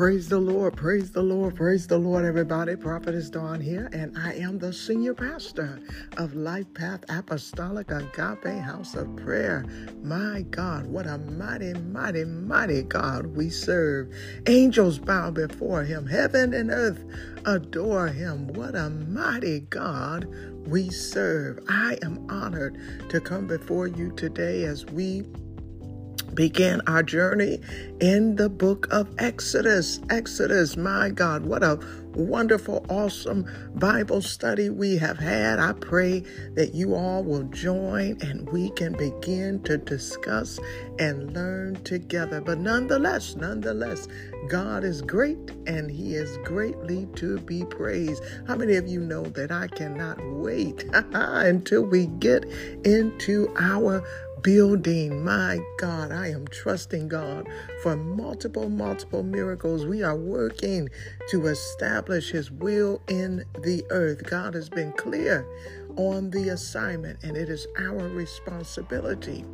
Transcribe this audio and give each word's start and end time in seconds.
Praise 0.00 0.30
the 0.30 0.40
Lord, 0.40 0.78
praise 0.78 1.12
the 1.12 1.22
Lord, 1.22 1.56
praise 1.56 1.86
the 1.86 1.98
Lord, 1.98 2.24
everybody. 2.24 2.74
Prophetess 2.74 3.28
Dawn 3.28 3.60
here, 3.60 3.90
and 3.92 4.16
I 4.16 4.32
am 4.32 4.58
the 4.58 4.72
senior 4.72 5.12
pastor 5.12 5.78
of 6.16 6.32
Life 6.34 6.72
Path 6.72 7.04
Apostolic 7.10 7.90
Agape 7.90 8.62
House 8.62 8.94
of 8.94 9.14
Prayer. 9.16 9.66
My 10.02 10.40
God, 10.48 10.86
what 10.86 11.06
a 11.06 11.18
mighty, 11.18 11.74
mighty, 11.74 12.24
mighty 12.24 12.82
God 12.82 13.26
we 13.36 13.50
serve. 13.50 14.08
Angels 14.46 14.98
bow 14.98 15.32
before 15.32 15.84
him, 15.84 16.06
heaven 16.06 16.54
and 16.54 16.70
earth 16.70 17.04
adore 17.44 18.08
him. 18.08 18.48
What 18.54 18.74
a 18.74 18.88
mighty 18.88 19.60
God 19.68 20.24
we 20.66 20.88
serve. 20.88 21.58
I 21.68 21.98
am 22.02 22.26
honored 22.30 22.80
to 23.10 23.20
come 23.20 23.46
before 23.46 23.86
you 23.86 24.12
today 24.12 24.64
as 24.64 24.86
we 24.86 25.24
begin 26.40 26.80
our 26.86 27.02
journey 27.02 27.60
in 28.00 28.34
the 28.36 28.48
book 28.48 28.88
of 28.90 29.06
Exodus. 29.18 30.00
Exodus, 30.08 30.74
my 30.74 31.10
God, 31.10 31.44
what 31.44 31.62
a 31.62 31.78
wonderful, 32.14 32.84
awesome 32.88 33.46
Bible 33.74 34.22
study 34.22 34.70
we 34.70 34.96
have 34.96 35.18
had. 35.18 35.58
I 35.58 35.74
pray 35.74 36.20
that 36.54 36.74
you 36.74 36.94
all 36.94 37.22
will 37.22 37.42
join 37.44 38.16
and 38.22 38.48
we 38.50 38.70
can 38.70 38.96
begin 38.96 39.62
to 39.64 39.76
discuss 39.76 40.58
and 40.98 41.34
learn 41.34 41.82
together. 41.84 42.40
But 42.40 42.58
nonetheless, 42.58 43.36
nonetheless, 43.36 44.08
God 44.48 44.82
is 44.82 45.02
great 45.02 45.50
and 45.66 45.90
He 45.90 46.14
is 46.14 46.38
greatly 46.38 47.06
to 47.16 47.38
be 47.40 47.66
praised. 47.66 48.22
How 48.48 48.56
many 48.56 48.76
of 48.76 48.88
you 48.88 49.00
know 49.00 49.24
that 49.24 49.52
I 49.52 49.68
cannot 49.68 50.18
wait 50.22 50.84
until 50.92 51.82
we 51.82 52.06
get 52.06 52.44
into 52.84 53.52
our 53.58 54.02
building. 54.42 55.24
My 55.24 55.58
God, 55.78 56.12
I 56.12 56.28
am 56.28 56.46
trusting 56.48 57.08
God 57.08 57.48
for 57.82 57.96
multiple, 57.96 58.68
multiple 58.68 59.22
miracles. 59.22 59.86
We 59.86 60.02
are 60.02 60.16
working 60.16 60.88
to 61.28 61.46
establish 61.46 62.30
His 62.30 62.50
will 62.50 63.02
in 63.08 63.44
the 63.60 63.84
earth. 63.90 64.28
God 64.28 64.54
has 64.54 64.68
been 64.68 64.92
clear 64.92 65.46
on 65.96 66.30
the 66.30 66.50
assignment, 66.50 67.22
and 67.22 67.36
it 67.36 67.48
is 67.48 67.66
our 67.78 68.08
responsibility 68.08 69.44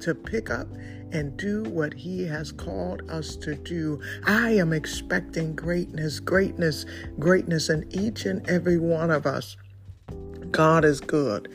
to 0.00 0.14
pick 0.14 0.50
up 0.50 0.68
and 1.12 1.36
do 1.36 1.64
what 1.64 1.92
He 1.92 2.24
has 2.24 2.52
called 2.52 3.02
us 3.10 3.36
to 3.36 3.54
do. 3.54 4.00
I 4.24 4.50
am 4.50 4.72
expecting 4.72 5.54
greatness, 5.54 6.20
greatness, 6.20 6.86
greatness 7.18 7.68
in 7.68 7.86
each 7.90 8.26
and 8.26 8.48
every 8.48 8.78
one 8.78 9.10
of 9.10 9.26
us. 9.26 9.56
God 10.50 10.84
is 10.84 11.00
good. 11.00 11.48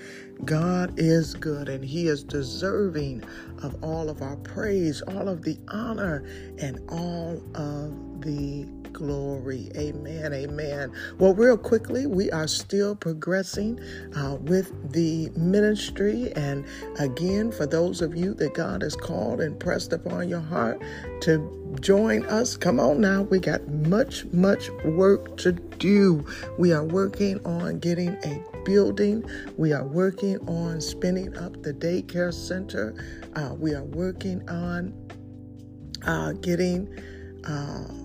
God 0.44 0.94
is 0.98 1.34
good 1.34 1.70
and 1.70 1.84
He 1.86 2.08
is 2.08 2.24
deserving 2.24 3.24
of 3.64 3.82
all 3.84 4.10
of 4.10 4.22
our 4.22 4.36
praise, 4.38 5.02
all 5.04 5.30
of 5.30 5.44
the 5.44 5.58
honor, 5.70 6.26
and 6.60 6.80
all 6.90 7.42
of 7.56 8.22
the 8.22 8.68
glory. 8.96 9.70
Amen. 9.76 10.34
Amen. 10.34 10.92
Well, 11.20 11.34
real 11.36 11.58
quickly, 11.58 12.08
we 12.08 12.32
are 12.32 12.48
still 12.48 12.96
progressing 12.96 13.80
uh, 14.16 14.38
with 14.42 14.94
the 14.94 15.30
ministry. 15.36 16.32
And 16.36 16.66
again, 16.98 17.52
for 17.52 17.68
those 17.68 18.02
of 18.02 18.16
you 18.16 18.34
that 18.36 18.54
God 18.54 18.82
has 18.82 18.96
called 18.96 19.42
and 19.42 19.60
pressed 19.60 19.92
upon 19.94 20.30
your 20.30 20.40
heart 20.40 20.82
to 21.22 21.78
join 21.82 22.26
us, 22.28 22.56
come 22.56 22.80
on 22.80 23.02
now. 23.02 23.24
We 23.24 23.40
got 23.40 23.68
much, 23.68 24.26
much 24.28 24.70
work 24.86 25.36
to 25.38 25.52
do. 25.52 26.26
We 26.58 26.72
are 26.72 26.86
working 26.86 27.46
on 27.46 27.80
getting 27.80 28.18
a 28.24 28.44
building. 28.64 29.26
We 29.58 29.74
are 29.74 29.86
working 29.86 30.40
on 30.48 30.80
spinning 30.80 31.36
up 31.38 31.62
the 31.64 31.74
daycare 31.74 32.34
center. 32.34 32.96
Uh, 33.36 33.54
we 33.56 33.74
are 33.74 33.84
working 33.84 34.48
on 34.50 34.94
uh, 36.06 36.32
getting. 36.34 36.88
Uh, 37.46 38.05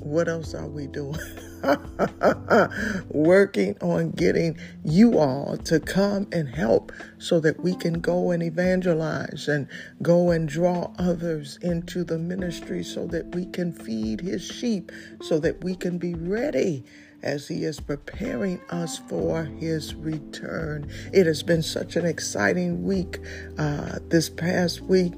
what 0.00 0.28
else 0.28 0.54
are 0.54 0.68
we 0.68 0.86
doing? 0.86 1.18
Working 3.10 3.76
on 3.80 4.10
getting 4.12 4.58
you 4.84 5.18
all 5.18 5.56
to 5.58 5.78
come 5.78 6.26
and 6.32 6.48
help 6.48 6.92
so 7.18 7.38
that 7.40 7.60
we 7.60 7.74
can 7.76 8.00
go 8.00 8.30
and 8.30 8.42
evangelize 8.42 9.46
and 9.48 9.68
go 10.02 10.30
and 10.30 10.48
draw 10.48 10.90
others 10.98 11.58
into 11.62 12.02
the 12.04 12.18
ministry 12.18 12.82
so 12.82 13.06
that 13.08 13.34
we 13.34 13.46
can 13.46 13.72
feed 13.72 14.20
his 14.20 14.42
sheep, 14.42 14.90
so 15.22 15.38
that 15.38 15.62
we 15.62 15.74
can 15.74 15.98
be 15.98 16.14
ready 16.14 16.84
as 17.22 17.48
He 17.48 17.64
is 17.64 17.80
preparing 17.80 18.60
us 18.70 18.98
for 18.98 19.44
His 19.44 19.94
return. 19.94 20.90
It 21.12 21.26
has 21.26 21.42
been 21.42 21.62
such 21.62 21.96
an 21.96 22.06
exciting 22.06 22.84
week 22.84 23.18
uh, 23.58 23.98
this 24.08 24.30
past 24.30 24.80
week 24.80 25.12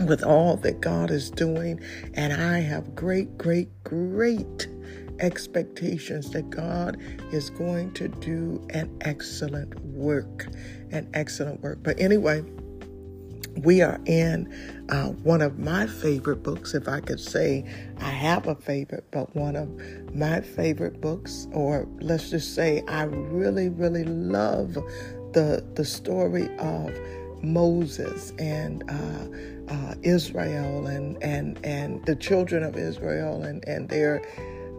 with 0.00 0.22
all 0.22 0.56
that 0.58 0.80
God 0.80 1.10
is 1.10 1.30
doing, 1.30 1.80
and 2.14 2.32
I 2.32 2.60
have 2.60 2.94
great, 2.94 3.36
great, 3.38 3.68
great 3.84 4.68
expectations 5.20 6.30
that 6.30 6.50
God 6.50 6.96
is 7.32 7.50
going 7.50 7.92
to 7.94 8.08
do 8.08 8.66
an 8.70 8.96
excellent 9.02 9.78
work, 9.80 10.46
an 10.90 11.08
excellent 11.14 11.60
work. 11.62 11.78
But 11.82 11.98
anyway, 12.00 12.42
we 13.62 13.82
are 13.82 14.00
in 14.06 14.52
uh, 14.88 15.10
one 15.10 15.40
of 15.40 15.58
my 15.58 15.86
favorite 15.86 16.42
books, 16.42 16.74
if 16.74 16.88
I 16.88 17.00
could 17.00 17.20
say 17.20 17.64
I 18.00 18.10
have 18.10 18.48
a 18.48 18.56
favorite, 18.56 19.04
but 19.12 19.34
one 19.36 19.54
of 19.54 19.68
my 20.14 20.40
favorite 20.40 21.00
books, 21.00 21.46
or 21.52 21.86
let's 22.00 22.30
just 22.30 22.54
say 22.54 22.82
I 22.88 23.04
really, 23.04 23.68
really 23.68 24.04
love 24.04 24.74
the 25.32 25.64
the 25.74 25.84
story 25.84 26.48
of 26.58 26.92
Moses 27.42 28.32
and 28.38 28.82
uh, 28.90 29.53
uh, 29.68 29.94
Israel 30.02 30.86
and 30.86 31.22
and 31.22 31.58
and 31.64 32.04
the 32.06 32.16
children 32.16 32.62
of 32.62 32.76
Israel 32.76 33.42
and 33.42 33.66
and 33.66 33.88
their 33.88 34.22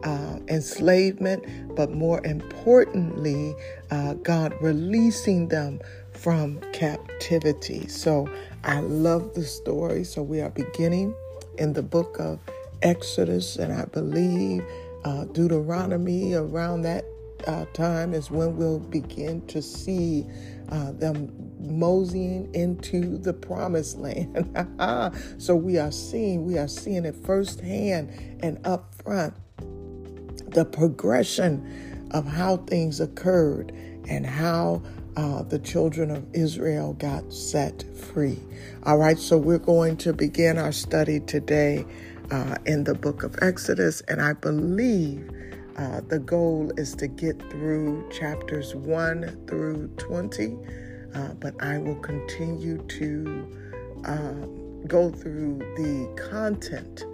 uh, 0.03 0.37
enslavement, 0.47 1.43
but 1.75 1.91
more 1.91 2.23
importantly, 2.25 3.55
uh, 3.91 4.13
God 4.15 4.53
releasing 4.61 5.47
them 5.47 5.79
from 6.13 6.59
captivity. 6.73 7.87
So 7.87 8.29
I 8.63 8.79
love 8.81 9.33
the 9.33 9.43
story. 9.43 10.03
So 10.03 10.21
we 10.21 10.41
are 10.41 10.49
beginning 10.51 11.15
in 11.57 11.73
the 11.73 11.81
book 11.81 12.17
of 12.19 12.39
Exodus, 12.81 13.57
and 13.57 13.73
I 13.73 13.85
believe 13.85 14.63
uh, 15.03 15.25
Deuteronomy 15.25 16.33
around 16.33 16.83
that 16.83 17.05
uh, 17.47 17.65
time 17.73 18.13
is 18.13 18.31
when 18.31 18.57
we'll 18.57 18.79
begin 18.79 19.45
to 19.47 19.61
see 19.61 20.25
uh, 20.69 20.91
them 20.93 21.31
moseying 21.59 22.53
into 22.53 23.17
the 23.17 23.33
promised 23.33 23.97
land. 23.97 24.51
so 25.37 25.55
we 25.55 25.77
are 25.77 25.91
seeing, 25.91 26.45
we 26.45 26.57
are 26.57 26.67
seeing 26.67 27.05
it 27.05 27.15
firsthand 27.15 28.09
and 28.41 28.59
up 28.65 28.93
front 28.95 29.33
the 30.55 30.65
progression 30.65 32.07
of 32.11 32.25
how 32.25 32.57
things 32.57 32.99
occurred 32.99 33.71
and 34.07 34.25
how 34.25 34.81
uh, 35.17 35.43
the 35.43 35.59
children 35.59 36.11
of 36.11 36.25
Israel 36.33 36.93
got 36.93 37.31
set 37.31 37.83
free. 37.95 38.39
All 38.83 38.97
right, 38.97 39.17
so 39.17 39.37
we're 39.37 39.57
going 39.57 39.97
to 39.97 40.13
begin 40.13 40.57
our 40.57 40.71
study 40.71 41.19
today 41.21 41.85
uh, 42.31 42.55
in 42.65 42.83
the 42.83 42.93
book 42.93 43.23
of 43.23 43.35
Exodus, 43.41 44.01
and 44.01 44.21
I 44.21 44.33
believe 44.33 45.29
uh, 45.77 46.01
the 46.07 46.19
goal 46.19 46.71
is 46.77 46.95
to 46.95 47.07
get 47.07 47.39
through 47.49 48.09
chapters 48.09 48.75
1 48.75 49.45
through 49.47 49.87
20, 49.97 50.57
uh, 51.13 51.33
but 51.33 51.61
I 51.61 51.77
will 51.77 51.95
continue 51.95 52.77
to 52.77 53.57
uh, 54.05 54.87
go 54.87 55.11
through 55.11 55.59
the 55.75 56.29
content 56.29 57.05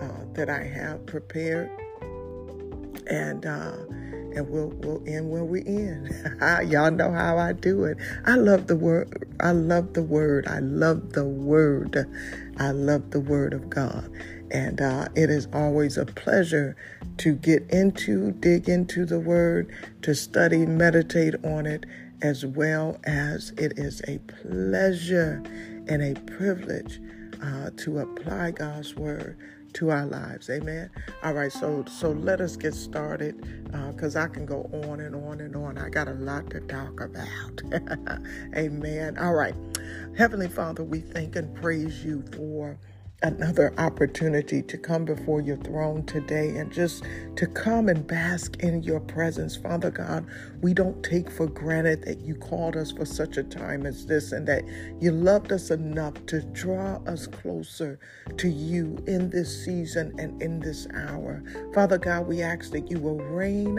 uh, 0.00 0.24
that 0.32 0.50
I 0.50 0.64
have 0.64 1.06
prepared. 1.06 1.70
And 3.06 3.46
and 4.38 4.48
we'll 4.50 4.68
we'll 4.68 5.02
end 5.06 5.30
where 5.30 5.44
we 5.44 5.64
end. 5.64 6.10
Y'all 6.70 6.90
know 6.90 7.10
how 7.10 7.38
I 7.38 7.52
do 7.52 7.84
it. 7.84 7.98
I 8.26 8.36
love 8.36 8.66
the 8.66 8.76
word. 8.76 9.26
I 9.40 9.52
love 9.52 9.94
the 9.94 10.02
word. 10.02 10.46
I 10.46 10.60
love 10.60 11.12
the 11.12 11.24
word. 11.24 12.06
I 12.58 12.70
love 12.70 13.10
the 13.10 13.20
word 13.20 13.54
of 13.54 13.70
God. 13.70 14.10
And 14.50 14.80
uh, 14.80 15.08
it 15.14 15.30
is 15.30 15.48
always 15.52 15.96
a 15.96 16.06
pleasure 16.06 16.76
to 17.18 17.34
get 17.34 17.68
into, 17.70 18.32
dig 18.32 18.68
into 18.68 19.04
the 19.04 19.20
word, 19.20 19.72
to 20.02 20.14
study, 20.14 20.66
meditate 20.66 21.34
on 21.44 21.66
it, 21.66 21.86
as 22.22 22.44
well 22.44 22.98
as 23.04 23.50
it 23.56 23.78
is 23.78 24.02
a 24.08 24.18
pleasure 24.42 25.42
and 25.88 26.02
a 26.02 26.20
privilege 26.22 27.00
uh, 27.42 27.70
to 27.76 27.98
apply 27.98 28.52
God's 28.52 28.94
word 28.96 29.36
to 29.74 29.90
our 29.90 30.06
lives. 30.06 30.50
Amen. 30.50 30.90
All 31.22 31.34
right, 31.34 31.52
so 31.52 31.84
so 31.88 32.10
let 32.10 32.40
us 32.40 32.56
get 32.56 32.74
started 32.74 33.36
because 33.92 34.16
uh, 34.16 34.22
I 34.22 34.28
can 34.28 34.46
go 34.46 34.68
on 34.88 35.00
and 35.00 35.14
on 35.14 35.40
and 35.40 35.54
on. 35.54 35.78
I 35.78 35.88
got 35.88 36.08
a 36.08 36.14
lot 36.14 36.50
to 36.50 36.60
talk 36.60 37.00
about. 37.00 37.62
Amen. 38.56 39.18
All 39.18 39.34
right. 39.34 39.54
Heavenly 40.16 40.48
Father, 40.48 40.82
we 40.82 41.00
thank 41.00 41.36
and 41.36 41.54
praise 41.54 42.04
you 42.04 42.24
for 42.34 42.78
another 43.22 43.74
opportunity 43.78 44.62
to 44.62 44.78
come 44.78 45.04
before 45.04 45.40
your 45.40 45.56
throne 45.56 46.04
today 46.04 46.56
and 46.56 46.72
just 46.72 47.02
to 47.34 47.48
come 47.48 47.88
and 47.88 48.06
bask 48.06 48.56
in 48.60 48.80
your 48.82 49.00
presence. 49.00 49.56
Father 49.56 49.90
God, 49.90 50.24
we 50.60 50.72
don't 50.72 51.02
take 51.02 51.28
for 51.28 51.48
granted 51.48 52.04
that 52.04 52.20
you 52.20 52.36
called 52.36 52.76
us 52.76 52.92
for 52.92 53.04
such 53.04 53.36
a 53.36 53.42
time 53.42 53.86
as 53.86 54.06
this 54.06 54.30
and 54.30 54.46
that 54.46 54.62
you 55.00 55.10
loved 55.10 55.50
us 55.50 55.70
enough 55.70 56.14
to 56.26 56.42
draw 56.52 56.96
us 57.06 57.26
closer 57.26 57.98
to 58.36 58.48
you 58.48 59.02
in 59.08 59.30
this 59.30 59.64
season 59.64 60.14
and 60.18 60.40
in 60.40 60.60
this 60.60 60.86
hour. 60.94 61.42
Father 61.74 61.98
God, 61.98 62.28
we 62.28 62.40
ask 62.40 62.70
that 62.70 62.88
you 62.88 63.00
will 63.00 63.18
rain 63.18 63.76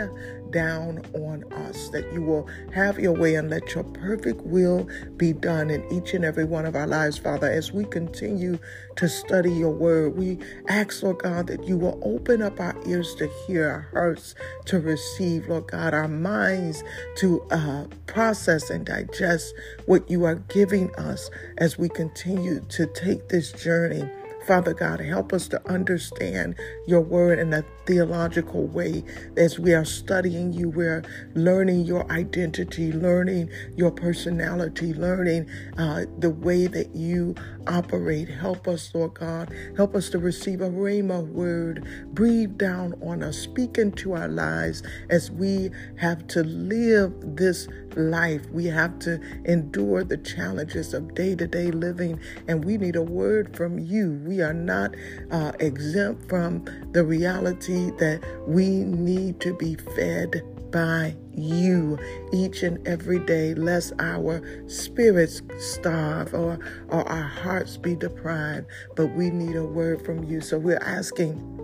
down 0.51 1.01
on 1.13 1.45
us, 1.53 1.89
that 1.89 2.11
you 2.11 2.21
will 2.21 2.49
have 2.73 2.99
your 2.99 3.13
way 3.13 3.35
and 3.35 3.49
let 3.49 3.73
your 3.73 3.85
perfect 3.85 4.41
will 4.41 4.85
be 5.15 5.31
done 5.31 5.69
in 5.69 5.81
each 5.93 6.13
and 6.13 6.25
every 6.25 6.43
one 6.43 6.65
of 6.65 6.75
our 6.75 6.87
lives, 6.87 7.17
Father, 7.17 7.49
as 7.49 7.71
we 7.71 7.85
continue 7.85 8.59
to 8.99 9.09
study 9.09 9.51
your 9.51 9.71
word. 9.71 10.17
We 10.17 10.39
ask, 10.67 11.01
Lord 11.03 11.19
God, 11.19 11.47
that 11.47 11.63
you 11.63 11.77
will 11.77 11.99
open 12.03 12.41
up 12.41 12.59
our 12.59 12.75
ears 12.85 13.15
to 13.15 13.29
hear, 13.47 13.69
our 13.69 13.87
hearts 13.93 14.35
to 14.65 14.79
receive, 14.81 15.47
Lord 15.47 15.67
God, 15.67 15.93
our 15.93 16.09
minds 16.09 16.83
to 17.17 17.41
uh, 17.49 17.85
process 18.07 18.69
and 18.69 18.85
digest 18.85 19.55
what 19.85 20.11
you 20.11 20.25
are 20.25 20.35
giving 20.35 20.93
us 20.95 21.31
as 21.59 21.79
we 21.79 21.87
continue 21.87 22.59
to 22.71 22.87
take 22.87 23.29
this 23.29 23.53
journey 23.53 24.03
Father 24.45 24.73
God, 24.73 24.99
help 24.99 25.33
us 25.33 25.47
to 25.49 25.69
understand 25.69 26.55
your 26.87 27.01
word 27.01 27.39
in 27.39 27.53
a 27.53 27.63
theological 27.89 28.67
way 28.67 29.03
as 29.37 29.59
we 29.59 29.73
are 29.73 29.85
studying 29.85 30.53
you. 30.53 30.69
We're 30.69 31.03
learning 31.35 31.81
your 31.85 32.09
identity, 32.11 32.93
learning 32.93 33.49
your 33.77 33.91
personality, 33.91 34.93
learning 34.93 35.49
uh, 35.77 36.05
the 36.19 36.29
way 36.29 36.67
that 36.67 36.95
you 36.95 37.35
operate. 37.67 38.29
Help 38.29 38.67
us, 38.67 38.93
Lord 38.95 39.15
God. 39.15 39.53
Help 39.77 39.95
us 39.95 40.09
to 40.11 40.19
receive 40.19 40.61
a 40.61 40.69
Rhema 40.69 41.27
word. 41.27 41.85
Breathe 42.13 42.57
down 42.59 42.95
on 43.03 43.23
us. 43.23 43.39
Speak 43.39 43.79
into 43.79 44.13
our 44.13 44.29
lives 44.29 44.83
as 45.09 45.31
we 45.31 45.71
have 45.97 46.27
to 46.29 46.43
live 46.43 47.13
this 47.23 47.67
life. 47.97 48.45
We 48.51 48.67
have 48.67 48.99
to 48.99 49.19
endure 49.45 50.03
the 50.05 50.17
challenges 50.17 50.93
of 50.93 51.15
day 51.15 51.35
to 51.35 51.47
day 51.47 51.71
living, 51.71 52.19
and 52.47 52.63
we 52.65 52.77
need 52.77 52.95
a 52.95 53.01
word 53.03 53.55
from 53.57 53.79
you. 53.79 54.21
We 54.25 54.41
are 54.41 54.53
not 54.53 54.95
uh, 55.31 55.53
exempt 55.59 56.29
from 56.29 56.65
the 56.93 57.03
reality 57.03 57.78
that 57.97 58.21
we 58.47 58.67
need 58.67 59.39
to 59.41 59.53
be 59.53 59.75
fed 59.75 60.41
by 60.71 61.15
you 61.33 61.97
each 62.31 62.63
and 62.63 62.85
every 62.87 63.19
day, 63.19 63.53
lest 63.55 63.93
our 63.99 64.41
spirits 64.69 65.41
starve 65.57 66.33
or, 66.33 66.59
or 66.89 67.07
our 67.09 67.27
hearts 67.27 67.77
be 67.77 67.95
deprived. 67.95 68.67
But 68.95 69.07
we 69.07 69.29
need 69.29 69.55
a 69.55 69.65
word 69.65 70.05
from 70.05 70.23
you. 70.23 70.41
So 70.41 70.57
we're 70.57 70.77
asking 70.77 71.59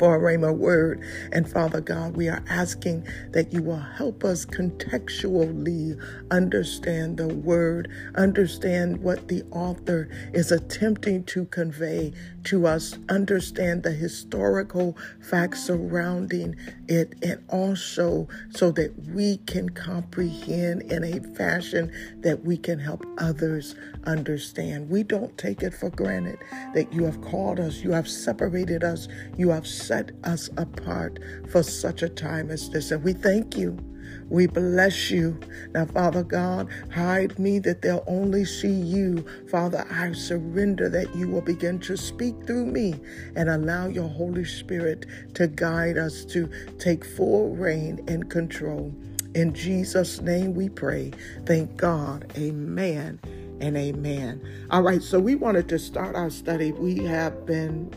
for 0.00 0.16
a 0.16 0.18
Rhema 0.18 0.56
word. 0.56 1.02
And 1.32 1.50
Father 1.50 1.82
God, 1.82 2.16
we 2.16 2.28
are 2.28 2.42
asking 2.48 3.06
that 3.32 3.52
you 3.52 3.62
will 3.62 3.76
help 3.76 4.24
us 4.24 4.46
contextually 4.46 6.00
understand 6.30 7.18
the 7.18 7.28
word, 7.28 7.90
understand 8.14 9.02
what 9.02 9.28
the 9.28 9.42
author 9.50 10.08
is 10.32 10.52
attempting 10.52 11.24
to 11.24 11.44
convey 11.46 12.12
to 12.44 12.66
us, 12.66 12.98
understand 13.08 13.82
the 13.82 13.92
historical 13.92 14.96
facts 15.20 15.64
surrounding 15.64 16.56
it, 16.88 17.14
and 17.22 17.42
also 17.48 18.28
so 18.50 18.70
that 18.72 18.92
we 19.08 19.38
can 19.38 19.68
comprehend 19.68 20.82
in 20.82 21.04
a 21.04 21.20
fashion 21.34 21.92
that 22.20 22.44
we 22.44 22.56
can 22.56 22.78
help 22.78 23.04
others 23.18 23.74
understand. 24.04 24.88
We 24.88 25.02
don't 25.02 25.36
take 25.38 25.62
it 25.62 25.74
for 25.74 25.90
granted 25.90 26.38
that 26.74 26.92
you 26.92 27.04
have 27.04 27.20
called 27.22 27.60
us, 27.60 27.82
you 27.82 27.92
have 27.92 28.08
separated 28.08 28.84
us, 28.84 29.08
you 29.36 29.50
have 29.50 29.66
set 29.66 30.12
us 30.24 30.48
apart 30.56 31.18
for 31.50 31.62
such 31.62 32.02
a 32.02 32.08
time 32.08 32.50
as 32.50 32.70
this. 32.70 32.90
And 32.90 33.02
we 33.02 33.12
thank 33.12 33.56
you. 33.56 33.89
We 34.28 34.46
bless 34.46 35.10
you. 35.10 35.38
Now, 35.74 35.86
Father 35.86 36.22
God, 36.22 36.68
hide 36.92 37.38
me 37.38 37.58
that 37.60 37.82
they'll 37.82 38.04
only 38.06 38.44
see 38.44 38.72
you. 38.72 39.24
Father, 39.50 39.86
I 39.90 40.12
surrender 40.12 40.88
that 40.88 41.14
you 41.14 41.28
will 41.28 41.40
begin 41.40 41.78
to 41.80 41.96
speak 41.96 42.34
through 42.46 42.66
me 42.66 42.94
and 43.34 43.48
allow 43.48 43.88
your 43.88 44.08
Holy 44.08 44.44
Spirit 44.44 45.06
to 45.34 45.48
guide 45.48 45.98
us 45.98 46.24
to 46.26 46.48
take 46.78 47.04
full 47.04 47.54
reign 47.56 48.04
and 48.08 48.30
control. 48.30 48.94
In 49.34 49.54
Jesus' 49.54 50.20
name 50.20 50.54
we 50.54 50.68
pray. 50.68 51.12
Thank 51.46 51.76
God. 51.76 52.32
Amen 52.36 53.20
and 53.60 53.76
amen. 53.76 54.40
All 54.70 54.82
right, 54.82 55.02
so 55.02 55.20
we 55.20 55.34
wanted 55.34 55.68
to 55.68 55.78
start 55.78 56.16
our 56.16 56.30
study. 56.30 56.72
We 56.72 57.04
have 57.04 57.46
been 57.46 57.92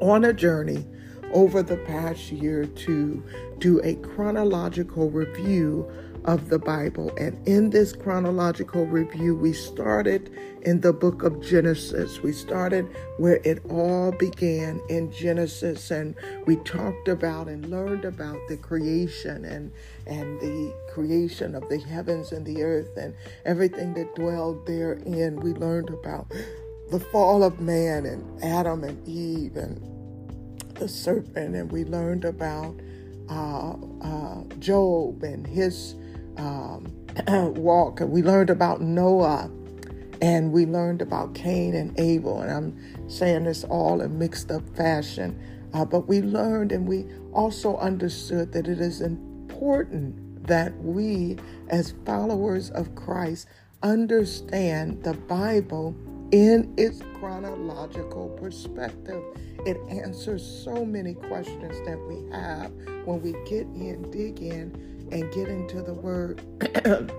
on 0.00 0.24
a 0.24 0.32
journey 0.32 0.84
over 1.32 1.62
the 1.62 1.76
past 1.78 2.32
year 2.32 2.66
to 2.66 3.22
do 3.58 3.80
a 3.82 3.94
chronological 3.96 5.10
review 5.10 5.90
of 6.26 6.48
the 6.48 6.58
Bible. 6.58 7.12
And 7.16 7.46
in 7.46 7.70
this 7.70 7.92
chronological 7.92 8.84
review, 8.86 9.36
we 9.36 9.52
started 9.52 10.30
in 10.62 10.80
the 10.80 10.92
book 10.92 11.22
of 11.22 11.40
Genesis. 11.40 12.20
We 12.22 12.32
started 12.32 12.86
where 13.18 13.40
it 13.44 13.64
all 13.70 14.10
began 14.12 14.80
in 14.88 15.12
Genesis, 15.12 15.90
and 15.92 16.16
we 16.46 16.56
talked 16.56 17.06
about 17.08 17.46
and 17.48 17.70
learned 17.70 18.04
about 18.04 18.38
the 18.48 18.56
creation 18.56 19.44
and, 19.44 19.72
and 20.06 20.40
the 20.40 20.74
creation 20.92 21.54
of 21.54 21.68
the 21.68 21.78
heavens 21.78 22.32
and 22.32 22.44
the 22.44 22.62
earth 22.62 22.96
and 22.96 23.14
everything 23.44 23.94
that 23.94 24.14
dwelled 24.16 24.66
therein. 24.66 25.36
We 25.36 25.52
learned 25.52 25.90
about 25.90 26.32
the 26.90 27.00
fall 27.00 27.44
of 27.44 27.60
man 27.60 28.04
and 28.06 28.42
Adam 28.42 28.82
and 28.82 29.06
Eve 29.06 29.56
and 29.56 29.95
the 30.78 30.88
serpent, 30.88 31.54
and 31.54 31.70
we 31.70 31.84
learned 31.84 32.24
about 32.24 32.74
uh, 33.28 33.74
uh, 34.02 34.42
Job 34.58 35.22
and 35.22 35.46
his 35.46 35.94
um, 36.36 36.92
walk. 37.54 38.00
And 38.00 38.10
we 38.10 38.22
learned 38.22 38.50
about 38.50 38.80
Noah, 38.80 39.50
and 40.20 40.52
we 40.52 40.66
learned 40.66 41.02
about 41.02 41.34
Cain 41.34 41.74
and 41.74 41.98
Abel. 41.98 42.40
And 42.40 42.50
I'm 42.50 43.10
saying 43.10 43.44
this 43.44 43.64
all 43.64 44.00
in 44.00 44.18
mixed 44.18 44.50
up 44.50 44.68
fashion, 44.76 45.38
uh, 45.74 45.84
but 45.84 46.08
we 46.08 46.20
learned 46.20 46.72
and 46.72 46.86
we 46.86 47.06
also 47.32 47.76
understood 47.78 48.52
that 48.52 48.68
it 48.68 48.80
is 48.80 49.00
important 49.00 50.46
that 50.46 50.76
we, 50.78 51.36
as 51.68 51.94
followers 52.04 52.70
of 52.70 52.94
Christ, 52.94 53.48
understand 53.82 55.02
the 55.02 55.14
Bible 55.14 55.94
in 56.32 56.72
its 56.76 57.02
chronological 57.18 58.28
perspective. 58.40 59.22
It 59.66 59.76
answers 59.88 60.44
so 60.44 60.84
many 60.84 61.14
questions 61.14 61.78
that 61.86 61.98
we 62.08 62.30
have 62.32 62.72
when 63.04 63.22
we 63.22 63.32
get 63.48 63.66
in, 63.74 64.10
dig 64.10 64.40
in, 64.40 65.08
and 65.12 65.32
get 65.32 65.48
into 65.48 65.82
the 65.82 65.94
Word 65.94 66.40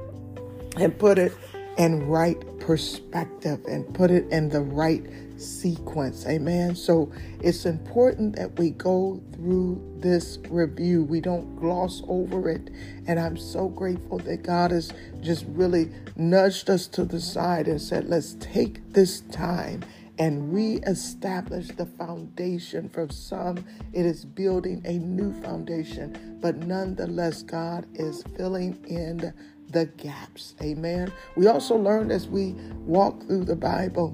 and 0.77 0.97
put 0.99 1.17
it 1.17 1.33
in 1.77 2.07
right 2.07 2.37
perspective 2.59 3.63
and 3.69 3.91
put 3.93 4.11
it 4.11 4.27
in 4.31 4.49
the 4.49 4.61
right 4.61 5.05
sequence. 5.37 6.25
Amen. 6.25 6.75
So 6.75 7.11
it's 7.41 7.65
important 7.65 8.35
that 8.35 8.57
we 8.57 8.71
go 8.71 9.21
through 9.33 9.81
this 9.99 10.39
review. 10.49 11.03
We 11.03 11.21
don't 11.21 11.55
gloss 11.57 12.01
over 12.07 12.49
it. 12.49 12.69
And 13.07 13.19
I'm 13.19 13.37
so 13.37 13.69
grateful 13.69 14.19
that 14.19 14.43
God 14.43 14.71
has 14.71 14.91
just 15.21 15.45
really 15.49 15.91
nudged 16.15 16.69
us 16.69 16.87
to 16.87 17.05
the 17.05 17.21
side 17.21 17.67
and 17.67 17.81
said, 17.81 18.05
let's 18.05 18.35
take 18.39 18.93
this 18.93 19.21
time 19.21 19.83
and 20.19 20.51
reestablish 20.53 21.67
the 21.69 21.85
foundation. 21.85 22.89
For 22.89 23.07
some, 23.09 23.63
it 23.93 24.05
is 24.05 24.25
building 24.25 24.81
a 24.85 24.93
new 24.93 25.33
foundation, 25.41 26.37
but 26.41 26.57
nonetheless, 26.57 27.43
God 27.43 27.85
is 27.93 28.23
filling 28.35 28.83
in 28.87 29.33
the 29.69 29.85
gaps. 29.85 30.55
Amen. 30.61 31.11
We 31.35 31.47
also 31.47 31.75
learned 31.75 32.11
as 32.11 32.27
we 32.27 32.53
walk 32.85 33.21
through 33.27 33.45
the 33.45 33.55
Bible 33.55 34.09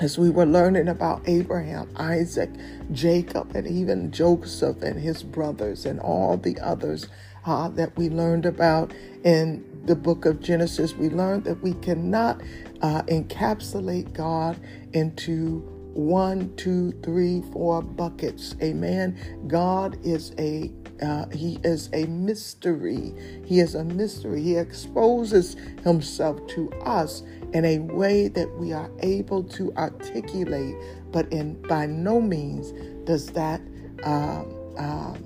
as 0.00 0.18
we 0.18 0.30
were 0.30 0.46
learning 0.46 0.88
about 0.88 1.22
Abraham, 1.26 1.90
Isaac, 1.96 2.50
Jacob, 2.92 3.54
and 3.54 3.66
even 3.66 4.10
Joseph 4.12 4.82
and 4.82 5.00
his 5.00 5.22
brothers 5.22 5.84
and 5.84 5.98
all 6.00 6.36
the 6.36 6.58
others 6.60 7.08
uh, 7.44 7.68
that 7.70 7.96
we 7.96 8.08
learned 8.08 8.46
about 8.46 8.92
in 9.24 9.64
the 9.84 9.96
book 9.96 10.24
of 10.24 10.40
Genesis, 10.40 10.94
we 10.94 11.08
learned 11.08 11.44
that 11.44 11.62
we 11.62 11.74
cannot 11.74 12.40
uh, 12.82 13.02
encapsulate 13.02 14.12
God 14.12 14.60
into 14.92 15.58
one, 15.94 16.54
two, 16.56 16.92
three, 17.02 17.42
four 17.52 17.82
buckets. 17.82 18.54
Amen. 18.62 19.18
God 19.48 19.98
is 20.04 20.32
a 20.38 20.70
uh, 21.02 21.26
he 21.30 21.58
is 21.64 21.88
a 21.92 22.06
mystery. 22.06 23.14
He 23.44 23.60
is 23.60 23.74
a 23.74 23.84
mystery. 23.84 24.42
He 24.42 24.56
exposes 24.56 25.56
himself 25.84 26.46
to 26.48 26.70
us 26.82 27.22
in 27.52 27.64
a 27.64 27.78
way 27.78 28.28
that 28.28 28.50
we 28.58 28.72
are 28.72 28.90
able 29.00 29.42
to 29.44 29.72
articulate, 29.74 30.74
but 31.12 31.30
in 31.32 31.60
by 31.62 31.86
no 31.86 32.20
means 32.20 32.72
does 33.06 33.28
that 33.28 33.60
um, 34.04 34.54
um, 34.76 35.24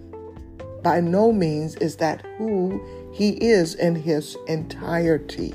by 0.82 1.00
no 1.00 1.32
means 1.32 1.76
is 1.76 1.96
that 1.96 2.24
who 2.38 2.80
he 3.12 3.30
is 3.30 3.74
in 3.74 3.94
his 3.94 4.36
entirety. 4.48 5.54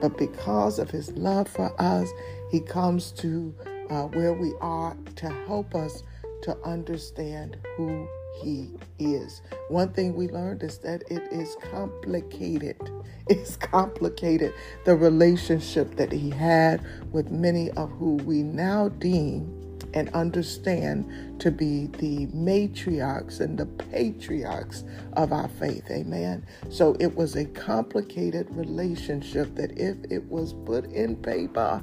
But 0.00 0.18
because 0.18 0.78
of 0.78 0.90
his 0.90 1.12
love 1.12 1.48
for 1.48 1.72
us, 1.80 2.08
he 2.50 2.60
comes 2.60 3.12
to 3.12 3.54
uh, 3.90 4.02
where 4.08 4.32
we 4.32 4.52
are 4.60 4.96
to 5.16 5.28
help 5.46 5.74
us 5.74 6.02
to 6.42 6.56
understand 6.64 7.56
who 7.76 8.08
he 8.42 8.70
is. 8.98 9.42
One 9.68 9.92
thing 9.92 10.14
we 10.14 10.28
learned 10.28 10.62
is 10.62 10.78
that 10.78 11.02
it 11.10 11.22
is 11.32 11.56
complicated. 11.70 12.76
It's 13.26 13.56
complicated. 13.56 14.52
The 14.84 14.94
relationship 14.94 15.96
that 15.96 16.12
he 16.12 16.28
had 16.28 16.84
with 17.10 17.30
many 17.30 17.70
of 17.70 17.90
who 17.92 18.16
we 18.16 18.42
now 18.42 18.90
deem 18.90 19.64
and 19.94 20.10
understand 20.10 21.40
to 21.40 21.50
be 21.50 21.86
the 21.98 22.26
matriarchs 22.26 23.40
and 23.40 23.56
the 23.56 23.64
patriarchs 23.64 24.84
of 25.14 25.32
our 25.32 25.48
faith. 25.48 25.84
Amen. 25.90 26.44
So 26.68 26.96
it 27.00 27.16
was 27.16 27.36
a 27.36 27.46
complicated 27.46 28.46
relationship 28.50 29.54
that 29.54 29.78
if 29.78 29.96
it 30.10 30.28
was 30.28 30.52
put 30.52 30.84
in 30.86 31.16
paper, 31.16 31.82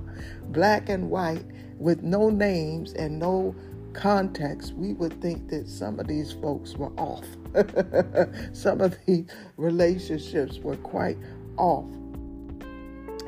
black 0.50 0.89
and 0.89 1.10
white, 1.10 1.46
with 1.77 2.03
no 2.03 2.29
names 2.29 2.93
and 2.93 3.17
no 3.17 3.55
context, 3.93 4.74
we 4.74 4.93
would 4.93 5.21
think 5.21 5.50
that 5.50 5.67
some 5.67 6.00
of 6.00 6.07
these 6.07 6.31
folks 6.33 6.75
were 6.75 6.91
off. 6.98 7.25
some 8.53 8.81
of 8.81 8.98
these 9.05 9.25
relationships 9.57 10.60
were 10.60 10.77
quite 10.77 11.17
off. 11.57 11.86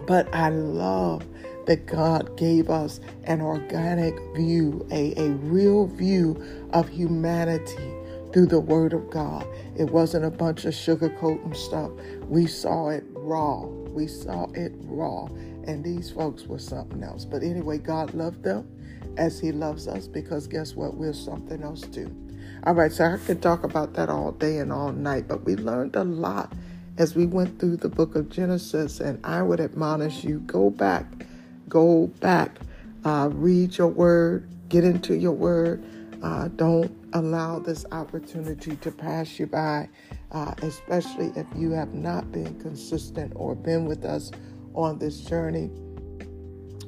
But 0.08 0.34
I 0.34 0.50
love 0.50 1.25
that 1.65 1.86
God 1.86 2.36
gave 2.38 2.70
us 2.70 3.00
an 3.24 3.41
organic 3.41 4.15
view, 4.36 4.86
a, 4.91 5.13
a 5.17 5.29
real 5.32 5.88
view 5.88 6.41
of 6.74 6.89
humanity 6.89 7.93
through 8.34 8.48
the 8.48 8.60
Word 8.60 8.93
of 8.93 9.10
God. 9.10 9.48
It 9.77 9.86
wasn't 9.86 10.25
a 10.25 10.32
bunch 10.32 10.65
of 10.65 10.74
sugarcoating 10.74 11.55
stuff. 11.55 11.91
We 12.27 12.48
saw 12.48 12.89
it 12.89 13.03
raw. 13.13 13.62
We 13.65 14.08
saw 14.08 14.48
it 14.53 14.74
raw. 14.82 15.25
And 15.65 15.84
these 15.84 16.12
folks 16.12 16.43
were 16.43 16.60
something 16.60 17.03
else. 17.03 17.24
But 17.24 17.43
anyway, 17.43 17.77
God 17.77 18.13
loved 18.13 18.43
them 18.43 18.67
as 19.17 19.39
He 19.39 19.51
loves 19.51 19.88
us 19.88 20.08
because 20.08 20.48
guess 20.48 20.75
what? 20.75 20.96
We're 20.96 21.13
something 21.13 21.63
else 21.63 21.82
too. 21.82 22.15
All 22.65 22.74
right, 22.74 22.91
so 22.91 23.05
I 23.05 23.17
could 23.17 23.41
talk 23.41 23.63
about 23.63 23.93
that 23.96 24.10
all 24.10 24.32
day 24.32 24.60
and 24.60 24.72
all 24.72 24.91
night, 24.91 25.27
but 25.27 25.43
we 25.43 25.55
learned 25.55 25.96
a 25.96 26.03
lot 26.03 26.53
as 26.98 27.15
we 27.15 27.25
went 27.25 27.60
through 27.60 27.77
the 27.77 27.89
book 27.89 28.15
of 28.15 28.29
Genesis, 28.29 29.00
and 29.00 29.20
I 29.25 29.41
would 29.41 29.60
admonish 29.60 30.24
you 30.24 30.39
go 30.39 30.70
back, 30.70 31.05
go 31.67 32.08
back, 32.20 32.60
uh, 33.03 33.29
read 33.34 33.77
your 33.77 33.88
word, 33.88 34.48
get 34.70 34.84
into 34.84 35.15
your 35.15 35.34
word. 35.34 35.84
Uh, 36.22 36.48
don't 36.55 36.91
allow 37.13 37.60
this 37.60 37.86
opportunity 37.91 38.77
to 38.77 38.91
pass 38.91 39.39
you 39.39 39.48
by, 39.48 39.89
uh, 40.32 40.53
especially 40.62 41.34
if 41.36 41.46
you 41.55 41.72
have 41.72 41.93
not 41.93 42.32
been 42.32 42.58
consistent 42.62 43.34
or 43.36 43.55
been 43.55 43.86
with 43.86 44.05
us 44.05 44.32
on 44.74 44.98
this 45.00 45.20
journey 45.22 45.70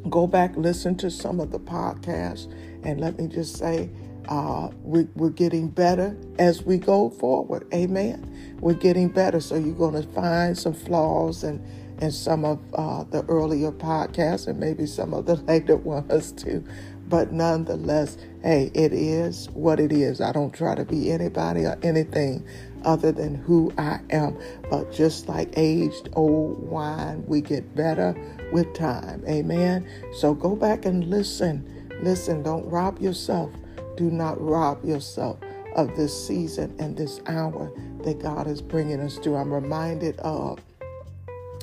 go 0.09 0.27
back, 0.27 0.55
listen 0.55 0.95
to 0.97 1.11
some 1.11 1.39
of 1.39 1.51
the 1.51 1.59
podcasts, 1.59 2.51
and 2.83 2.99
let 2.99 3.19
me 3.19 3.27
just 3.27 3.57
say, 3.57 3.89
uh, 4.27 4.69
we, 4.83 5.07
are 5.21 5.29
getting 5.29 5.67
better 5.67 6.17
as 6.39 6.63
we 6.63 6.77
go 6.77 7.09
forward. 7.09 7.67
Amen. 7.73 8.57
We're 8.59 8.73
getting 8.73 9.09
better. 9.09 9.39
So 9.39 9.55
you're 9.55 9.75
going 9.75 10.01
to 10.01 10.07
find 10.09 10.57
some 10.57 10.73
flaws 10.73 11.43
and 11.43 11.63
and 11.99 12.13
some 12.13 12.43
of 12.43 12.59
uh, 12.73 13.05
the 13.05 13.23
earlier 13.29 13.71
podcasts 13.71 14.47
and 14.47 14.59
maybe 14.59 14.85
some 14.85 15.13
of 15.13 15.25
the 15.25 15.35
later 15.47 15.77
ones 15.77 16.31
too. 16.33 16.63
But 17.07 17.31
nonetheless, 17.31 18.17
hey, 18.41 18.71
it 18.73 18.91
is 18.91 19.47
what 19.51 19.79
it 19.79 19.91
is. 19.91 20.19
I 20.19 20.31
don't 20.31 20.53
try 20.53 20.75
to 20.75 20.83
be 20.83 21.11
anybody 21.11 21.65
or 21.65 21.77
anything 21.83 22.45
other 22.85 23.11
than 23.11 23.35
who 23.35 23.73
I 23.77 23.99
am. 24.11 24.37
But 24.69 24.91
just 24.91 25.27
like 25.27 25.53
aged 25.57 26.09
old 26.13 26.59
wine, 26.69 27.23
we 27.27 27.41
get 27.41 27.75
better 27.75 28.15
with 28.51 28.73
time. 28.73 29.23
Amen. 29.27 29.87
So 30.13 30.33
go 30.33 30.55
back 30.55 30.85
and 30.85 31.09
listen. 31.09 31.71
Listen, 32.01 32.43
don't 32.43 32.65
rob 32.69 32.99
yourself. 32.99 33.51
Do 33.97 34.11
not 34.11 34.39
rob 34.41 34.83
yourself 34.83 35.39
of 35.75 35.95
this 35.95 36.27
season 36.27 36.75
and 36.79 36.95
this 36.95 37.19
hour 37.27 37.71
that 38.03 38.19
God 38.19 38.47
is 38.47 38.61
bringing 38.61 38.99
us 39.01 39.17
to. 39.19 39.35
I'm 39.35 39.53
reminded 39.53 40.17
of 40.19 40.59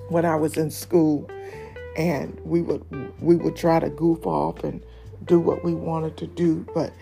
when 0.08 0.24
I 0.24 0.36
was 0.36 0.56
in 0.56 0.70
school 0.70 1.30
and 1.96 2.38
we 2.44 2.62
would 2.62 2.84
we 3.20 3.36
would 3.36 3.56
try 3.56 3.78
to 3.78 3.90
goof 3.90 4.26
off 4.26 4.64
and 4.64 4.82
do 5.24 5.38
what 5.38 5.64
we 5.64 5.74
wanted 5.74 6.16
to 6.18 6.26
do, 6.26 6.66
but 6.74 6.92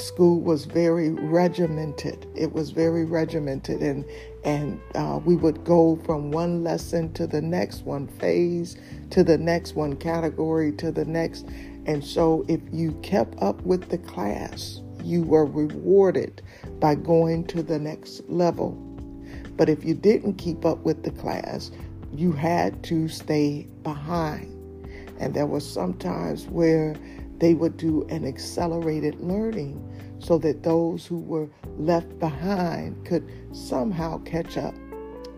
school 0.00 0.40
was 0.40 0.64
very 0.64 1.10
regimented. 1.10 2.26
It 2.34 2.52
was 2.52 2.70
very 2.70 3.04
regimented, 3.04 3.80
and 3.80 4.04
and 4.44 4.80
uh, 4.94 5.20
we 5.24 5.36
would 5.36 5.64
go 5.64 5.96
from 6.04 6.30
one 6.30 6.64
lesson 6.64 7.12
to 7.12 7.26
the 7.26 7.42
next, 7.42 7.84
one 7.84 8.06
phase 8.06 8.76
to 9.10 9.22
the 9.22 9.38
next, 9.38 9.74
one 9.74 9.96
category 9.96 10.72
to 10.72 10.90
the 10.90 11.04
next. 11.04 11.46
And 11.86 12.04
so, 12.04 12.44
if 12.48 12.60
you 12.72 12.92
kept 13.02 13.40
up 13.42 13.60
with 13.62 13.88
the 13.88 13.98
class, 13.98 14.80
you 15.04 15.22
were 15.22 15.46
rewarded 15.46 16.42
by 16.78 16.94
going 16.94 17.44
to 17.48 17.62
the 17.62 17.78
next 17.78 18.22
level. 18.28 18.72
But 19.56 19.68
if 19.68 19.84
you 19.84 19.94
didn't 19.94 20.34
keep 20.34 20.64
up 20.64 20.78
with 20.84 21.02
the 21.02 21.10
class, 21.10 21.70
you 22.12 22.32
had 22.32 22.82
to 22.84 23.08
stay 23.08 23.66
behind. 23.82 24.56
And 25.18 25.34
there 25.34 25.46
was 25.46 25.70
sometimes 25.70 26.46
where 26.46 26.96
they 27.38 27.54
would 27.54 27.76
do 27.76 28.06
an 28.08 28.26
accelerated 28.26 29.20
learning 29.20 29.86
so 30.20 30.38
that 30.38 30.62
those 30.62 31.06
who 31.06 31.18
were 31.18 31.48
left 31.78 32.18
behind 32.18 33.04
could 33.06 33.26
somehow 33.52 34.18
catch 34.18 34.56
up. 34.56 34.74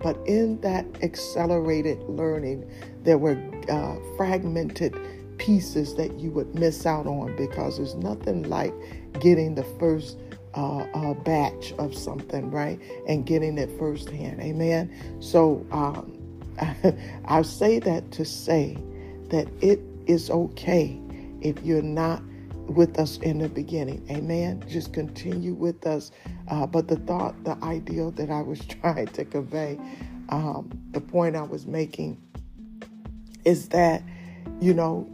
But 0.03 0.19
in 0.27 0.61
that 0.63 0.85
accelerated 1.03 2.03
learning, 2.09 2.69
there 3.05 3.19
were 3.19 3.39
uh, 3.71 3.97
fragmented 4.17 4.99
pieces 5.39 5.95
that 5.95 6.19
you 6.19 6.31
would 6.31 6.55
miss 6.55 6.87
out 6.87 7.07
on 7.07 7.35
because 7.37 7.77
there's 7.77 7.95
nothing 7.95 8.43
like 8.49 8.75
getting 9.21 9.55
the 9.55 9.65
first 9.79 10.19
uh, 10.55 10.79
uh, 10.95 11.15
batch 11.15 11.73
of 11.79 11.95
something, 11.95 12.51
right? 12.51 12.81
And 13.09 13.25
getting 13.25 13.59
it 13.59 13.71
firsthand. 13.79 14.41
Amen. 14.41 14.93
So 15.21 15.65
um, 15.71 16.19
I 17.25 17.43
say 17.43 17.79
that 17.79 18.11
to 18.13 18.25
say 18.25 18.77
that 19.29 19.49
it 19.61 19.81
is 20.07 20.31
okay 20.31 21.01
if 21.41 21.63
you're 21.63 21.83
not 21.83 22.23
with 22.69 22.99
us 22.99 23.19
in 23.19 23.39
the 23.39 23.49
beginning. 23.49 24.07
Amen. 24.11 24.65
Just 24.69 24.93
continue 24.93 25.55
with 25.55 25.87
us. 25.87 26.11
Uh, 26.49 26.67
but 26.67 26.89
the 26.89 26.97
thought, 26.97 27.43
the 27.45 27.57
ideal 27.63 28.11
that 28.13 28.31
I 28.31 28.41
was 28.41 28.65
trying 28.81 29.09
to 29.09 29.25
convey, 29.25 29.79
um, 30.29 30.71
the 30.93 31.01
point 31.01 31.37
I 31.37 31.43
was 31.43 31.67
making 31.67 32.21
is 33.45 33.69
that, 33.71 34.03
you 34.61 34.73
know, 34.75 35.09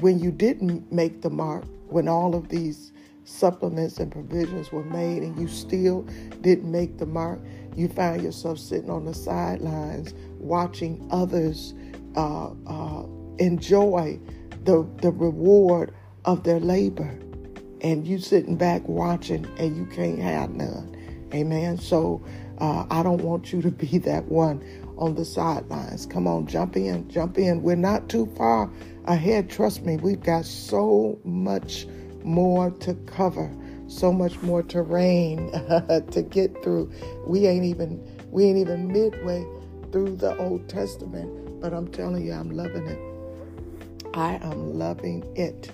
when 0.00 0.18
you 0.18 0.30
didn't 0.30 0.90
make 0.92 1.22
the 1.22 1.30
mark, 1.30 1.64
when 1.88 2.08
all 2.08 2.34
of 2.34 2.48
these 2.48 2.92
supplements 3.24 3.98
and 3.98 4.10
provisions 4.10 4.70
were 4.72 4.84
made 4.84 5.22
and 5.22 5.38
you 5.38 5.48
still 5.48 6.02
didn't 6.40 6.70
make 6.70 6.98
the 6.98 7.06
mark, 7.06 7.40
you 7.76 7.88
found 7.88 8.22
yourself 8.22 8.58
sitting 8.58 8.90
on 8.90 9.04
the 9.04 9.14
sidelines 9.14 10.14
watching 10.38 11.06
others 11.10 11.74
uh, 12.16 12.50
uh, 12.66 13.04
enjoy 13.38 14.18
the, 14.64 14.88
the 15.00 15.10
reward 15.10 15.92
of 16.24 16.44
their 16.44 16.60
labor. 16.60 17.18
And 17.80 18.06
you 18.06 18.18
sitting 18.18 18.56
back 18.56 18.88
watching 18.88 19.46
and 19.58 19.76
you 19.76 19.86
can't 19.86 20.18
have 20.18 20.50
none. 20.50 20.96
Amen. 21.34 21.76
So 21.78 22.24
uh, 22.58 22.86
I 22.90 23.02
don't 23.02 23.22
want 23.22 23.52
you 23.52 23.60
to 23.62 23.70
be 23.70 23.98
that 23.98 24.24
one 24.26 24.64
on 24.96 25.14
the 25.14 25.24
sidelines. 25.24 26.06
Come 26.06 26.26
on, 26.26 26.46
jump 26.46 26.76
in, 26.76 27.08
jump 27.08 27.38
in. 27.38 27.62
We're 27.62 27.76
not 27.76 28.08
too 28.08 28.26
far 28.36 28.70
ahead. 29.06 29.50
Trust 29.50 29.82
me, 29.82 29.96
we've 29.96 30.22
got 30.22 30.44
so 30.44 31.18
much 31.24 31.86
more 32.22 32.70
to 32.70 32.94
cover, 33.06 33.50
so 33.88 34.12
much 34.12 34.40
more 34.42 34.62
terrain 34.62 35.50
to 36.10 36.22
get 36.22 36.62
through. 36.62 36.90
We 37.26 37.46
ain't 37.46 37.64
even 37.64 38.02
we 38.30 38.44
ain't 38.44 38.58
even 38.58 38.88
midway 38.88 39.46
through 39.92 40.16
the 40.16 40.36
Old 40.38 40.68
Testament, 40.68 41.60
but 41.60 41.72
I'm 41.72 41.88
telling 41.88 42.24
you, 42.24 42.32
I'm 42.32 42.50
loving 42.50 42.86
it. 42.86 42.98
I 44.14 44.34
am 44.36 44.78
loving 44.78 45.24
it. 45.36 45.70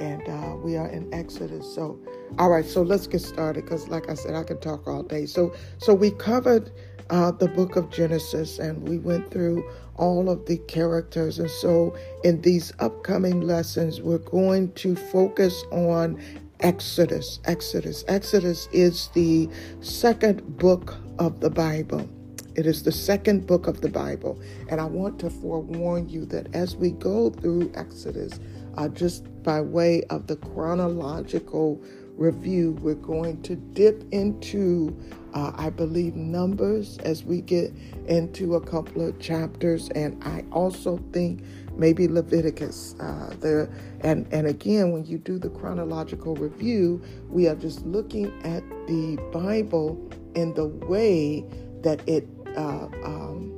And 0.00 0.28
uh, 0.28 0.56
we 0.56 0.76
are 0.76 0.88
in 0.88 1.12
Exodus. 1.14 1.72
So, 1.74 1.98
all 2.38 2.50
right, 2.50 2.64
so 2.64 2.82
let's 2.82 3.06
get 3.06 3.20
started 3.20 3.64
because, 3.64 3.88
like 3.88 4.10
I 4.10 4.14
said, 4.14 4.34
I 4.34 4.42
can 4.42 4.58
talk 4.58 4.86
all 4.86 5.02
day. 5.02 5.26
So, 5.26 5.54
so 5.78 5.94
we 5.94 6.10
covered 6.10 6.72
uh, 7.10 7.30
the 7.30 7.48
book 7.48 7.76
of 7.76 7.90
Genesis 7.90 8.58
and 8.58 8.88
we 8.88 8.98
went 8.98 9.30
through 9.30 9.68
all 9.96 10.28
of 10.28 10.46
the 10.46 10.58
characters. 10.58 11.38
And 11.38 11.50
so, 11.50 11.96
in 12.24 12.40
these 12.40 12.72
upcoming 12.80 13.42
lessons, 13.42 14.00
we're 14.00 14.18
going 14.18 14.72
to 14.72 14.96
focus 14.96 15.62
on 15.70 16.20
Exodus. 16.60 17.40
Exodus. 17.44 18.04
Exodus 18.08 18.68
is 18.72 19.08
the 19.14 19.48
second 19.80 20.58
book 20.58 20.96
of 21.18 21.40
the 21.40 21.50
Bible. 21.50 22.08
It 22.56 22.66
is 22.66 22.84
the 22.84 22.92
second 22.92 23.46
book 23.46 23.66
of 23.66 23.80
the 23.80 23.88
Bible. 23.88 24.40
And 24.70 24.80
I 24.80 24.84
want 24.84 25.18
to 25.20 25.30
forewarn 25.30 26.08
you 26.08 26.24
that 26.26 26.54
as 26.54 26.76
we 26.76 26.92
go 26.92 27.30
through 27.30 27.72
Exodus, 27.74 28.38
uh, 28.76 28.88
just 28.88 29.26
by 29.44 29.60
way 29.60 30.02
of 30.10 30.26
the 30.26 30.36
chronological 30.36 31.80
review. 32.16 32.72
We're 32.80 32.94
going 32.94 33.42
to 33.42 33.56
dip 33.56 34.04
into, 34.12 34.96
uh, 35.34 35.52
I 35.54 35.70
believe, 35.70 36.16
Numbers 36.16 36.98
as 36.98 37.24
we 37.24 37.40
get 37.40 37.72
into 38.06 38.56
a 38.56 38.60
couple 38.60 39.06
of 39.06 39.18
chapters, 39.20 39.88
and 39.90 40.22
I 40.24 40.44
also 40.50 40.98
think 41.12 41.44
maybe 41.76 42.08
Leviticus. 42.08 42.94
Uh, 42.98 43.34
there, 43.40 43.70
and 44.00 44.26
and 44.32 44.46
again, 44.46 44.92
when 44.92 45.04
you 45.04 45.18
do 45.18 45.38
the 45.38 45.50
chronological 45.50 46.34
review, 46.36 47.02
we 47.28 47.46
are 47.46 47.56
just 47.56 47.84
looking 47.86 48.26
at 48.44 48.62
the 48.86 49.18
Bible 49.32 50.10
in 50.34 50.54
the 50.54 50.66
way 50.66 51.44
that 51.82 52.06
it. 52.08 52.28
Uh, 52.56 52.88
um, 53.04 53.50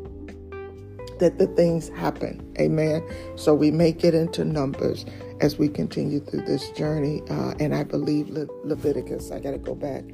that 1.18 1.38
the 1.38 1.46
things 1.48 1.88
happen. 1.90 2.54
Amen. 2.60 3.02
So 3.36 3.54
we 3.54 3.70
make 3.70 4.04
it 4.04 4.14
into 4.14 4.44
numbers 4.44 5.06
as 5.40 5.58
we 5.58 5.68
continue 5.68 6.20
through 6.20 6.42
this 6.42 6.70
journey. 6.70 7.22
Uh, 7.28 7.54
and 7.60 7.74
I 7.74 7.84
believe 7.84 8.30
Le- 8.30 8.46
Leviticus, 8.64 9.30
I 9.30 9.38
got 9.38 9.52
to 9.52 9.58
go 9.58 9.74
back 9.74 10.04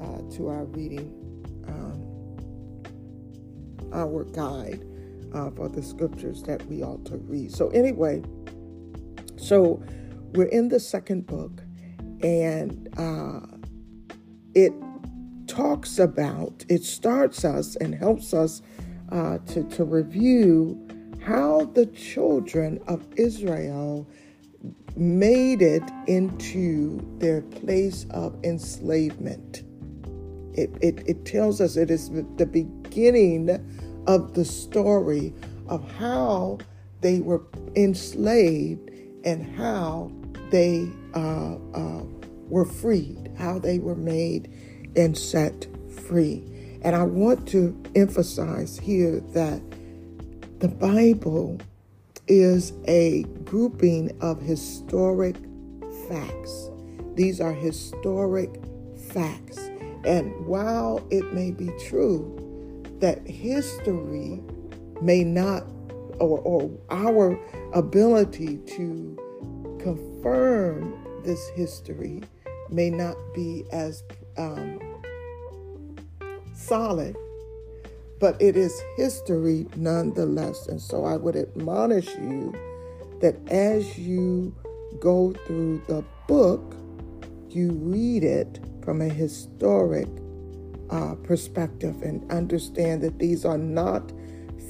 uh, 0.00 0.22
to 0.36 0.48
our 0.48 0.64
reading, 0.64 1.12
um, 1.68 2.00
our 3.92 4.24
guide 4.24 4.84
uh, 5.34 5.50
for 5.50 5.68
the 5.68 5.82
scriptures 5.82 6.42
that 6.44 6.64
we 6.66 6.82
ought 6.82 7.04
to 7.06 7.16
read. 7.16 7.52
So, 7.52 7.68
anyway, 7.68 8.22
so 9.36 9.82
we're 10.32 10.46
in 10.46 10.68
the 10.68 10.80
second 10.80 11.26
book, 11.26 11.62
and 12.22 12.88
uh, 12.98 13.40
it 14.54 14.72
talks 15.46 15.98
about, 15.98 16.64
it 16.68 16.84
starts 16.84 17.44
us 17.44 17.76
and 17.76 17.94
helps 17.94 18.32
us 18.32 18.62
uh, 19.12 19.38
to, 19.38 19.64
to 19.64 19.84
review 19.84 20.86
how 21.22 21.66
the 21.74 21.86
children 21.86 22.80
of 22.86 23.06
Israel 23.16 24.08
made 25.00 25.62
it 25.62 25.82
into 26.06 27.00
their 27.18 27.40
place 27.40 28.06
of 28.10 28.38
enslavement. 28.44 29.62
It, 30.52 30.70
it, 30.82 31.02
it 31.06 31.24
tells 31.24 31.60
us 31.60 31.76
it 31.76 31.90
is 31.90 32.10
the 32.36 32.44
beginning 32.46 33.48
of 34.06 34.34
the 34.34 34.44
story 34.44 35.32
of 35.68 35.90
how 35.92 36.58
they 37.00 37.20
were 37.20 37.42
enslaved 37.76 38.90
and 39.24 39.56
how 39.56 40.12
they 40.50 40.90
uh, 41.14 41.54
uh, 41.74 42.02
were 42.48 42.66
freed, 42.66 43.32
how 43.38 43.58
they 43.58 43.78
were 43.78 43.94
made 43.94 44.52
and 44.96 45.16
set 45.16 45.66
free. 46.08 46.44
And 46.82 46.94
I 46.94 47.04
want 47.04 47.48
to 47.48 47.80
emphasize 47.94 48.78
here 48.78 49.20
that 49.32 49.62
the 50.58 50.68
Bible 50.68 51.58
is 52.30 52.72
a 52.86 53.24
grouping 53.44 54.16
of 54.20 54.40
historic 54.40 55.34
facts. 56.08 56.70
These 57.16 57.40
are 57.40 57.52
historic 57.52 58.50
facts. 59.12 59.58
And 60.04 60.46
while 60.46 61.04
it 61.10 61.34
may 61.34 61.50
be 61.50 61.70
true 61.88 62.36
that 63.00 63.26
history 63.26 64.40
may 65.02 65.24
not, 65.24 65.64
or, 66.20 66.38
or 66.38 66.70
our 66.90 67.36
ability 67.74 68.58
to 68.58 69.18
confirm 69.80 71.22
this 71.24 71.48
history 71.48 72.22
may 72.70 72.90
not 72.90 73.16
be 73.34 73.64
as 73.72 74.04
um, 74.38 74.78
solid 76.54 77.16
but 78.20 78.40
it 78.40 78.56
is 78.56 78.80
history 78.96 79.66
nonetheless. 79.76 80.68
And 80.68 80.80
so 80.80 81.04
I 81.04 81.16
would 81.16 81.34
admonish 81.34 82.14
you 82.16 82.54
that 83.20 83.36
as 83.50 83.98
you 83.98 84.54
go 85.00 85.32
through 85.46 85.82
the 85.88 86.04
book, 86.28 86.76
you 87.48 87.72
read 87.72 88.22
it 88.22 88.60
from 88.84 89.00
a 89.00 89.08
historic 89.08 90.08
uh, 90.90 91.14
perspective 91.22 92.02
and 92.02 92.30
understand 92.30 93.02
that 93.02 93.18
these 93.18 93.44
are 93.44 93.58
not 93.58 94.12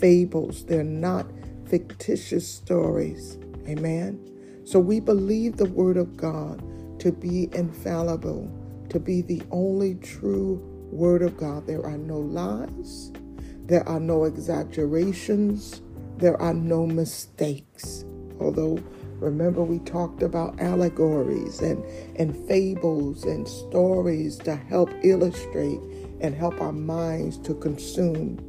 fables, 0.00 0.64
they're 0.64 0.85
not 0.85 1.26
fictitious 1.66 2.47
stories. 2.49 3.37
Amen. 3.69 4.26
So 4.64 4.78
we 4.78 5.00
believe 5.00 5.57
the 5.57 5.66
Word 5.66 5.97
of 5.97 6.16
God 6.16 6.62
to 7.00 7.11
be 7.11 7.49
infallible, 7.52 8.50
to 8.90 9.00
be 9.00 9.23
the 9.23 9.42
only 9.50 9.97
true 9.97 10.61
Word 10.92 11.23
of 11.23 11.37
God. 11.37 11.66
There 11.66 11.85
are 11.85 11.99
no 11.99 12.19
lies, 12.19 13.12
there 13.70 13.88
are 13.88 14.00
no 14.00 14.24
exaggerations. 14.24 15.80
There 16.16 16.36
are 16.42 16.52
no 16.52 16.86
mistakes. 16.86 18.04
Although, 18.40 18.82
remember, 19.20 19.62
we 19.62 19.78
talked 19.78 20.24
about 20.24 20.60
allegories 20.60 21.60
and, 21.60 21.84
and 22.16 22.36
fables 22.49 23.23
and 23.23 23.47
stories 23.47 24.38
to 24.38 24.56
help 24.56 24.90
illustrate 25.04 25.78
and 26.21 26.34
help 26.34 26.60
our 26.60 26.73
minds 26.73 27.38
to 27.38 27.54
consume 27.54 28.40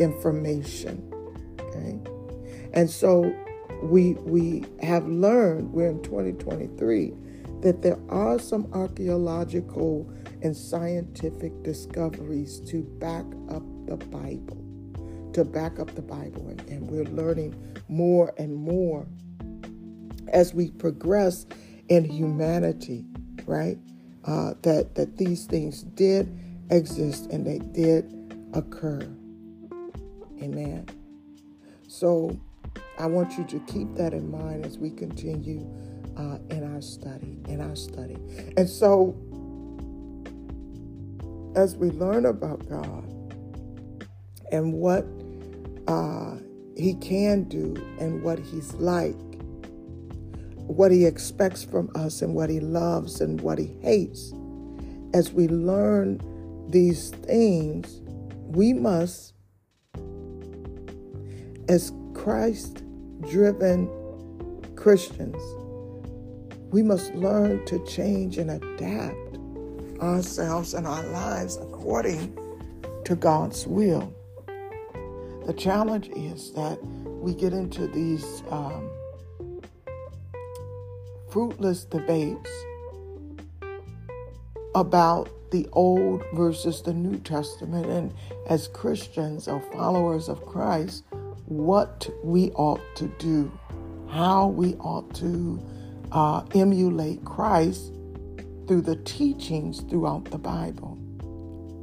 information. 0.00 1.06
Okay? 1.60 1.98
And 2.72 2.88
so 2.88 3.30
we 3.82 4.14
we 4.14 4.64
have 4.80 5.06
learned, 5.06 5.70
we're 5.70 5.90
in 5.90 6.02
2023, 6.02 7.12
that 7.60 7.82
there 7.82 7.98
are 8.08 8.38
some 8.38 8.68
archaeological 8.72 10.10
and 10.40 10.56
scientific 10.56 11.62
discoveries 11.62 12.60
to 12.60 12.82
back 12.98 13.26
up 13.50 13.62
the 13.86 13.96
Bible, 13.96 14.62
to 15.32 15.44
back 15.44 15.78
up 15.78 15.94
the 15.94 16.02
Bible. 16.02 16.48
And, 16.48 16.60
and 16.68 16.90
we're 16.90 17.04
learning 17.04 17.54
more 17.88 18.34
and 18.38 18.54
more 18.54 19.06
as 20.28 20.54
we 20.54 20.70
progress 20.70 21.46
in 21.88 22.04
humanity, 22.04 23.04
right? 23.46 23.78
Uh, 24.24 24.54
that, 24.62 24.94
that 24.96 25.16
these 25.16 25.46
things 25.46 25.82
did 25.82 26.36
exist 26.70 27.30
and 27.30 27.46
they 27.46 27.58
did 27.58 28.12
occur. 28.54 29.00
Amen. 30.42 30.86
So 31.86 32.38
I 32.98 33.06
want 33.06 33.38
you 33.38 33.44
to 33.44 33.60
keep 33.60 33.94
that 33.94 34.12
in 34.12 34.30
mind 34.30 34.66
as 34.66 34.78
we 34.78 34.90
continue 34.90 35.64
uh, 36.16 36.38
in 36.50 36.74
our 36.74 36.82
study, 36.82 37.38
in 37.48 37.60
our 37.60 37.76
study. 37.76 38.16
And 38.56 38.68
so 38.68 39.14
as 41.54 41.76
we 41.76 41.90
learn 41.90 42.26
about 42.26 42.68
God, 42.68 43.04
and 44.52 44.72
what 44.72 45.06
uh, 45.88 46.36
he 46.76 46.94
can 46.94 47.44
do 47.44 47.74
and 47.98 48.22
what 48.22 48.38
he's 48.38 48.74
like, 48.74 49.16
what 50.66 50.90
he 50.90 51.04
expects 51.04 51.64
from 51.64 51.90
us 51.94 52.22
and 52.22 52.34
what 52.34 52.50
he 52.50 52.60
loves 52.60 53.20
and 53.20 53.40
what 53.40 53.58
he 53.58 53.76
hates. 53.80 54.32
As 55.14 55.32
we 55.32 55.48
learn 55.48 56.20
these 56.68 57.10
things, 57.10 58.00
we 58.46 58.72
must, 58.72 59.34
as 61.68 61.92
Christ 62.14 62.82
driven 63.22 63.88
Christians, 64.76 65.42
we 66.72 66.82
must 66.82 67.14
learn 67.14 67.64
to 67.66 67.84
change 67.86 68.38
and 68.38 68.50
adapt 68.50 69.38
ourselves 70.00 70.74
and 70.74 70.86
our 70.86 71.04
lives 71.06 71.56
according 71.56 72.36
to 73.04 73.14
God's 73.16 73.66
will. 73.66 74.15
The 75.46 75.52
challenge 75.52 76.08
is 76.08 76.50
that 76.54 76.84
we 77.06 77.32
get 77.32 77.52
into 77.52 77.86
these 77.86 78.42
um, 78.50 78.90
fruitless 81.30 81.84
debates 81.84 82.50
about 84.74 85.30
the 85.52 85.68
Old 85.72 86.24
versus 86.34 86.82
the 86.82 86.92
New 86.92 87.20
Testament, 87.20 87.86
and 87.86 88.12
as 88.48 88.66
Christians 88.66 89.46
or 89.46 89.60
followers 89.72 90.28
of 90.28 90.44
Christ, 90.44 91.04
what 91.44 92.10
we 92.24 92.50
ought 92.50 92.82
to 92.96 93.06
do, 93.20 93.56
how 94.08 94.48
we 94.48 94.74
ought 94.74 95.14
to 95.14 95.64
uh, 96.10 96.42
emulate 96.56 97.24
Christ 97.24 97.92
through 98.66 98.82
the 98.82 98.96
teachings 98.96 99.82
throughout 99.82 100.24
the 100.24 100.38
Bible. 100.38 100.98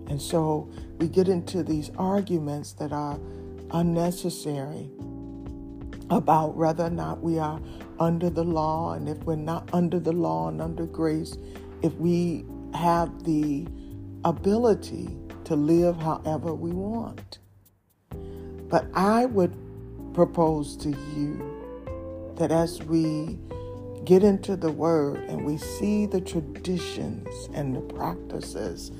And 0.10 0.21
so 0.21 0.69
we 0.97 1.08
get 1.08 1.30
into 1.30 1.63
these 1.63 1.91
arguments 1.97 2.73
that 2.73 2.91
are 2.91 3.17
unnecessary 3.74 4.90
about 6.10 6.56
whether 6.56 6.86
or 6.86 6.90
not 6.90 7.22
we 7.22 7.40
are 7.40 7.60
under 8.00 8.30
the 8.30 8.44
law, 8.44 8.94
and 8.94 9.10
if 9.10 9.18
we're 9.24 9.36
not 9.36 9.70
under 9.74 10.00
the 10.00 10.12
law 10.12 10.48
and 10.48 10.62
under 10.62 10.86
grace, 10.86 11.38
if 11.82 11.94
we 11.96 12.46
have 12.74 13.24
the 13.24 13.68
ability 14.24 15.18
to 15.46 15.56
live 15.56 15.98
however 15.98 16.54
we 16.54 16.72
want. 16.72 17.40
But 18.70 18.88
I 18.94 19.26
would 19.26 19.56
propose 20.14 20.76
to 20.78 20.90
you 20.90 22.34
that 22.38 22.52
as 22.52 22.82
we 22.84 23.38
get 24.06 24.24
into 24.24 24.56
the 24.56 24.72
Word 24.72 25.18
and 25.30 25.46
we 25.46 25.58
see 25.58 26.06
the 26.06 26.22
traditions 26.22 27.50
and 27.54 27.76
the 27.76 27.82
practices 27.82 28.92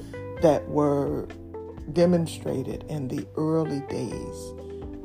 that 0.42 0.68
were 0.68 1.28
demonstrated 1.92 2.86
in 2.88 3.08
the 3.08 3.26
early 3.36 3.82
days 3.82 4.54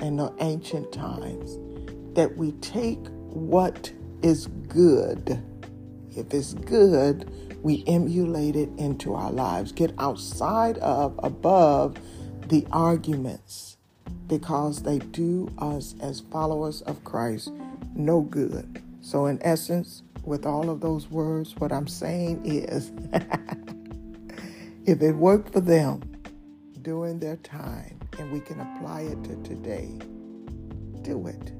in 0.00 0.16
the 0.16 0.32
ancient 0.40 0.92
times 0.92 1.58
that 2.14 2.36
we 2.36 2.52
take 2.52 3.06
what 3.30 3.92
is 4.22 4.46
good. 4.68 5.42
If 6.16 6.32
it's 6.34 6.54
good, 6.54 7.30
we 7.62 7.84
emulate 7.86 8.56
it 8.56 8.70
into 8.76 9.14
our 9.14 9.30
lives. 9.30 9.72
Get 9.72 9.92
outside 9.98 10.78
of, 10.78 11.18
above 11.22 11.96
the 12.48 12.66
arguments 12.72 13.76
because 14.26 14.82
they 14.82 14.98
do 14.98 15.50
us 15.58 15.94
as 16.00 16.20
followers 16.20 16.82
of 16.82 17.02
Christ 17.04 17.52
no 17.94 18.22
good. 18.22 18.82
So, 19.00 19.26
in 19.26 19.38
essence, 19.42 20.02
with 20.24 20.44
all 20.44 20.70
of 20.70 20.80
those 20.80 21.10
words, 21.10 21.56
what 21.56 21.72
I'm 21.72 21.88
saying 21.88 22.44
is 22.44 22.92
if 24.86 25.00
it 25.00 25.12
worked 25.12 25.52
for 25.52 25.60
them 25.60 26.02
during 26.82 27.18
their 27.18 27.36
time 27.36 27.97
and 28.18 28.30
we 28.32 28.40
can 28.40 28.60
apply 28.60 29.02
it 29.02 29.22
to 29.24 29.36
today, 29.42 29.88
do 31.02 31.26
it. 31.26 31.52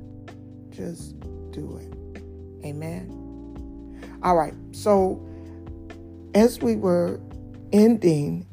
Just 0.71 1.19
do 1.51 1.79
it. 1.79 2.23
Amen. 2.65 3.15
All 4.23 4.37
right. 4.37 4.55
So, 4.73 5.25
as 6.35 6.61
we 6.61 6.77
were 6.77 7.21
ending 7.73 8.47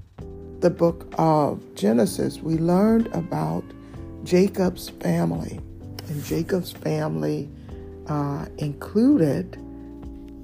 the 0.60 0.70
book 0.70 1.14
of 1.18 1.76
Genesis, 1.76 2.40
we 2.40 2.58
learned 2.58 3.08
about 3.08 3.64
Jacob's 4.24 4.90
family. 4.90 5.60
And 6.08 6.24
Jacob's 6.24 6.72
family 6.72 7.50
uh, 8.08 8.46
included 8.58 9.58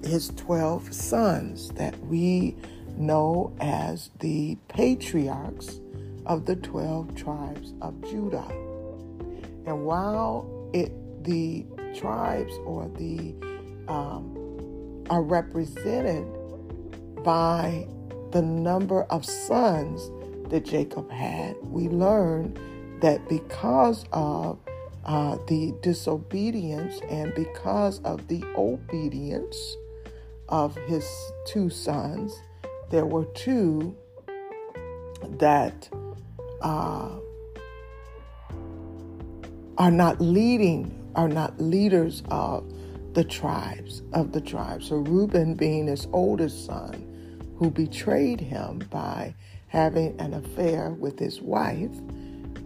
his 0.04 0.30
12 0.30 0.94
sons 0.94 1.70
that 1.72 1.98
we 2.06 2.56
know 2.98 3.56
as 3.60 4.10
the 4.20 4.58
patriarchs 4.68 5.81
of 6.26 6.46
the 6.46 6.56
12 6.56 7.16
tribes 7.16 7.74
of 7.82 8.00
Judah. 8.10 8.48
And 9.66 9.86
while 9.86 10.70
it 10.74 10.92
the 11.24 11.66
tribes 11.96 12.54
or 12.66 12.88
the 12.98 13.36
um, 13.88 15.06
are 15.10 15.22
represented 15.22 16.26
by 17.24 17.88
the 18.32 18.42
number 18.42 19.04
of 19.04 19.26
sons 19.26 20.10
that 20.50 20.66
Jacob 20.66 21.10
had, 21.12 21.56
we 21.64 21.88
learn 21.90 22.58
that 23.02 23.28
because 23.28 24.06
of 24.14 24.60
uh, 25.06 25.38
the 25.48 25.74
disobedience 25.82 27.02
and 27.10 27.34
because 27.36 28.00
of 28.00 28.28
the 28.28 28.44
obedience 28.56 29.78
of 30.50 30.76
his 30.88 31.08
two 31.46 31.70
sons, 31.70 32.40
there 32.90 33.06
were 33.06 33.26
two 33.34 33.96
that 35.30 35.90
uh, 36.62 37.10
are 39.78 39.92
not 39.92 40.22
leading, 40.22 40.98
are 41.16 41.28
not 41.28 41.60
leaders 41.60 42.24
of 42.30 42.72
the 43.14 43.24
tribes, 43.24 44.02
of 44.14 44.32
the 44.32 44.42
tribes. 44.42 44.88
So 44.88 44.98
Reuben 44.98 45.56
being 45.56 45.88
his 45.88 46.08
oldest 46.14 46.66
son, 46.66 47.08
who 47.58 47.70
betrayed 47.70 48.40
him 48.40 48.80
by 48.90 49.36
having 49.68 50.20
an 50.20 50.34
affair 50.34 50.92
with 50.92 51.20
his 51.20 51.42
wife, 51.42 51.92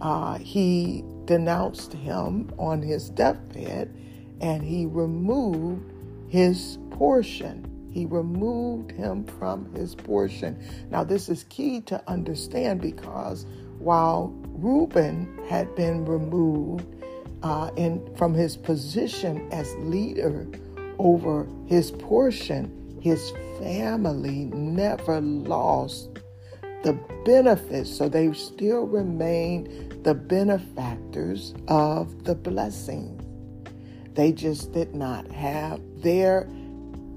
uh, 0.00 0.38
he 0.38 1.04
denounced 1.24 1.92
him 1.92 2.52
on 2.58 2.82
his 2.82 3.10
deathbed 3.10 3.94
and 4.40 4.62
he 4.62 4.86
removed 4.86 5.92
his 6.28 6.78
portion. 6.90 7.90
He 7.92 8.04
removed 8.04 8.92
him 8.92 9.24
from 9.24 9.72
his 9.74 9.94
portion. 9.94 10.58
Now, 10.90 11.02
this 11.02 11.28
is 11.28 11.44
key 11.44 11.80
to 11.82 12.02
understand 12.06 12.80
because 12.80 13.46
while 13.86 14.34
Reuben 14.48 15.38
had 15.48 15.72
been 15.76 16.04
removed 16.04 16.84
uh, 17.44 17.70
in, 17.76 18.04
from 18.16 18.34
his 18.34 18.56
position 18.56 19.48
as 19.52 19.72
leader 19.76 20.44
over 20.98 21.46
his 21.66 21.92
portion, 21.92 22.98
his 23.00 23.30
family 23.60 24.46
never 24.52 25.20
lost 25.20 26.18
the 26.82 26.94
benefits. 27.24 27.88
So 27.96 28.08
they 28.08 28.32
still 28.32 28.88
remain 28.88 30.02
the 30.02 30.14
benefactors 30.14 31.54
of 31.68 32.24
the 32.24 32.34
blessing. 32.34 33.22
They 34.14 34.32
just 34.32 34.72
did 34.72 34.96
not 34.96 35.30
have 35.30 35.80
their 35.98 36.48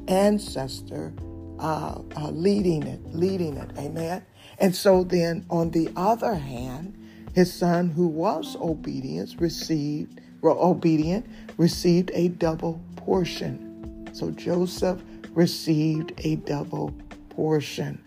ancestor 0.08 1.14
uh, 1.58 2.04
uh, 2.16 2.30
leading 2.30 2.84
it, 2.84 3.00
leading 3.12 3.58
it. 3.58 3.72
Amen. 3.76 4.24
And 4.60 4.76
so 4.76 5.04
then, 5.04 5.46
on 5.50 5.72
the 5.72 5.90
other 5.96 6.36
hand, 6.36 6.96
his 7.34 7.54
son, 7.54 7.90
who 7.90 8.08
was 8.08 8.56
obedient, 8.60 9.36
received 9.40 10.20
obedient, 10.44 11.26
received 11.58 12.12
a 12.14 12.30
double 12.30 12.82
portion. 12.96 14.10
So 14.14 14.32
Joseph 14.32 15.02
received 15.32 16.14
a 16.20 16.36
double 16.38 16.94
portion. 17.30 18.02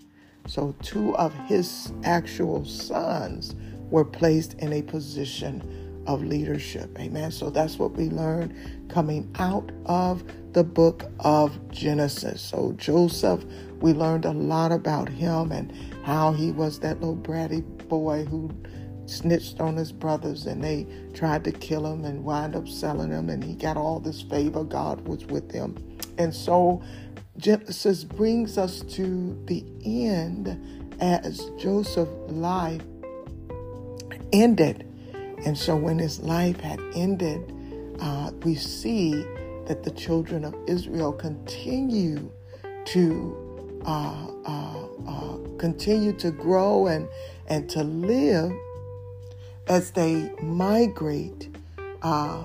So 0.47 0.75
two 0.83 1.15
of 1.17 1.33
his 1.47 1.93
actual 2.05 2.65
sons 2.65 3.55
were 3.91 4.05
placed 4.05 4.55
in 4.55 4.73
a 4.73 4.83
position 4.83 6.03
of 6.07 6.25
leadership. 6.25 6.99
Amen. 6.99 7.31
So 7.31 7.51
that's 7.51 7.79
what 7.79 7.93
we 7.93 8.09
learned 8.09 8.89
coming 8.89 9.31
out 9.39 9.71
of 9.87 10.25
the 10.53 10.65
book 10.65 11.05
of 11.21 11.59
Genesis. 11.71 12.43
So 12.43 12.73
Joseph, 12.77 13.45
we 13.81 13.93
learned 13.93 14.25
a 14.25 14.33
lot 14.33 14.73
about 14.73 15.09
him 15.09 15.53
and 15.53 15.73
how 16.03 16.33
he 16.33 16.53
was 16.53 16.81
that 16.81 17.01
little 17.01 17.17
bratty 17.17 17.63
boy 17.89 18.25
who 18.25 18.51
snitched 19.07 19.61
on 19.61 19.77
his 19.77 19.93
brothers 19.93 20.47
and 20.47 20.63
they 20.63 20.87
tried 21.13 21.45
to 21.45 21.53
kill 21.53 21.87
him 21.87 22.05
and 22.05 22.25
wind 22.25 22.57
up 22.57 22.69
selling 22.69 23.11
him 23.11 23.29
and 23.31 23.43
he 23.43 23.55
got 23.55 23.77
all 23.77 24.01
this 24.01 24.23
favor. 24.23 24.65
God 24.65 25.07
was 25.07 25.25
with 25.27 25.51
him. 25.51 25.77
And 26.19 26.35
so 26.35 26.83
Genesis 27.37 28.05
brings 28.05 28.59
us 28.59 28.81
to 28.81 29.39
the 29.47 29.65
end 29.85 30.61
as 31.01 31.51
Joseph's 31.59 32.31
life 32.31 32.83
ended. 34.33 34.89
And 35.45 35.59
so 35.59 35.75
when 35.77 35.99
his 35.99 36.21
life 36.21 36.61
had 36.61 36.81
ended, 36.95 37.53
uh, 38.01 38.31
we 38.45 38.55
see 38.55 39.13
that 39.67 39.83
the 39.83 39.91
children 39.91 40.45
of 40.45 40.55
Israel 40.67 41.13
continue 41.13 42.31
to 42.87 43.81
uh, 43.85 44.27
uh, 44.45 44.82
uh 45.07 45.37
continue 45.59 46.13
to 46.13 46.31
grow 46.31 46.87
and 46.87 47.09
and 47.47 47.69
to 47.71 47.85
live 47.85 48.53
as 49.69 49.93
they 49.93 50.31
migrate 50.43 51.55
uh, 52.03 52.45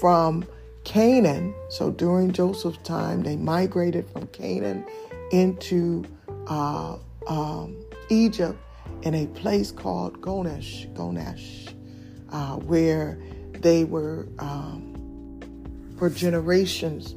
from 0.00 0.44
Canaan. 0.84 1.54
So 1.68 1.90
during 1.90 2.32
Joseph's 2.32 2.78
time, 2.78 3.22
they 3.22 3.36
migrated 3.36 4.08
from 4.10 4.26
Canaan 4.28 4.84
into 5.30 6.04
uh, 6.46 6.96
um, 7.26 7.76
Egypt 8.10 8.58
in 9.02 9.14
a 9.14 9.26
place 9.28 9.70
called 9.72 10.20
Gonesh, 10.20 10.92
Gonesh, 10.94 11.74
uh, 12.30 12.56
where 12.56 13.18
they 13.52 13.84
were 13.84 14.28
um, 14.38 15.40
for 15.98 16.10
generations. 16.10 17.14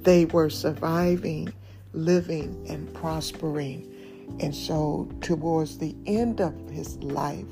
They 0.00 0.24
were 0.26 0.50
surviving, 0.50 1.52
living, 1.92 2.66
and 2.68 2.92
prospering. 2.92 3.91
And 4.40 4.54
so, 4.54 5.08
towards 5.20 5.78
the 5.78 5.94
end 6.06 6.40
of 6.40 6.54
his 6.70 6.96
life, 6.98 7.46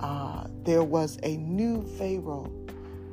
uh, 0.00 0.46
there 0.64 0.82
was 0.82 1.18
a 1.22 1.36
new 1.36 1.82
Pharaoh. 1.98 2.50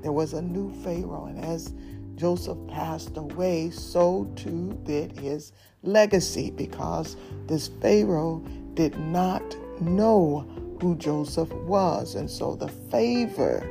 There 0.01 0.11
was 0.11 0.33
a 0.33 0.41
new 0.41 0.73
Pharaoh. 0.83 1.25
And 1.25 1.43
as 1.43 1.73
Joseph 2.15 2.57
passed 2.67 3.17
away, 3.17 3.69
so 3.69 4.31
too 4.35 4.77
did 4.83 5.17
his 5.17 5.51
legacy 5.83 6.51
because 6.51 7.15
this 7.47 7.67
Pharaoh 7.81 8.43
did 8.73 8.97
not 8.99 9.43
know 9.81 10.45
who 10.81 10.95
Joseph 10.95 11.51
was. 11.53 12.15
And 12.15 12.29
so 12.29 12.55
the 12.55 12.67
favor 12.67 13.67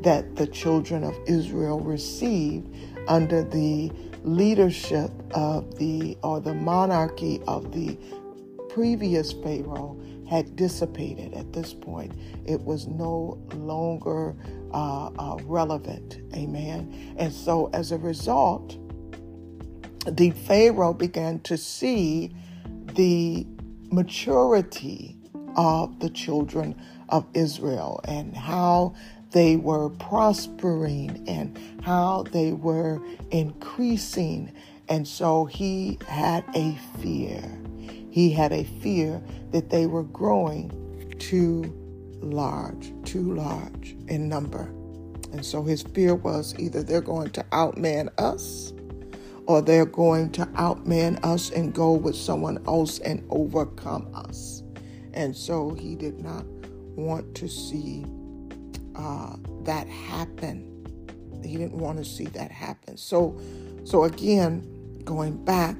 that 0.00 0.36
the 0.36 0.46
children 0.46 1.04
of 1.04 1.16
Israel 1.26 1.80
received 1.80 2.74
under 3.08 3.42
the 3.42 3.90
leadership 4.24 5.10
of 5.32 5.78
the 5.78 6.18
or 6.22 6.40
the 6.40 6.54
monarchy 6.54 7.40
of 7.46 7.72
the 7.72 7.96
previous 8.76 9.32
Pharaoh 9.32 9.98
had 10.28 10.54
dissipated 10.54 11.32
at 11.32 11.50
this 11.54 11.72
point. 11.72 12.12
It 12.44 12.60
was 12.60 12.86
no 12.86 13.42
longer 13.54 14.36
uh, 14.70 15.06
uh, 15.18 15.38
relevant. 15.44 16.18
Amen. 16.34 17.14
And 17.16 17.32
so 17.32 17.70
as 17.72 17.90
a 17.90 17.96
result, 17.96 18.76
the 20.06 20.28
Pharaoh 20.28 20.92
began 20.92 21.38
to 21.40 21.56
see 21.56 22.34
the 22.96 23.46
maturity 23.90 25.16
of 25.56 25.98
the 26.00 26.10
children 26.10 26.78
of 27.08 27.24
Israel 27.32 28.02
and 28.04 28.36
how 28.36 28.94
they 29.30 29.56
were 29.56 29.88
prospering 29.88 31.24
and 31.26 31.58
how 31.82 32.24
they 32.30 32.52
were 32.52 33.00
increasing. 33.30 34.52
And 34.90 35.08
so 35.08 35.46
he 35.46 35.98
had 36.06 36.44
a 36.54 36.76
fear 37.00 37.58
he 38.16 38.30
had 38.30 38.50
a 38.50 38.64
fear 38.64 39.22
that 39.50 39.68
they 39.68 39.84
were 39.84 40.04
growing 40.04 40.70
too 41.18 41.70
large, 42.22 42.90
too 43.04 43.34
large 43.34 43.94
in 44.08 44.26
number. 44.26 44.62
And 45.32 45.44
so 45.44 45.62
his 45.62 45.82
fear 45.82 46.14
was 46.14 46.58
either 46.58 46.82
they're 46.82 47.02
going 47.02 47.28
to 47.32 47.42
outman 47.52 48.08
us 48.18 48.72
or 49.44 49.60
they're 49.60 49.84
going 49.84 50.32
to 50.32 50.46
outman 50.46 51.22
us 51.22 51.50
and 51.50 51.74
go 51.74 51.92
with 51.92 52.16
someone 52.16 52.64
else 52.66 53.00
and 53.00 53.22
overcome 53.28 54.08
us. 54.14 54.62
And 55.12 55.36
so 55.36 55.74
he 55.74 55.94
did 55.94 56.18
not 56.18 56.46
want 56.96 57.34
to 57.34 57.50
see 57.50 58.06
uh, 58.94 59.36
that 59.64 59.86
happen. 59.88 60.86
He 61.44 61.58
didn't 61.58 61.76
want 61.76 61.98
to 61.98 62.04
see 62.06 62.24
that 62.28 62.50
happen. 62.50 62.96
So, 62.96 63.38
so 63.84 64.04
again, 64.04 65.02
going 65.04 65.44
back, 65.44 65.76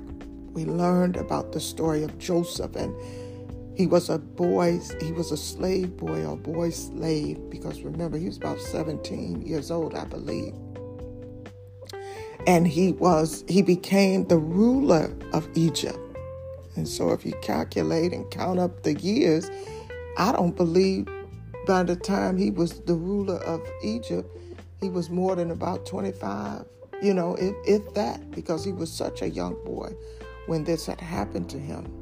we 0.56 0.64
learned 0.64 1.16
about 1.16 1.52
the 1.52 1.60
story 1.60 2.02
of 2.02 2.18
Joseph, 2.18 2.74
and 2.74 2.96
he 3.76 3.86
was 3.86 4.08
a 4.08 4.18
boy. 4.18 4.80
He 5.02 5.12
was 5.12 5.30
a 5.30 5.36
slave 5.36 5.96
boy 5.98 6.24
or 6.24 6.36
boy 6.36 6.70
slave 6.70 7.38
because 7.50 7.82
remember 7.82 8.16
he 8.16 8.26
was 8.26 8.38
about 8.38 8.58
17 8.58 9.42
years 9.42 9.70
old, 9.70 9.94
I 9.94 10.06
believe 10.06 10.54
and 12.46 12.66
he 12.66 12.92
was 12.92 13.44
he 13.48 13.60
became 13.60 14.24
the 14.28 14.38
ruler 14.38 15.12
of 15.32 15.48
Egypt. 15.54 15.98
And 16.76 16.86
so 16.86 17.10
if 17.10 17.24
you 17.24 17.32
calculate 17.42 18.12
and 18.12 18.30
count 18.30 18.58
up 18.58 18.82
the 18.82 18.94
years, 18.94 19.50
I 20.16 20.32
don't 20.32 20.56
believe 20.56 21.08
by 21.66 21.82
the 21.82 21.96
time 21.96 22.36
he 22.36 22.50
was 22.50 22.80
the 22.80 22.94
ruler 22.94 23.38
of 23.44 23.60
Egypt, 23.82 24.30
he 24.80 24.88
was 24.88 25.10
more 25.10 25.34
than 25.34 25.50
about 25.50 25.86
25, 25.86 26.64
you 27.02 27.14
know, 27.14 27.34
if, 27.36 27.54
if 27.66 27.94
that, 27.94 28.30
because 28.30 28.64
he 28.64 28.72
was 28.72 28.92
such 28.92 29.22
a 29.22 29.28
young 29.28 29.54
boy 29.64 29.92
when 30.46 30.64
this 30.64 30.86
had 30.86 31.00
happened 31.00 31.50
to 31.50 31.58
him. 31.58 31.92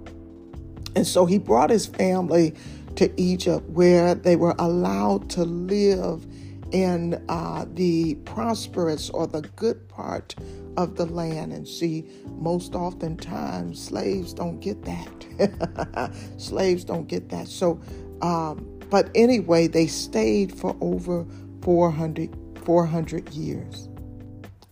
And 0.97 1.07
so 1.07 1.27
he 1.27 1.39
brought 1.39 1.71
his 1.71 1.87
family 1.87 2.55
to 2.97 3.13
Egypt 3.21 3.69
where 3.71 4.15
they 4.15 4.37
were 4.37 4.55
allowed 4.59 5.29
to 5.31 5.45
live 5.45 6.27
in 6.71 7.23
uh, 7.29 7.67
the 7.75 8.15
prosperous 8.25 9.11
or 9.11 9.27
the 9.27 9.43
good 9.57 9.89
part 9.89 10.35
of 10.77 10.97
the 10.97 11.07
land. 11.07 11.53
And 11.53 11.67
see, 11.67 12.05
most 12.27 12.75
oftentimes 12.75 13.83
slaves 13.83 14.33
don't 14.33 14.61
get 14.61 14.83
that. 14.85 16.13
slaves 16.37 16.85
don't 16.85 17.07
get 17.07 17.29
that. 17.31 17.49
So, 17.49 17.81
um, 18.23 18.81
but 18.91 19.11
anyway, 19.15 19.67
they 19.67 19.87
stayed 19.87 20.57
for 20.57 20.77
over 20.81 21.27
400, 21.63 22.37
400 22.65 23.31
years. 23.31 23.89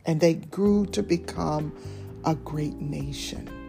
And 0.04 0.20
they 0.20 0.34
grew 0.34 0.86
to 0.86 1.02
become 1.02 1.72
a 2.24 2.34
great 2.34 2.76
nation. 2.76 3.61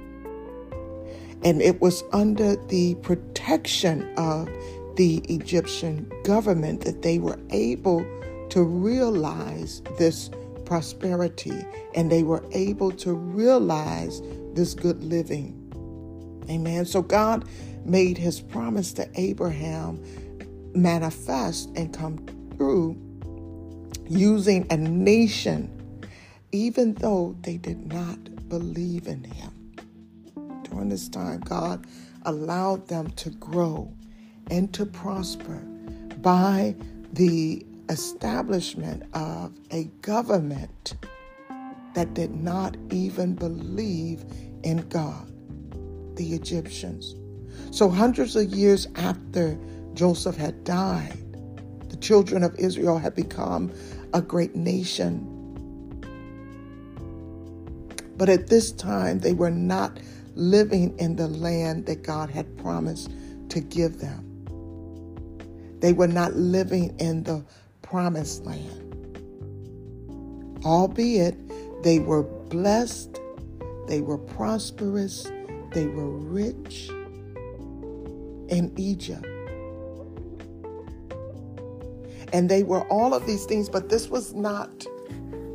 And 1.43 1.61
it 1.61 1.81
was 1.81 2.03
under 2.13 2.55
the 2.55 2.95
protection 2.95 4.11
of 4.17 4.49
the 4.95 5.17
Egyptian 5.29 6.11
government 6.23 6.81
that 6.81 7.01
they 7.01 7.19
were 7.19 7.39
able 7.49 8.05
to 8.49 8.63
realize 8.63 9.81
this 9.97 10.29
prosperity 10.65 11.65
and 11.95 12.11
they 12.11 12.23
were 12.23 12.43
able 12.51 12.91
to 12.91 13.13
realize 13.13 14.21
this 14.53 14.73
good 14.73 15.03
living. 15.03 15.59
Amen. 16.49 16.85
So 16.85 17.01
God 17.01 17.45
made 17.85 18.17
his 18.17 18.39
promise 18.39 18.93
to 18.93 19.09
Abraham 19.15 20.01
manifest 20.73 21.69
and 21.75 21.93
come 21.93 22.25
through 22.57 22.97
using 24.07 24.65
a 24.69 24.77
nation, 24.77 25.69
even 26.51 26.93
though 26.95 27.35
they 27.41 27.57
did 27.57 27.91
not 27.91 28.49
believe 28.49 29.07
in 29.07 29.23
him. 29.23 29.52
During 30.73 30.89
this 30.89 31.07
time, 31.07 31.39
God 31.41 31.85
allowed 32.23 32.87
them 32.87 33.11
to 33.11 33.29
grow 33.29 33.93
and 34.49 34.73
to 34.73 34.87
prosper 34.87 35.59
by 36.17 36.75
the 37.13 37.63
establishment 37.89 39.03
of 39.13 39.53
a 39.69 39.83
government 40.01 40.95
that 41.93 42.15
did 42.15 42.33
not 42.33 42.75
even 42.89 43.35
believe 43.35 44.25
in 44.63 44.77
God, 44.89 45.31
the 46.15 46.33
Egyptians. 46.33 47.13
So, 47.69 47.87
hundreds 47.87 48.35
of 48.35 48.45
years 48.45 48.87
after 48.95 49.59
Joseph 49.93 50.35
had 50.35 50.63
died, 50.63 51.19
the 51.89 51.97
children 51.97 52.41
of 52.41 52.55
Israel 52.55 52.97
had 52.97 53.13
become 53.13 53.71
a 54.11 54.21
great 54.23 54.55
nation. 54.55 55.29
But 58.17 58.29
at 58.29 58.47
this 58.47 58.71
time, 58.71 59.19
they 59.19 59.33
were 59.33 59.51
not 59.51 59.99
living 60.35 60.97
in 60.99 61.15
the 61.15 61.27
land 61.27 61.85
that 61.85 62.03
God 62.03 62.29
had 62.29 62.57
promised 62.57 63.11
to 63.49 63.59
give 63.59 63.99
them. 63.99 64.29
They 65.79 65.93
were 65.93 66.07
not 66.07 66.33
living 66.33 66.95
in 66.99 67.23
the 67.23 67.43
promised 67.81 68.45
land. 68.45 68.79
Albeit 70.65 71.35
they 71.83 71.99
were 71.99 72.23
blessed, 72.23 73.19
they 73.87 74.01
were 74.01 74.17
prosperous, 74.17 75.29
they 75.73 75.87
were 75.87 76.09
rich 76.09 76.89
in 78.47 78.73
Egypt. 78.77 79.25
And 82.31 82.49
they 82.49 82.63
were 82.63 82.87
all 82.87 83.13
of 83.13 83.27
these 83.27 83.45
things, 83.45 83.69
but 83.69 83.89
this 83.89 84.09
was 84.09 84.33
not 84.33 84.85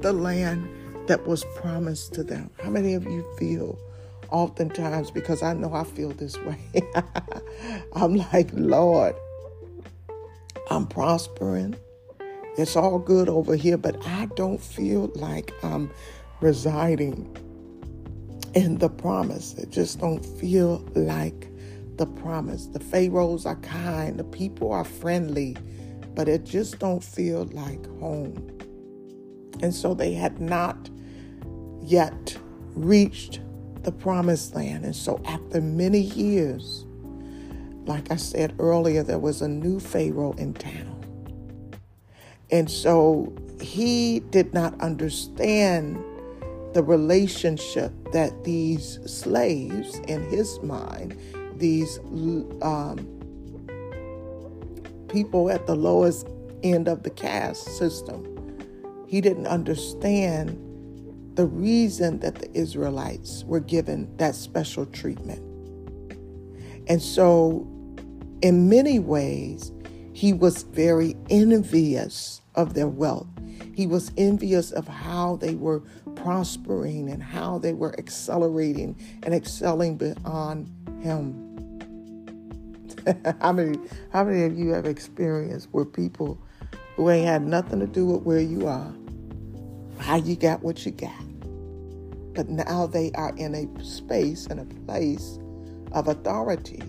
the 0.00 0.12
land 0.12 0.68
that 1.08 1.26
was 1.26 1.44
promised 1.56 2.12
to 2.14 2.22
them. 2.22 2.50
How 2.62 2.70
many 2.70 2.94
of 2.94 3.04
you 3.04 3.24
feel 3.38 3.78
oftentimes, 4.30 5.10
because 5.10 5.42
I 5.42 5.52
know 5.54 5.72
I 5.74 5.84
feel 5.84 6.10
this 6.10 6.36
way, 6.38 6.58
I'm 7.94 8.16
like, 8.16 8.50
Lord, 8.52 9.14
I'm 10.70 10.86
prospering. 10.86 11.76
It's 12.56 12.76
all 12.76 12.98
good 12.98 13.28
over 13.28 13.54
here, 13.54 13.76
but 13.76 14.04
I 14.06 14.26
don't 14.36 14.60
feel 14.60 15.10
like 15.14 15.52
I'm 15.62 15.90
residing 16.40 17.36
in 18.54 18.78
the 18.78 18.88
promise. 18.88 19.54
It 19.54 19.70
just 19.70 20.00
don't 20.00 20.24
feel 20.24 20.84
like 20.94 21.48
the 21.96 22.06
promise. 22.06 22.66
The 22.66 22.80
pharaohs 22.80 23.46
are 23.46 23.56
kind, 23.56 24.18
the 24.18 24.24
people 24.24 24.72
are 24.72 24.84
friendly, 24.84 25.56
but 26.14 26.28
it 26.28 26.44
just 26.44 26.78
don't 26.78 27.02
feel 27.02 27.44
like 27.52 27.86
home. 28.00 28.58
And 29.60 29.74
so 29.74 29.94
they 29.94 30.12
had 30.12 30.40
not 30.40 30.90
yet 31.82 32.36
reached 32.74 33.40
the 33.84 33.92
promised 33.92 34.54
land. 34.54 34.84
And 34.84 34.94
so 34.94 35.20
after 35.24 35.60
many 35.60 36.00
years, 36.00 36.84
like 37.86 38.10
I 38.12 38.16
said 38.16 38.54
earlier, 38.58 39.02
there 39.02 39.18
was 39.18 39.42
a 39.42 39.48
new 39.48 39.80
Pharaoh 39.80 40.32
in 40.32 40.54
town. 40.54 40.94
And 42.50 42.70
so 42.70 43.32
he 43.60 44.20
did 44.20 44.54
not 44.54 44.78
understand 44.80 46.02
the 46.74 46.82
relationship 46.82 47.92
that 48.12 48.44
these 48.44 48.98
slaves, 49.06 49.98
in 50.00 50.22
his 50.30 50.60
mind, 50.62 51.18
these 51.56 51.98
um, 52.62 52.98
people 55.08 55.50
at 55.50 55.66
the 55.66 55.74
lowest 55.74 56.28
end 56.62 56.88
of 56.88 57.02
the 57.02 57.10
caste 57.10 57.64
system, 57.78 58.24
he 59.06 59.20
didn't 59.20 59.46
understand 59.46 60.62
the 61.38 61.46
reason 61.46 62.18
that 62.18 62.34
the 62.34 62.50
Israelites 62.52 63.44
were 63.44 63.60
given 63.60 64.12
that 64.16 64.34
special 64.34 64.84
treatment. 64.86 65.38
And 66.88 67.00
so, 67.00 67.64
in 68.42 68.68
many 68.68 68.98
ways, 68.98 69.70
he 70.12 70.32
was 70.32 70.64
very 70.64 71.14
envious 71.30 72.42
of 72.56 72.74
their 72.74 72.88
wealth. 72.88 73.28
He 73.72 73.86
was 73.86 74.10
envious 74.16 74.72
of 74.72 74.88
how 74.88 75.36
they 75.36 75.54
were 75.54 75.84
prospering 76.16 77.08
and 77.08 77.22
how 77.22 77.58
they 77.58 77.72
were 77.72 77.96
accelerating 78.00 78.98
and 79.22 79.32
excelling 79.32 79.96
beyond 79.96 80.66
him. 81.00 81.44
how 83.40 83.52
many 83.52 83.78
how 84.12 84.24
many 84.24 84.42
of 84.42 84.58
you 84.58 84.70
have 84.70 84.86
experienced 84.86 85.68
where 85.70 85.84
people 85.84 86.36
who 86.96 87.08
ain't 87.10 87.28
had 87.28 87.42
nothing 87.42 87.78
to 87.78 87.86
do 87.86 88.06
with 88.06 88.22
where 88.22 88.40
you 88.40 88.66
are, 88.66 88.92
how 90.00 90.16
you 90.16 90.34
got 90.34 90.64
what 90.64 90.84
you 90.84 90.90
got. 90.90 91.27
But 92.38 92.48
now 92.48 92.86
they 92.86 93.10
are 93.16 93.34
in 93.36 93.52
a 93.56 93.84
space 93.84 94.46
and 94.46 94.60
a 94.60 94.64
place 94.86 95.40
of 95.90 96.06
authority. 96.06 96.80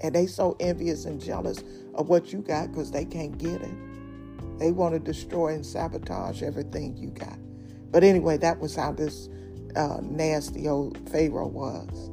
And 0.00 0.12
they 0.12 0.26
so 0.26 0.56
envious 0.58 1.04
and 1.04 1.20
jealous 1.20 1.62
of 1.94 2.08
what 2.08 2.32
you 2.32 2.40
got 2.40 2.72
because 2.72 2.90
they 2.90 3.04
can't 3.04 3.38
get 3.38 3.62
it. 3.62 4.58
They 4.58 4.72
want 4.72 4.94
to 4.94 4.98
destroy 4.98 5.54
and 5.54 5.64
sabotage 5.64 6.42
everything 6.42 6.96
you 6.96 7.10
got. 7.10 7.38
But 7.92 8.02
anyway, 8.02 8.36
that 8.38 8.58
was 8.58 8.74
how 8.74 8.90
this 8.90 9.28
uh, 9.76 9.98
nasty 10.02 10.66
old 10.66 11.08
Pharaoh 11.08 11.46
was. 11.46 12.08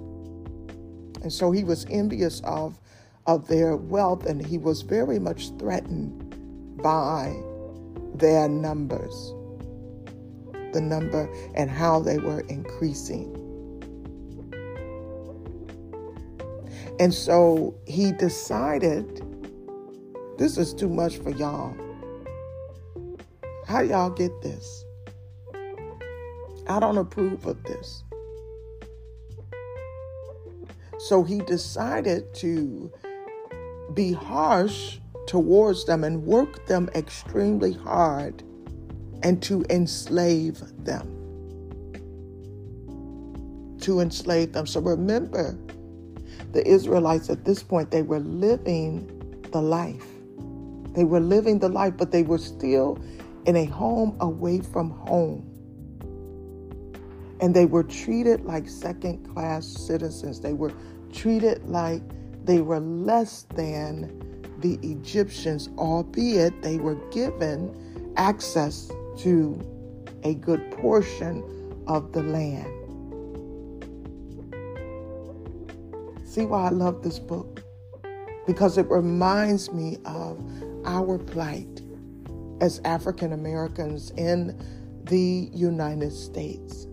And 1.23 1.33
so 1.33 1.51
he 1.51 1.63
was 1.63 1.88
envious 1.89 2.41
of, 2.43 2.79
of 3.25 3.47
their 3.47 3.75
wealth 3.75 4.27
and 4.27 4.45
he 4.45 4.60
was 4.60 4.83
very 4.83 5.17
much 5.17 5.49
threatened 5.57 6.77
by 6.83 7.36
their 8.13 8.47
numbers, 8.47 9.33
the 10.77 10.81
number 10.81 11.27
and 11.55 11.71
how 11.71 11.99
they 11.99 12.19
were 12.19 12.41
increasing. 12.41 13.33
And 16.99 17.11
so 17.11 17.75
he 17.87 18.11
decided 18.11 19.23
this 20.37 20.57
is 20.59 20.75
too 20.75 20.89
much 20.89 21.17
for 21.17 21.31
y'all. 21.31 21.75
How 23.65 23.81
y'all 23.81 24.11
get 24.11 24.31
this? 24.43 24.85
I 26.67 26.79
don't 26.79 26.97
approve 26.97 27.47
of 27.47 27.63
this. 27.63 28.03
So 30.99 31.23
he 31.23 31.39
decided 31.39 32.35
to 32.35 32.91
be 33.95 34.13
harsh 34.13 34.99
towards 35.25 35.85
them 35.85 36.03
and 36.03 36.23
work 36.23 36.67
them 36.67 36.87
extremely 36.93 37.73
hard 37.73 38.43
and 39.23 39.41
to 39.43 39.65
enslave 39.69 40.62
them. 40.84 41.13
To 43.82 43.99
enslave 43.99 44.53
them. 44.53 44.67
So 44.67 44.82
remember, 44.82 45.58
the 46.53 46.67
Israelites 46.67 47.30
at 47.30 47.45
this 47.45 47.63
point, 47.63 47.91
they 47.91 48.01
were 48.01 48.19
living 48.19 49.41
the 49.51 49.62
life. 49.62 50.06
They 50.93 51.03
were 51.03 51.19
living 51.19 51.60
the 51.60 51.69
life, 51.69 51.95
but 51.97 52.12
they 52.12 52.23
were 52.23 52.38
still 52.38 52.99
in 53.45 53.56
a 53.56 53.65
home 53.65 54.17
away 54.19 54.62
from 54.62 54.89
home. 54.91 55.43
And 57.39 57.56
they 57.56 57.65
were 57.65 57.84
treated 57.84 58.45
like 58.45 58.67
second 58.67 59.23
class 59.34 59.65
citizens. 59.65 60.41
They 60.41 60.53
were 60.53 60.73
treated 61.13 61.63
like 61.65 62.01
they 62.43 62.62
were 62.62 62.80
less 62.80 63.43
than 63.56 64.43
the 64.60 64.80
Egyptians, 64.82 65.69
albeit 65.77 66.62
they 66.62 66.77
were 66.77 66.95
given 67.12 68.13
access 68.17 68.91
to 69.17 69.60
a 70.23 70.34
good 70.36 70.71
portion 70.71 71.43
of 71.88 72.12
the 72.12 72.23
land. 72.23 72.73
See 76.25 76.45
why 76.45 76.67
I 76.67 76.69
love 76.69 77.01
this 77.01 77.19
book? 77.19 77.63
Because 78.45 78.77
it 78.77 78.89
reminds 78.89 79.71
me 79.71 79.97
of 80.06 80.39
our 80.86 81.17
plight 81.17 81.82
as 82.62 82.80
African 82.86 83.34
Americans 83.34 84.12
in 84.17 84.58
the 85.03 85.49
United 85.53 86.12
States. 86.12 86.86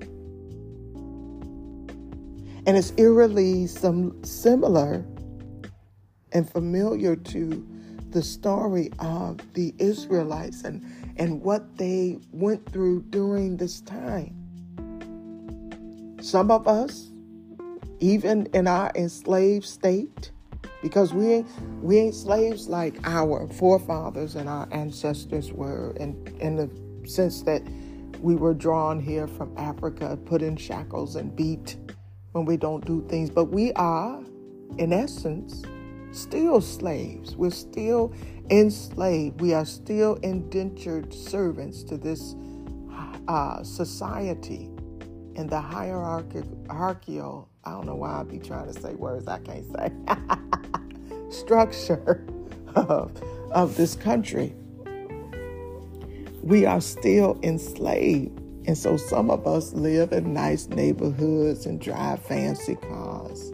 And 2.66 2.76
it's 2.78 2.92
eerily 2.96 3.66
some 3.66 4.24
similar 4.24 5.04
and 6.32 6.50
familiar 6.50 7.14
to 7.16 7.66
the 8.10 8.22
story 8.22 8.90
of 8.98 9.38
the 9.54 9.74
Israelites 9.78 10.62
and, 10.62 10.82
and 11.16 11.40
what 11.42 11.76
they 11.76 12.18
went 12.32 12.70
through 12.72 13.02
during 13.10 13.56
this 13.56 13.80
time. 13.80 14.34
Some 16.20 16.50
of 16.50 16.66
us, 16.66 17.10
even 18.00 18.46
in 18.54 18.66
our 18.66 18.90
enslaved 18.94 19.66
state, 19.66 20.30
because 20.82 21.14
we 21.14 21.32
ain't, 21.32 21.48
we 21.82 21.98
ain't 21.98 22.14
slaves 22.14 22.68
like 22.68 22.96
our 23.04 23.46
forefathers 23.48 24.34
and 24.34 24.48
our 24.48 24.68
ancestors 24.70 25.52
were, 25.52 25.94
in, 25.96 26.36
in 26.40 26.56
the 26.56 27.08
sense 27.08 27.42
that 27.42 27.62
we 28.20 28.34
were 28.34 28.54
drawn 28.54 29.00
here 29.00 29.26
from 29.26 29.56
Africa, 29.56 30.18
put 30.24 30.42
in 30.42 30.56
shackles 30.56 31.16
and 31.16 31.34
beat 31.36 31.76
when 32.32 32.44
we 32.44 32.56
don't 32.56 32.84
do 32.86 33.04
things. 33.08 33.30
But 33.30 33.46
we 33.46 33.72
are, 33.74 34.22
in 34.78 34.92
essence, 34.92 35.62
still 36.12 36.60
slaves. 36.60 37.36
We're 37.36 37.50
still 37.50 38.14
enslaved. 38.50 39.40
We 39.40 39.54
are 39.54 39.64
still 39.64 40.14
indentured 40.16 41.12
servants 41.12 41.82
to 41.84 41.96
this 41.96 42.34
uh, 43.28 43.62
society 43.62 44.70
and 45.36 45.48
the 45.50 45.60
hierarchical, 45.60 47.48
I 47.64 47.70
don't 47.70 47.86
know 47.86 47.94
why 47.96 48.20
I'd 48.20 48.28
be 48.28 48.38
trying 48.38 48.72
to 48.72 48.80
say 48.80 48.94
words 48.94 49.26
I 49.26 49.38
can't 49.40 49.66
say, 49.74 49.90
structure 51.30 52.26
of, 52.74 53.20
of 53.50 53.76
this 53.76 53.94
country. 53.94 54.54
We 56.42 56.66
are 56.66 56.80
still 56.80 57.38
enslaved. 57.42 58.38
And 58.66 58.78
so 58.78 58.96
some 58.96 59.30
of 59.30 59.46
us 59.46 59.72
live 59.74 60.12
in 60.12 60.32
nice 60.32 60.68
neighborhoods 60.68 61.66
and 61.66 61.80
drive 61.80 62.22
fancy 62.22 62.76
cars. 62.76 63.50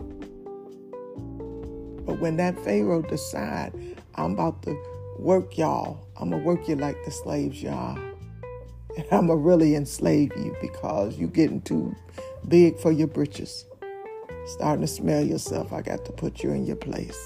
But 2.07 2.21
when 2.21 2.37
that 2.37 2.59
Pharaoh 2.65 3.03
decide, 3.03 4.00
I'm 4.25 4.33
about 4.33 4.63
to 4.63 4.77
work 5.19 5.59
y'all, 5.59 6.07
I'm 6.17 6.31
gonna 6.31 6.43
work 6.43 6.69
you 6.69 6.77
like 6.77 7.05
the 7.05 7.11
slaves 7.11 7.63
y'all. 7.63 7.99
And 8.97 9.07
I'm 9.13 9.29
gonna 9.29 9.37
really 9.37 9.75
enslave 9.75 10.33
you 10.37 10.57
because 10.61 11.17
you're 11.17 11.29
getting 11.29 11.61
too 11.63 11.95
big 12.49 12.79
for 12.79 12.93
your 12.93 13.09
britches. 13.09 13.65
Starting 14.47 14.83
to 14.83 14.89
smell 14.89 15.23
yourself, 15.23 15.73
I 15.73 15.83
got 15.83 16.05
to 16.07 16.13
put 16.13 16.43
you 16.43 16.51
in 16.51 16.65
your 16.65 16.77
place. 16.77 17.19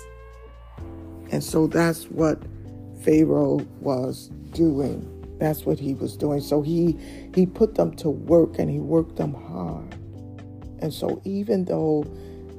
And 1.31 1.43
so 1.43 1.67
that's 1.67 2.05
what 2.05 2.43
Pharaoh 3.03 3.67
was 3.81 4.29
doing 4.51 5.11
that's 5.39 5.67
what 5.67 5.79
he 5.79 5.95
was 5.95 6.17
doing. 6.17 6.41
So 6.41 6.63
he 6.63 6.99
he 7.35 7.47
put 7.47 7.75
them 7.75 7.95
to 7.97 8.11
work 8.11 8.59
and 8.59 8.71
he 8.71 8.79
worked 8.79 9.17
them 9.17 9.35
hard. 9.35 9.95
And 10.81 10.93
so 10.93 11.21
even 11.25 11.65
though 11.65 12.05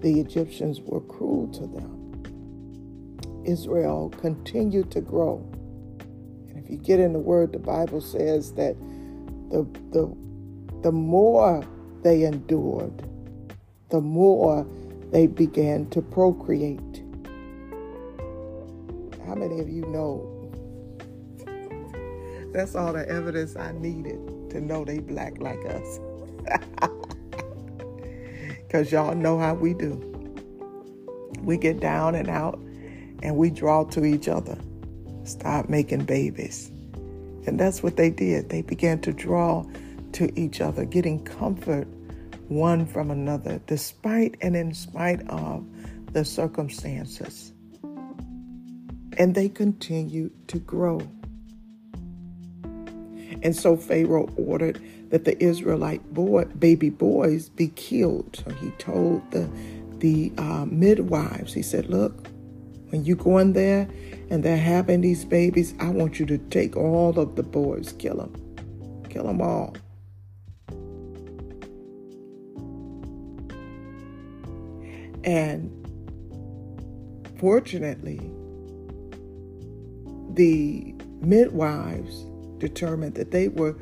the 0.01 0.19
Egyptians 0.19 0.81
were 0.81 1.01
cruel 1.01 1.47
to 1.53 1.61
them, 1.61 2.04
Israel 3.45 4.09
continued 4.21 4.91
to 4.91 5.01
grow. 5.01 5.37
And 6.49 6.57
if 6.57 6.69
you 6.69 6.77
get 6.77 6.99
in 6.99 7.13
the 7.13 7.19
word, 7.19 7.53
the 7.53 7.59
Bible 7.59 8.01
says 8.01 8.53
that 8.53 8.75
the 9.49 9.63
the 9.91 10.15
the 10.81 10.91
more 10.91 11.63
they 12.03 12.23
endured, 12.23 13.07
the 13.89 14.01
more 14.01 14.65
they 15.11 15.27
began 15.27 15.89
to 15.91 16.01
procreate. 16.01 17.03
How 19.25 19.35
many 19.35 19.59
of 19.59 19.69
you 19.69 19.85
know 19.87 20.31
that's 22.55 22.73
all 22.73 22.93
the 22.93 23.07
evidence 23.09 23.57
I 23.57 23.73
needed 23.73 24.49
to 24.51 24.61
know 24.61 24.85
they 24.85 24.99
black 24.99 25.39
like 25.39 25.59
us. 25.65 25.99
Because 28.75 28.91
y'all 28.91 29.15
know 29.15 29.39
how 29.39 29.53
we 29.53 29.73
do. 29.73 29.93
We 31.43 31.55
get 31.55 31.79
down 31.79 32.15
and 32.15 32.27
out 32.29 32.59
and 33.21 33.35
we 33.35 33.49
draw 33.49 33.83
to 33.85 34.05
each 34.05 34.27
other, 34.27 34.57
start 35.23 35.69
making 35.69 36.05
babies. 36.05 36.69
And 37.47 37.59
that's 37.59 37.83
what 37.83 37.97
they 37.97 38.09
did. 38.09 38.49
They 38.49 38.61
began 38.61 38.99
to 39.01 39.13
draw 39.13 39.65
to 40.13 40.39
each 40.39 40.61
other, 40.61 40.85
getting 40.85 41.23
comfort 41.23 41.87
one 42.47 42.85
from 42.85 43.11
another, 43.11 43.59
despite 43.67 44.35
and 44.41 44.55
in 44.55 44.73
spite 44.73 45.27
of 45.29 45.65
the 46.13 46.23
circumstances. 46.23 47.51
And 49.17 49.33
they 49.33 49.49
continued 49.49 50.47
to 50.49 50.59
grow. 50.59 51.01
And 53.41 53.55
so 53.55 53.77
Pharaoh 53.77 54.29
ordered 54.37 54.81
that 55.09 55.25
the 55.25 55.41
Israelite 55.43 56.13
boy, 56.13 56.45
baby 56.45 56.89
boys 56.89 57.49
be 57.49 57.69
killed. 57.69 58.43
So 58.43 58.53
he 58.55 58.69
told 58.71 59.29
the, 59.31 59.49
the 59.97 60.31
uh, 60.37 60.65
midwives, 60.65 61.53
he 61.53 61.61
said, 61.61 61.87
Look, 61.87 62.27
when 62.95 63.03
you 63.03 63.13
go 63.13 63.39
in 63.39 63.51
there 63.51 63.89
and 64.29 64.41
they're 64.41 64.55
having 64.55 65.01
these 65.01 65.25
babies, 65.25 65.73
I 65.81 65.89
want 65.89 66.17
you 66.17 66.25
to 66.27 66.37
take 66.37 66.77
all 66.77 67.19
of 67.19 67.35
the 67.35 67.43
boys, 67.43 67.91
kill 67.99 68.15
them, 68.15 69.05
kill 69.09 69.25
them 69.25 69.41
all. 69.41 69.75
And 75.25 75.69
fortunately, 77.37 78.21
the 80.35 80.95
midwives 81.19 82.23
determined 82.59 83.15
that 83.15 83.31
they 83.31 83.49
were 83.49 83.75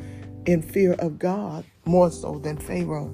in 0.48 0.64
fear 0.64 0.94
of 0.94 1.20
God 1.20 1.66
more 1.86 2.10
so 2.10 2.40
than 2.40 2.58
Pharaoh. 2.58 3.14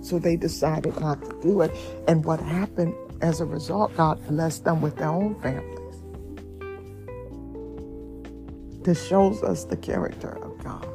So 0.00 0.18
they 0.18 0.36
decided 0.36 0.98
not 0.98 1.20
to 1.22 1.40
do 1.42 1.60
it. 1.60 1.76
And 2.08 2.24
what 2.24 2.40
happened 2.40 2.94
as 3.22 3.40
a 3.40 3.44
result, 3.44 3.96
God 3.96 4.24
blessed 4.26 4.64
them 4.64 4.80
with 4.80 4.96
their 4.96 5.08
own 5.08 5.34
families. 5.40 6.02
This 8.82 9.06
shows 9.06 9.42
us 9.42 9.64
the 9.64 9.76
character 9.76 10.38
of 10.42 10.58
God. 10.64 10.88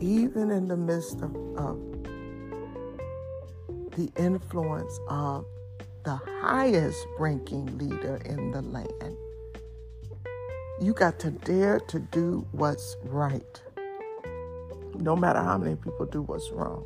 Even 0.00 0.50
in 0.50 0.68
the 0.68 0.76
midst 0.76 1.20
of, 1.22 1.34
of 1.56 1.78
the 3.96 4.10
influence 4.16 4.98
of 5.08 5.44
the 6.04 6.16
highest 6.40 7.06
ranking 7.18 7.78
leader 7.78 8.20
in 8.24 8.52
the 8.52 8.62
land, 8.62 9.16
you 10.80 10.94
got 10.94 11.18
to 11.20 11.30
dare 11.30 11.80
to 11.80 11.98
do 11.98 12.46
what's 12.52 12.96
right, 13.04 13.62
no 14.94 15.16
matter 15.16 15.40
how 15.40 15.58
many 15.58 15.76
people 15.76 16.06
do 16.06 16.22
what's 16.22 16.50
wrong. 16.52 16.84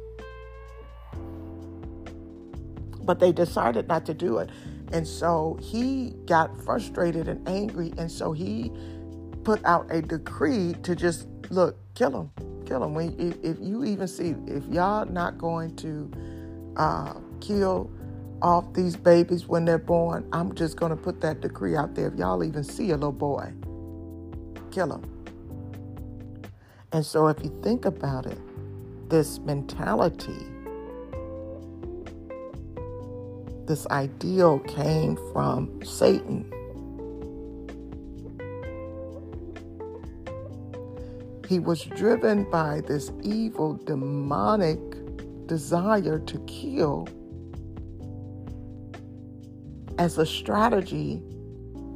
But 3.05 3.21
they 3.21 3.33
decided 3.33 3.89
not 3.89 4.07
to 4.07 4.15
do 4.15 4.39
it. 4.39 4.51
And 4.93 5.07
so 5.07 5.59
he 5.61 6.15
got 6.27 6.63
frustrated 6.65 7.29
and 7.29 7.47
angry. 7.49 7.93
And 7.99 8.11
so 8.11 8.33
he 8.33 8.73
put 9.45 9.65
out 9.65 9.87
a 9.91 10.01
decree 10.03 10.75
to 10.83 10.97
just 10.97 11.29
look, 11.51 11.77
kill 11.95 12.21
him, 12.21 12.65
kill 12.67 12.83
him. 12.83 12.95
When, 12.95 13.19
if, 13.19 13.37
if 13.43 13.59
you 13.61 13.85
even 13.85 14.09
see, 14.09 14.35
if 14.47 14.65
y'all 14.67 15.05
not 15.05 15.39
going 15.39 15.77
to 15.77 16.11
uh, 16.77 17.15
kill 17.41 17.91
off 18.43 18.73
these 18.75 18.97
babies 18.97 19.47
when 19.47 19.65
they're 19.65 19.79
born, 19.79 20.29
I'm 20.33 20.55
just 20.55 20.77
going 20.77 20.91
to 20.91 20.97
put 20.97 21.21
that 21.21 21.41
decree 21.41 21.77
out 21.77 21.95
there. 21.95 22.09
If 22.09 22.15
y'all 22.15 22.43
even 22.45 22.65
see 22.65 22.91
a 22.91 22.95
little 22.95 23.13
boy, 23.13 23.53
kill 24.71 24.95
him. 24.95 25.03
And 26.93 27.05
so, 27.05 27.27
if 27.27 27.43
you 27.43 27.51
think 27.63 27.87
about 27.87 28.27
it, 28.27 28.39
this 29.09 29.39
mentality, 29.41 30.47
this 33.67 33.87
ideal 33.89 34.59
came 34.61 35.17
from 35.33 35.83
Satan. 35.85 36.51
He 41.49 41.59
was 41.59 41.85
driven 41.85 42.51
by 42.51 42.81
this 42.87 43.13
evil, 43.23 43.75
demonic 43.75 44.79
desire 45.47 46.19
to 46.19 46.39
kill 46.47 47.07
as 49.99 50.19
a 50.19 50.27
strategy 50.27 51.23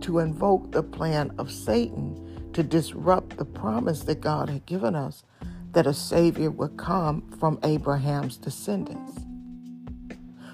to 0.01 0.19
invoke 0.21 0.71
the 0.73 0.83
plan 0.83 1.33
of 1.39 1.51
Satan 1.51 2.51
to 2.53 2.63
disrupt 2.63 3.37
the 3.37 3.45
promise 3.45 4.03
that 4.05 4.21
God 4.21 4.49
had 4.49 4.67
given 4.67 4.95
us 4.95 5.25
that 5.73 5.87
a 5.87 5.95
Savior 5.95 6.51
would 6.51 6.77
come 6.77 7.23
from 7.39 7.59
Abraham's 7.63 8.37
descendants. 8.37 9.28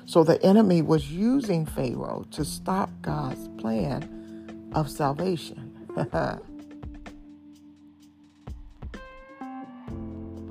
So 0.07 0.22
the 0.22 0.42
enemy 0.44 0.82
was 0.82 1.11
using 1.11 1.64
Pharaoh 1.66 2.26
to 2.32 2.44
stop 2.44 2.90
God's 3.00 3.48
plan 3.61 4.70
of 4.74 4.90
salvation. 4.90 5.72
but 5.94 6.42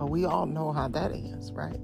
we 0.08 0.26
all 0.26 0.46
know 0.46 0.72
how 0.72 0.88
that 0.90 1.12
ends, 1.12 1.52
right? 1.52 1.80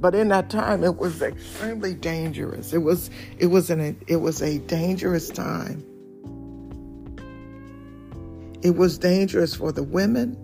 But 0.00 0.14
in 0.14 0.28
that 0.28 0.48
time, 0.48 0.84
it 0.84 0.96
was 0.96 1.22
extremely 1.22 1.92
dangerous. 1.94 2.72
It 2.72 2.78
was 2.78 3.10
it 3.38 3.46
was 3.46 3.68
an 3.68 4.00
it 4.06 4.16
was 4.16 4.42
a 4.42 4.58
dangerous 4.58 5.28
time. 5.28 5.84
It 8.62 8.76
was 8.76 8.98
dangerous 8.98 9.54
for 9.54 9.72
the 9.72 9.82
women. 9.82 10.36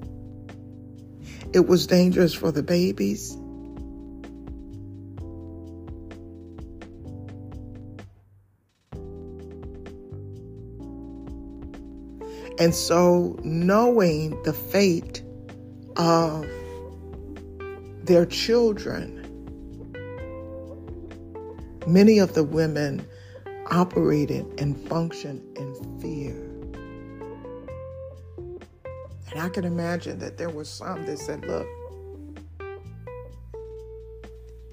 It 1.55 1.67
was 1.67 1.87
dangerous 1.87 2.35
for 2.35 2.53
the 2.53 2.63
babies. 2.63 3.33
And 12.59 12.75
so, 12.75 13.39
knowing 13.43 14.43
the 14.43 14.53
fate 14.53 15.23
of 15.97 16.47
their 18.05 18.27
children, 18.27 19.25
Many 21.87 22.19
of 22.19 22.33
the 22.33 22.45
women 22.45 23.07
operated 23.71 24.47
and 24.59 24.75
functioned 24.89 25.43
in 25.59 26.01
fear. 26.01 26.44
And 29.35 29.43
I 29.43 29.49
can 29.49 29.65
imagine 29.65 30.19
that 30.21 30.39
there 30.39 30.49
was 30.49 30.69
some 30.69 31.05
that 31.07 31.19
said, 31.19 31.45
look, 31.45 31.67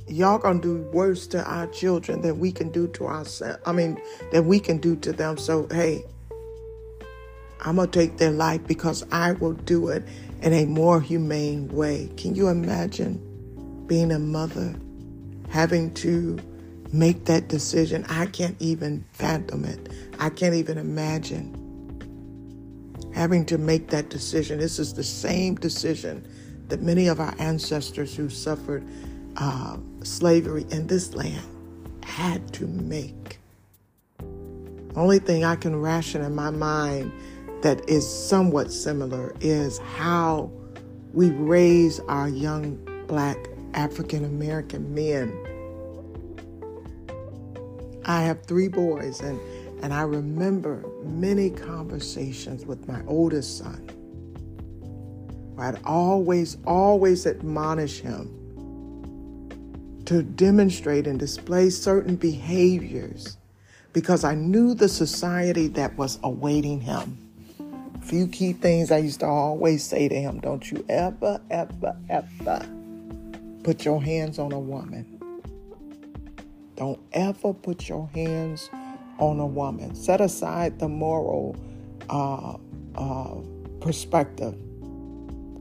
y'all 0.08 0.38
gonna 0.38 0.62
do 0.62 0.78
worse 0.94 1.28
to 1.28 1.44
our 1.44 1.68
children 1.68 2.22
than 2.22 2.40
we 2.40 2.52
can 2.52 2.70
do 2.70 2.88
to 2.90 3.08
ourselves. 3.08 3.60
I 3.66 3.72
mean, 3.72 4.00
that 4.32 4.46
we 4.46 4.60
can 4.60 4.78
do 4.78 4.96
to 4.98 5.12
them. 5.12 5.38
So, 5.38 5.68
hey, 5.72 6.06
I'm 7.62 7.78
gonna 7.78 7.88
take 7.88 8.18
their 8.18 8.32
life 8.32 8.66
because 8.68 9.04
I 9.12 9.34
will 9.34 9.54
do 9.54 9.90
it 9.90 10.04
in 10.42 10.54
a 10.54 10.66
more 10.66 11.02
humane 11.02 11.68
way. 11.70 12.12
Can 12.16 12.36
you 12.36 12.48
imagine 12.48 13.28
being 13.88 14.12
a 14.12 14.20
mother 14.20 14.76
having 15.50 15.94
to 15.94 16.40
make 16.94 17.26
that 17.26 17.48
decision. 17.48 18.06
I 18.10 18.26
can't 18.26 18.56
even 18.60 19.06
fathom 19.14 19.66
it. 19.66 19.92
I 20.20 20.30
can't 20.30 20.56
even 20.56 20.78
imagine 20.78 21.58
having 23.14 23.46
to 23.46 23.58
make 23.58 23.88
that 23.90 24.10
decision. 24.10 24.60
This 24.60 24.80
is 24.80 24.94
the 24.94 25.04
same 25.04 25.56
decision 25.56 26.28
that 26.68 26.82
many 26.82 27.08
of 27.08 27.20
our 27.20 27.36
ancestors 27.40 28.16
who 28.16 28.30
suffered 28.30 28.88
uh, 29.38 29.78
slavery 30.04 30.66
in 30.72 30.88
this 30.88 31.14
land 31.14 31.46
had 32.04 32.54
to 32.54 32.68
make. 32.68 33.40
Only 34.96 35.20
thing 35.20 35.44
I 35.44 35.56
can 35.56 35.76
ration 35.76 36.22
in 36.22 36.36
my 36.36 36.50
mind 36.50 37.12
that 37.62 37.88
is 37.90 38.08
somewhat 38.08 38.72
similar 38.72 39.36
is 39.40 39.78
how 39.80 40.52
we 41.14 41.32
raise 41.32 42.00
our 42.02 42.28
young 42.28 42.78
black 43.08 43.38
African 43.74 44.26
American 44.26 44.94
men 44.94 45.32
I 48.06 48.24
have 48.24 48.44
three 48.44 48.68
boys, 48.68 49.22
and, 49.22 49.40
and 49.82 49.94
I 49.94 50.04
remember 50.04 50.84
many 51.04 51.50
conversations 51.50 52.66
with 52.66 52.88
my 52.88 53.02
oldest 53.08 53.58
son. 53.58 53.90
I'd 55.58 55.80
always, 55.86 56.58
always 56.66 57.28
admonish 57.28 58.00
him 58.02 58.38
to 60.06 60.24
demonstrate 60.24 61.08
and 61.08 61.20
display 61.20 61.70
certain 61.70 62.16
behaviors 62.16 63.38
because 63.94 64.24
I 64.24 64.36
knew 64.36 64.74
the 64.74 64.90
society 64.90 65.68
that 65.70 65.96
was 65.98 66.20
awaiting 66.24 66.82
him. 66.82 67.18
A 67.96 68.02
few 68.02 68.28
key 68.28 68.54
things 68.54 68.92
I 68.92 68.98
used 68.98 69.20
to 69.20 69.28
always 69.28 69.84
say 69.84 70.08
to 70.08 70.16
him 70.16 70.40
don't 70.40 70.70
you 70.72 70.84
ever, 70.90 71.40
ever, 71.50 71.96
ever 72.10 72.68
put 73.64 73.86
your 73.86 74.02
hands 74.02 74.40
on 74.40 74.52
a 74.52 74.60
woman. 74.60 75.06
Don't 76.76 77.00
ever 77.14 77.54
put 77.54 77.88
your 77.88 78.10
hands 78.14 78.70
on 79.22 79.40
a 79.40 79.46
woman. 79.46 79.96
Set 79.96 80.20
aside 80.20 80.80
the 80.80 80.90
moral 80.90 81.56
uh, 82.10 82.58
uh, 82.96 83.36
perspective. 83.80 84.56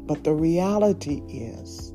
But 0.07 0.25
the 0.25 0.33
reality 0.33 1.23
is 1.29 1.93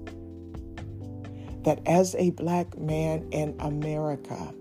that 1.63 1.81
as 1.87 2.15
a 2.15 2.29
black 2.31 2.77
man 2.77 3.27
in 3.31 3.55
America, 3.59 4.53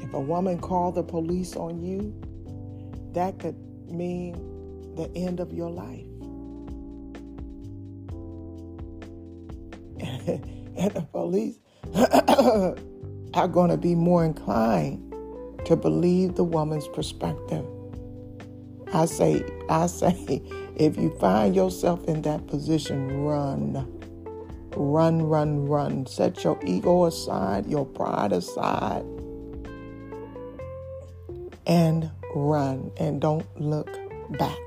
if 0.00 0.12
a 0.14 0.20
woman 0.20 0.58
called 0.58 0.94
the 0.94 1.02
police 1.02 1.54
on 1.54 1.78
you, 1.78 2.14
that 3.12 3.38
could 3.38 3.56
mean 3.86 4.32
the 4.96 5.10
end 5.14 5.40
of 5.40 5.52
your 5.52 5.70
life. 5.70 6.06
and 10.76 10.92
the 10.94 11.06
police 11.12 11.58
are 13.34 13.48
going 13.48 13.68
to 13.68 13.76
be 13.76 13.94
more 13.94 14.24
inclined 14.24 15.09
to 15.64 15.76
believe 15.76 16.34
the 16.34 16.44
woman's 16.44 16.88
perspective. 16.88 17.64
I 18.92 19.06
say, 19.06 19.44
I 19.68 19.86
say, 19.86 20.42
if 20.76 20.96
you 20.96 21.10
find 21.18 21.54
yourself 21.54 22.04
in 22.04 22.22
that 22.22 22.46
position, 22.46 23.22
run. 23.22 23.86
Run, 24.76 25.22
run, 25.22 25.66
run. 25.66 26.06
Set 26.06 26.44
your 26.44 26.58
ego 26.64 27.04
aside, 27.04 27.66
your 27.66 27.84
pride 27.84 28.32
aside, 28.32 29.04
and 31.66 32.10
run. 32.34 32.90
And 32.96 33.20
don't 33.20 33.46
look 33.60 33.90
back. 34.38 34.58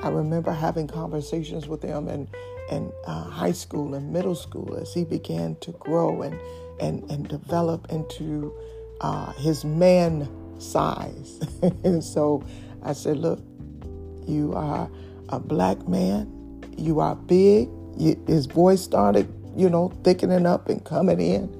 I 0.00 0.08
remember 0.08 0.52
having 0.52 0.86
conversations 0.86 1.66
with 1.66 1.82
him 1.82 2.08
in, 2.08 2.28
in 2.70 2.92
uh, 3.06 3.24
high 3.24 3.52
school 3.52 3.94
and 3.94 4.12
middle 4.12 4.36
school 4.36 4.76
as 4.76 4.94
he 4.94 5.04
began 5.04 5.56
to 5.56 5.72
grow 5.72 6.22
and 6.22 6.38
and, 6.80 7.08
and 7.10 7.28
develop 7.28 7.90
into 7.90 8.52
uh, 9.00 9.32
his 9.32 9.64
man 9.64 10.28
size. 10.58 11.40
and 11.84 12.02
so 12.02 12.44
I 12.82 12.92
said, 12.92 13.18
Look, 13.18 13.40
you 14.26 14.52
are 14.54 14.90
a 15.28 15.40
black 15.40 15.86
man, 15.88 16.64
you 16.76 17.00
are 17.00 17.14
big. 17.14 17.68
his 17.98 18.46
voice 18.46 18.82
started, 18.82 19.32
you 19.56 19.68
know, 19.68 19.88
thickening 20.04 20.46
up 20.46 20.68
and 20.68 20.84
coming 20.84 21.20
in. 21.20 21.54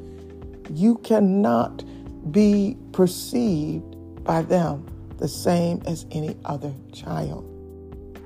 You 0.71 0.97
cannot 0.99 1.85
be 2.33 2.77
perceived 2.93 4.25
by 4.25 4.43
them 4.43 4.87
the 5.19 5.29
same 5.29 5.83
as 5.87 6.07
any 6.11 6.37
other 6.45 6.73
child. 6.93 7.45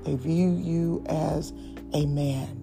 They 0.05 0.17
view 0.17 0.51
you 0.51 1.05
as 1.09 1.53
a 1.95 2.07
man. 2.07 2.62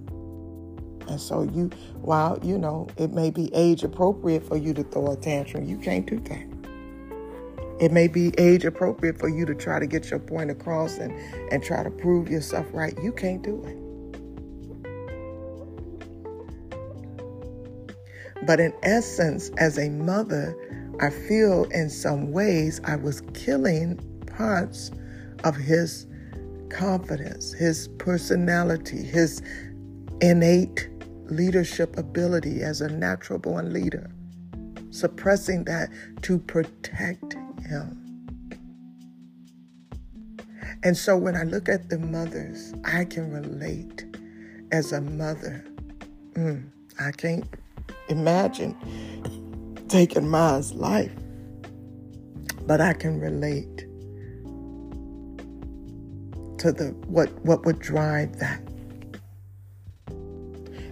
And 1.09 1.19
so 1.19 1.41
you, 1.43 1.71
while 2.01 2.39
you 2.43 2.57
know 2.57 2.87
it 2.97 3.11
may 3.11 3.31
be 3.31 3.53
age 3.53 3.83
appropriate 3.83 4.43
for 4.43 4.57
you 4.57 4.73
to 4.75 4.83
throw 4.83 5.11
a 5.11 5.15
tantrum, 5.15 5.65
you 5.65 5.77
can't 5.77 6.05
do 6.05 6.19
that. 6.19 6.45
It 7.79 7.91
may 7.91 8.07
be 8.07 8.31
age 8.37 8.65
appropriate 8.65 9.17
for 9.17 9.29
you 9.29 9.45
to 9.45 9.55
try 9.55 9.79
to 9.79 9.87
get 9.87 10.09
your 10.09 10.19
point 10.19 10.51
across 10.51 10.97
and, 10.97 11.11
and 11.51 11.63
try 11.63 11.81
to 11.81 11.89
prove 11.89 12.29
yourself 12.29 12.67
right. 12.73 12.93
You 13.01 13.11
can't 13.11 13.41
do 13.41 13.63
it. 13.65 13.77
But 18.45 18.59
in 18.59 18.73
essence, 18.83 19.49
as 19.57 19.77
a 19.77 19.89
mother, 19.89 20.55
I 20.99 21.09
feel 21.09 21.65
in 21.65 21.89
some 21.89 22.31
ways 22.31 22.81
I 22.83 22.97
was 22.97 23.21
killing 23.33 23.97
parts 24.25 24.91
of 25.43 25.55
his 25.55 26.05
confidence, 26.69 27.53
his 27.53 27.87
personality, 27.97 29.03
his 29.03 29.41
innate 30.21 30.88
leadership 31.31 31.97
ability 31.97 32.61
as 32.61 32.81
a 32.81 32.89
natural 32.89 33.39
born 33.39 33.73
leader, 33.73 34.09
suppressing 34.89 35.63
that 35.65 35.89
to 36.23 36.39
protect 36.39 37.33
him. 37.61 37.99
And 40.83 40.95
so 40.95 41.17
when 41.17 41.35
I 41.35 41.43
look 41.43 41.67
at 41.67 41.89
the 41.89 41.99
mothers, 41.99 42.73
I 42.85 43.05
can 43.05 43.31
relate 43.31 44.05
as 44.71 44.93
a 44.93 45.01
mother. 45.01 45.65
Mm, 46.33 46.69
I 46.99 47.11
can't 47.11 47.45
imagine 48.07 48.75
taking 49.89 50.29
Ma's 50.29 50.73
life, 50.73 51.11
but 52.65 52.79
I 52.79 52.93
can 52.93 53.19
relate 53.19 53.85
to 56.59 56.71
the 56.71 56.95
what 57.07 57.29
what 57.45 57.65
would 57.65 57.79
drive 57.79 58.37
that. 58.39 58.68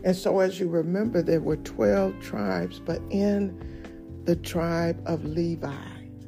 And 0.07 0.15
so 0.15 0.39
as 0.39 0.57
you 0.57 0.69
remember, 0.69 1.21
there 1.21 1.41
were 1.41 1.57
12 1.57 2.21
tribes, 2.21 2.79
but 2.79 3.01
in 3.09 4.21
the 4.23 4.37
tribe 4.37 5.01
of 5.05 5.25
Levi, 5.25 5.75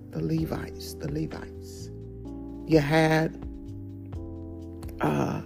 the 0.10 0.22
Levites, 0.22 0.96
the 0.96 1.10
Levites, 1.10 1.90
you 2.68 2.80
had 2.80 3.42
uh, 5.00 5.42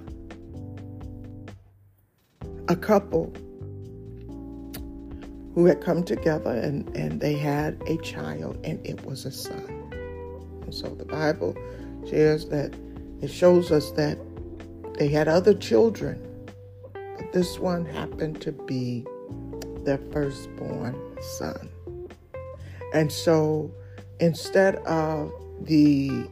a 2.70 2.76
couple 2.76 3.32
who 5.54 5.68
had 5.68 5.80
come 5.80 6.04
together 6.04 6.54
and, 6.56 6.90
and 6.98 7.22
they 7.22 7.36
had 7.36 7.80
a 7.86 7.98
child, 7.98 8.58
and 8.64 8.84
it 8.84 9.06
was 9.06 9.26
a 9.26 9.32
son. 9.32 9.92
And 10.64 10.74
so 10.74 10.88
the 10.96 11.06
Bible 11.06 11.56
shares 12.10 12.48
that 12.48 12.74
it 13.22 13.30
shows 13.30 13.72
us 13.72 13.92
that 13.92 14.18
they 14.98 15.10
had 15.10 15.28
other 15.28 15.54
children, 15.54 16.20
this 17.34 17.60
one 17.60 17.84
happened 17.84 18.40
to 18.42 18.52
be 18.52 19.06
their 19.84 19.98
firstborn 20.12 20.96
son. 21.38 21.70
And 22.94 23.12
so 23.12 23.72
instead 24.20 24.76
of 24.86 25.32
the 25.62 26.28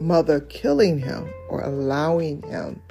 mother 0.00 0.40
killing 0.40 0.98
him 0.98 1.30
or 1.48 1.60
allowing 1.60 2.42
him 2.42 2.82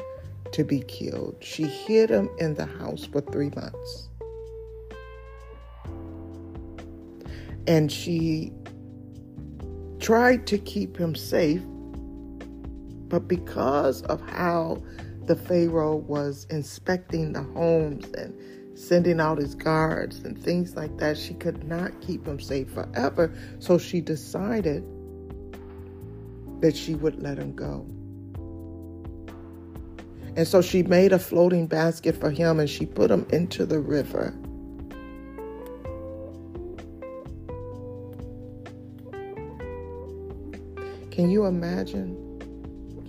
to 0.52 0.64
be 0.64 0.82
killed, 0.82 1.36
she 1.40 1.64
hid 1.64 2.10
him 2.10 2.30
in 2.38 2.54
the 2.54 2.66
house 2.68 3.06
for 3.06 3.20
three 3.20 3.50
months. 3.56 4.10
And 7.68 7.92
she 7.92 8.54
tried 10.00 10.46
to 10.48 10.58
keep 10.58 10.98
him 10.98 11.16
safe 11.16 11.62
but 13.12 13.28
because 13.28 14.02
of 14.04 14.22
how 14.22 14.82
the 15.26 15.36
Pharaoh 15.36 15.96
was 15.96 16.46
inspecting 16.50 17.34
the 17.34 17.44
homes 17.44 18.06
and 18.14 18.34
sending 18.78 19.20
out 19.20 19.38
his 19.38 19.54
guards 19.54 20.20
and 20.20 20.42
things 20.42 20.76
like 20.76 20.98
that, 20.98 21.18
she 21.18 21.34
could 21.36 21.64
not 21.68 21.92
keep 22.02 22.26
him 22.26 22.40
safe 22.40 22.72
forever. 22.72 23.34
So 23.60 23.78
she 23.78 24.02
decided 24.02 24.84
that 26.62 26.76
she 26.76 26.96
would 26.96 27.22
let 27.22 27.38
him 27.38 27.54
go. 27.56 27.86
And 30.36 30.48
so 30.48 30.62
she 30.62 30.84
made 30.84 31.12
a 31.12 31.20
floating 31.20 31.68
basket 31.68 32.16
for 32.16 32.32
him 32.32 32.60
and 32.60 32.70
she 32.70 32.86
put 32.86 33.12
him 33.12 33.28
into 33.32 33.66
the 33.66 33.80
river. 33.80 34.34
Can 41.12 41.30
you 41.30 41.46
imagine? 41.46 42.31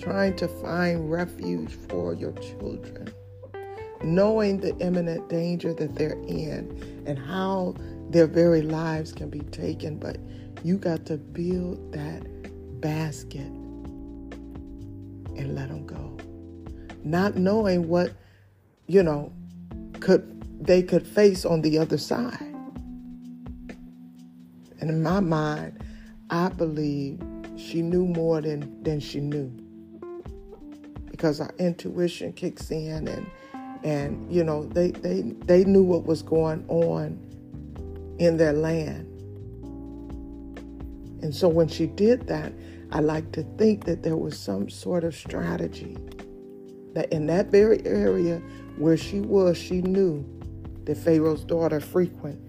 Trying 0.02 0.34
to 0.34 0.48
find 0.48 1.10
refuge 1.10 1.72
for 1.88 2.12
your 2.12 2.32
children, 2.32 3.08
knowing 4.02 4.58
the 4.58 4.76
imminent 4.78 5.28
danger 5.28 5.72
that 5.72 5.94
they're 5.94 6.20
in 6.26 7.04
and 7.06 7.16
how 7.18 7.72
their 8.10 8.26
very 8.26 8.62
lives 8.62 9.12
can 9.12 9.30
be 9.30 9.38
taken. 9.40 9.96
But 9.98 10.18
you 10.64 10.76
got 10.76 11.06
to 11.06 11.16
build 11.16 11.92
that 11.92 12.20
basket 12.80 13.46
and 15.36 15.54
let 15.54 15.68
them 15.68 15.86
go. 15.86 16.18
Not 17.04 17.36
knowing 17.36 17.86
what, 17.86 18.12
you 18.88 19.04
know, 19.04 19.32
could 20.00 20.28
they 20.60 20.82
could 20.82 21.06
face 21.06 21.44
on 21.44 21.62
the 21.62 21.78
other 21.78 21.98
side. 21.98 22.40
And 24.80 24.90
in 24.90 25.00
my 25.02 25.20
mind, 25.20 25.80
I 26.30 26.48
believe 26.48 27.20
she 27.56 27.82
knew 27.82 28.04
more 28.04 28.40
than, 28.40 28.82
than 28.82 28.98
she 28.98 29.20
knew 29.20 29.61
because 31.22 31.40
our 31.40 31.54
intuition 31.58 32.32
kicks 32.32 32.72
in 32.72 33.06
and 33.06 33.30
and 33.84 34.32
you 34.32 34.42
know 34.42 34.64
they 34.64 34.90
they 34.90 35.22
they 35.46 35.64
knew 35.64 35.84
what 35.84 36.04
was 36.04 36.20
going 36.20 36.64
on 36.66 37.16
in 38.18 38.36
their 38.36 38.52
land. 38.52 39.06
And 41.22 41.32
so 41.32 41.48
when 41.48 41.68
she 41.68 41.86
did 41.86 42.26
that 42.26 42.52
i 42.90 42.98
like 42.98 43.30
to 43.30 43.44
think 43.56 43.84
that 43.84 44.02
there 44.02 44.16
was 44.16 44.36
some 44.36 44.68
sort 44.68 45.04
of 45.04 45.14
strategy 45.14 45.96
that 46.94 47.10
in 47.12 47.26
that 47.26 47.46
very 47.46 47.80
area 47.86 48.42
where 48.76 48.96
she 48.96 49.20
was 49.20 49.56
she 49.56 49.80
knew 49.80 50.26
that 50.84 50.98
pharaoh's 50.98 51.44
daughter 51.44 51.78
frequent 51.78 52.40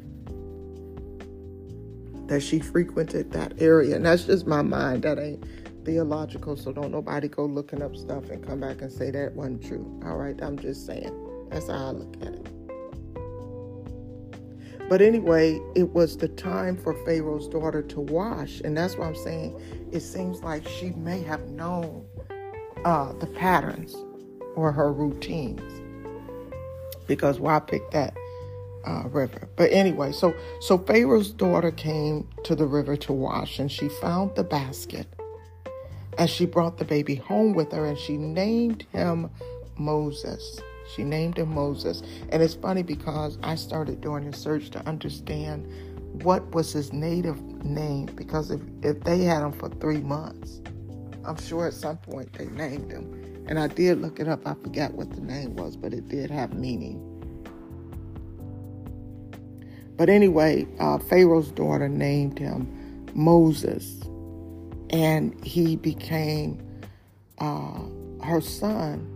that 2.28 2.42
she 2.42 2.60
frequented 2.60 3.32
that 3.32 3.54
area. 3.62 3.96
And 3.96 4.06
that's 4.06 4.26
just 4.26 4.48
my 4.48 4.62
mind. 4.62 5.04
That 5.04 5.20
ain't 5.20 5.44
theological, 5.86 6.56
so 6.58 6.72
don't 6.72 6.92
nobody 6.92 7.28
go 7.28 7.46
looking 7.46 7.82
up 7.82 7.96
stuff 7.96 8.30
and 8.30 8.46
come 8.46 8.60
back 8.60 8.82
and 8.82 8.92
say 8.92 9.12
that 9.12 9.34
wasn't 9.34 9.64
true. 9.64 10.00
All 10.06 10.18
right, 10.18 10.42
I'm 10.42 10.58
just 10.58 10.86
saying. 10.86 11.48
That's 11.50 11.68
how 11.68 11.88
I 11.88 11.92
look 11.92 12.16
at 12.22 12.34
it. 12.34 12.48
But 14.90 15.02
anyway, 15.02 15.62
it 15.76 15.90
was 15.90 16.18
the 16.18 16.28
time 16.28 16.78
for 16.78 16.94
Pharaoh's 17.06 17.48
daughter 17.48 17.82
to 17.82 18.00
wash, 18.00 18.62
and 18.62 18.78
that's 18.78 18.98
what 18.98 19.08
I'm 19.08 19.16
saying. 19.16 19.60
It 19.92 20.02
seems 20.02 20.44
like 20.44 20.68
she 20.68 20.90
may 20.92 21.22
have 21.24 21.50
known 21.50 22.06
uh, 22.84 23.14
the 23.14 23.28
patterns 23.28 23.96
or 24.56 24.72
her 24.72 24.92
routines 24.92 25.62
because 27.08 27.40
why 27.40 27.60
pick 27.60 27.90
that 27.92 28.16
uh, 28.86 29.04
river? 29.08 29.48
But 29.56 29.72
anyway, 29.72 30.12
so 30.12 30.34
so 30.60 30.78
Pharaoh's 30.78 31.32
daughter 31.32 31.72
came 31.72 32.28
to 32.44 32.56
the 32.56 32.66
river 32.66 32.96
to 32.98 33.14
wash, 33.14 33.60
and 33.60 33.72
she 33.72 33.90
found 33.90 34.36
the 34.36 34.44
basket 34.44 35.08
and 36.18 36.30
she 36.30 36.46
brought 36.46 36.78
the 36.78 36.86
baby 36.86 37.16
home 37.16 37.54
with 37.54 37.72
her 37.72 37.86
and 37.86 37.98
she 37.98 38.18
named 38.18 38.86
him 38.92 39.30
Moses. 39.78 40.60
She 40.94 41.04
named 41.04 41.38
him 41.38 41.54
Moses. 41.54 42.04
And 42.30 42.42
it's 42.42 42.56
funny 42.56 42.84
because 42.84 43.38
I 43.44 43.56
started 43.56 44.02
doing 44.02 44.28
a 44.28 44.34
search 44.34 44.70
to 44.72 44.88
understand 44.88 45.68
what 46.24 46.54
was 46.54 46.72
his 46.74 46.94
native 46.94 47.42
name 47.64 48.06
because 48.16 48.52
if, 48.52 48.62
if 48.84 49.04
they 49.04 49.24
had 49.24 49.44
him 49.44 49.52
for 49.52 49.70
three 49.70 50.02
months, 50.02 50.62
I'm 51.26 51.38
sure 51.38 51.68
at 51.68 51.74
some 51.74 51.98
point 51.98 52.34
they 52.34 52.46
named 52.46 52.92
him. 52.92 53.46
And 53.48 53.60
I 53.60 53.68
did 53.68 54.02
look 54.02 54.20
it 54.20 54.28
up. 54.28 54.46
I 54.46 54.54
forgot 54.54 54.94
what 54.94 55.12
the 55.12 55.22
name 55.22 55.56
was, 55.56 55.76
but 55.76 55.94
it 55.94 56.08
did 56.08 56.30
have 56.30 56.54
meaning. 56.54 57.10
But 59.98 60.10
anyway, 60.10 60.68
uh, 60.80 60.98
Pharaoh's 60.98 61.52
daughter 61.52 61.90
named 61.90 62.40
him 62.40 63.06
Moses 63.14 64.03
and 64.94 65.44
he 65.44 65.76
became 65.76 66.62
uh, 67.40 67.82
her 68.24 68.40
son. 68.40 69.10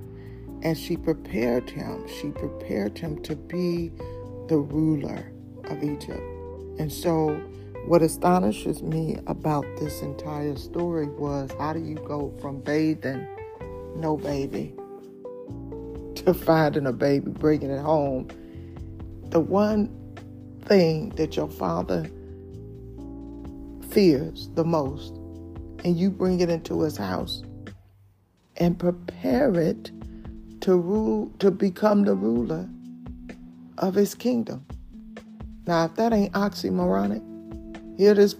And 0.63 0.75
she 0.75 0.97
prepared 0.97 1.69
him. 1.69 2.05
She 2.19 2.31
prepared 2.31 2.97
him 2.97 3.21
to 3.21 3.35
be 3.35 3.91
the 4.47 4.57
ruler 4.57 5.31
of 5.65 5.83
Egypt. 5.83 6.19
And 6.79 6.91
so, 6.91 7.35
what 7.85 8.01
astonishes 8.01 8.81
me 8.81 9.19
about 9.27 9.65
this 9.79 10.01
entire 10.01 10.55
story 10.57 11.07
was 11.07 11.51
how 11.59 11.73
do 11.73 11.79
you 11.79 11.95
go 11.95 12.33
from 12.41 12.59
bathing 12.59 13.25
no 13.95 14.17
baby 14.17 14.73
to 16.15 16.33
finding 16.33 16.87
a 16.87 16.91
baby, 16.91 17.29
bringing 17.29 17.69
it 17.69 17.81
home? 17.81 18.27
The 19.29 19.39
one 19.39 19.93
thing 20.65 21.09
that 21.09 21.37
your 21.37 21.49
father 21.49 22.09
fears 23.91 24.49
the 24.55 24.65
most 24.65 25.16
and 25.83 25.97
you 25.97 26.09
bring 26.09 26.39
it 26.39 26.49
into 26.49 26.81
his 26.81 26.97
house 26.97 27.43
and 28.57 28.77
prepare 28.77 29.57
it 29.59 29.91
to 30.61 30.75
rule 30.75 31.31
to 31.39 31.51
become 31.51 32.03
the 32.03 32.13
ruler 32.15 32.67
of 33.77 33.93
his 33.93 34.15
kingdom. 34.15 34.65
Now, 35.65 35.85
if 35.85 35.95
that 35.95 36.13
ain't 36.13 36.33
oxymoronic, 36.33 37.23
here 37.97 38.13
this 38.13 38.35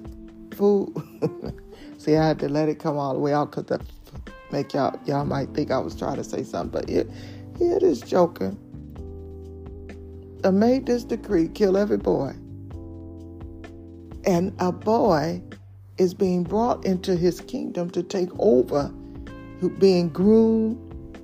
fool. 0.56 0.94
See, 1.98 2.16
I 2.16 2.28
had 2.28 2.40
to 2.40 2.50
let 2.50 2.70
it 2.70 2.80
come 2.80 2.98
all 2.98 3.14
the 3.14 3.20
way 3.20 3.34
out 3.34 3.52
because 3.52 3.66
that 3.66 3.82
make 4.52 4.74
y'all 4.74 4.98
y'all 5.06 5.26
might 5.26 5.50
think 5.54 5.72
I 5.72 5.78
was 5.78 5.96
trying 5.96 6.16
to 6.18 6.24
say 6.24 6.44
something, 6.44 6.82
but 6.82 6.90
here, 6.90 7.06
here 7.58 7.80
this 7.80 8.02
joker. 8.02 8.56
I 10.44 10.52
made 10.52 10.86
this 10.86 11.04
decree: 11.04 11.50
kill 11.50 11.78
every 11.78 11.98
boy. 11.98 12.34
And 14.26 14.54
a 14.60 14.72
boy 14.72 15.42
is 15.98 16.14
being 16.14 16.44
brought 16.44 16.86
into 16.86 17.16
his 17.16 17.42
kingdom 17.42 17.90
to 17.92 18.04
take 18.04 18.30
over, 18.40 18.92
being 19.80 20.10
groomed 20.10 20.78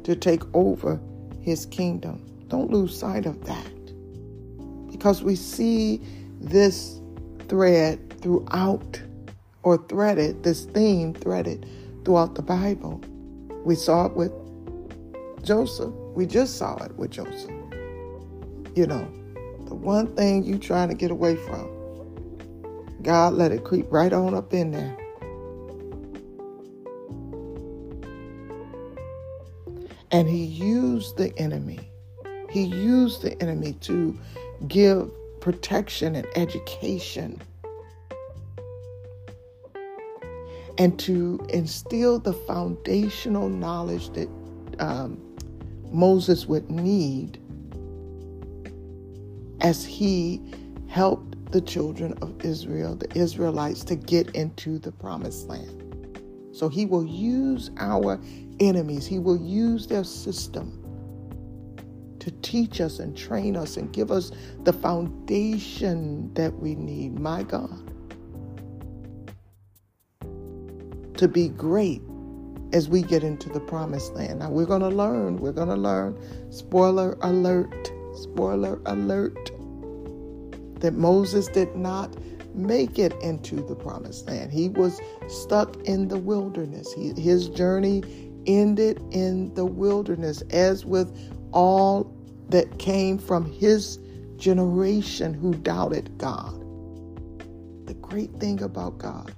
to 0.04 0.16
take 0.16 0.44
over 0.56 1.00
his 1.42 1.66
kingdom. 1.68 2.22
Don't 2.48 2.72
lose 2.72 2.98
sight 2.98 3.26
of 3.26 3.44
that. 3.46 3.72
Because 4.92 5.24
we 5.24 5.36
see 5.36 6.02
this 6.40 7.00
thread 7.48 8.20
throughout, 8.22 9.02
or 9.64 9.78
threaded, 9.78 10.44
this 10.44 10.66
theme 10.66 11.14
threaded 11.14 11.66
throughout 12.06 12.36
the 12.36 12.42
Bible. 12.42 13.02
We 13.66 13.76
saw 13.76 14.06
it 14.06 14.14
with 14.14 14.32
Joseph. 15.44 15.94
We 16.16 16.26
just 16.26 16.58
saw 16.58 16.78
it 16.84 16.96
with 16.96 17.12
Joseph. 17.12 17.52
You 18.76 18.88
know, 18.88 19.08
the 19.66 19.76
one 19.76 20.16
thing 20.16 20.44
you 20.44 20.58
trying 20.58 20.90
to 20.90 20.96
get 20.96 21.12
away 21.12 21.36
from, 21.36 21.70
God 23.04 23.34
let 23.34 23.52
it 23.52 23.64
creep 23.64 23.92
right 23.92 24.14
on 24.14 24.34
up 24.34 24.54
in 24.54 24.72
there. 24.72 24.98
And 30.12 30.30
he 30.30 30.44
used 30.44 31.18
the 31.18 31.38
enemy. 31.38 31.92
He 32.50 32.64
used 32.64 33.22
the 33.24 33.40
enemy 33.42 33.74
to 33.82 34.18
give 34.68 35.12
protection 35.42 36.16
and 36.16 36.28
education 36.36 37.42
and 40.78 40.98
to 41.00 41.46
instill 41.50 42.20
the 42.20 42.34
foundational 42.34 43.50
knowledge 43.50 44.10
that 44.12 44.30
um, 44.80 45.20
Moses 45.92 46.46
would 46.48 46.70
need 46.70 47.40
as 49.62 49.86
he 49.86 50.42
helped 50.88 51.33
the 51.54 51.62
children 51.62 52.14
of 52.24 52.44
Israel, 52.44 52.96
the 52.96 53.16
Israelites, 53.18 53.84
to 53.84 53.96
get 53.96 54.28
into 54.32 54.80
the 54.80 54.92
promised 54.92 55.48
land. 55.48 56.20
So 56.52 56.68
he 56.68 56.88
will 56.88 57.06
use 57.06 57.70
our 57.78 58.20
enemies, 58.60 59.06
he 59.06 59.20
will 59.20 59.40
use 59.40 59.86
their 59.86 60.04
system 60.04 60.80
to 62.18 62.32
teach 62.42 62.82
us 62.82 62.98
and 62.98 63.16
train 63.16 63.56
us 63.56 63.78
and 63.78 63.94
give 63.94 64.12
us 64.12 64.32
the 64.64 64.74
foundation 64.74 66.34
that 66.34 66.58
we 66.58 66.74
need. 66.74 67.20
My 67.20 67.44
God. 67.44 67.92
To 71.18 71.28
be 71.28 71.50
great 71.50 72.02
as 72.72 72.90
we 72.90 73.04
get 73.04 73.24
into 73.24 73.50
the 73.50 73.60
promised 73.60 74.14
land. 74.14 74.40
Now 74.40 74.50
we're 74.50 74.66
going 74.66 74.82
to 74.82 74.90
learn, 74.90 75.38
we're 75.38 75.52
going 75.52 75.70
to 75.70 75.76
learn, 75.76 76.18
spoiler 76.52 77.16
alert, 77.22 77.92
spoiler 78.16 78.80
alert, 78.88 79.52
that 80.84 80.94
Moses 80.94 81.48
did 81.48 81.76
not 81.76 82.16
make 82.54 83.00
it 83.00 83.14
into 83.22 83.56
the 83.56 83.76
promised 83.76 84.28
land. 84.28 84.52
He 84.52 84.70
was 84.70 85.02
stuck 85.28 85.76
in 85.84 86.10
the 86.10 86.18
wilderness. 86.18 86.94
He, 86.94 87.20
his 87.20 87.50
journey 87.50 88.04
ended 88.46 89.02
in 89.12 89.54
the 89.56 89.66
wilderness, 89.66 90.42
as 90.52 90.86
with 90.86 91.18
all 91.54 92.16
that 92.50 92.78
came 92.80 93.18
from 93.18 93.46
his 93.46 93.98
generation 94.36 95.34
who 95.34 95.54
doubted 95.54 96.18
God. 96.18 96.60
The 97.88 97.94
great 97.96 98.34
thing 98.36 98.62
about 98.62 98.98
God 98.98 99.34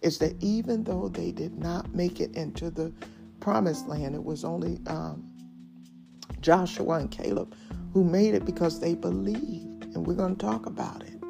is 0.00 0.18
that 0.18 0.34
even 0.42 0.82
though 0.84 1.08
they 1.08 1.30
did 1.30 1.56
not 1.56 1.94
make 1.94 2.20
it 2.20 2.34
into 2.34 2.70
the 2.70 2.92
promised 3.38 3.86
land, 3.86 4.16
it 4.16 4.24
was 4.24 4.44
only 4.44 4.80
um, 4.88 5.24
Joshua 6.40 6.98
and 6.98 7.10
Caleb 7.10 7.54
who 7.92 8.02
made 8.02 8.34
it 8.34 8.44
because 8.44 8.80
they 8.80 8.94
believed. 8.94 9.71
And 10.02 10.08
we're 10.08 10.14
going 10.14 10.34
to 10.34 10.44
talk 10.44 10.66
about 10.66 11.04
it. 11.04 11.22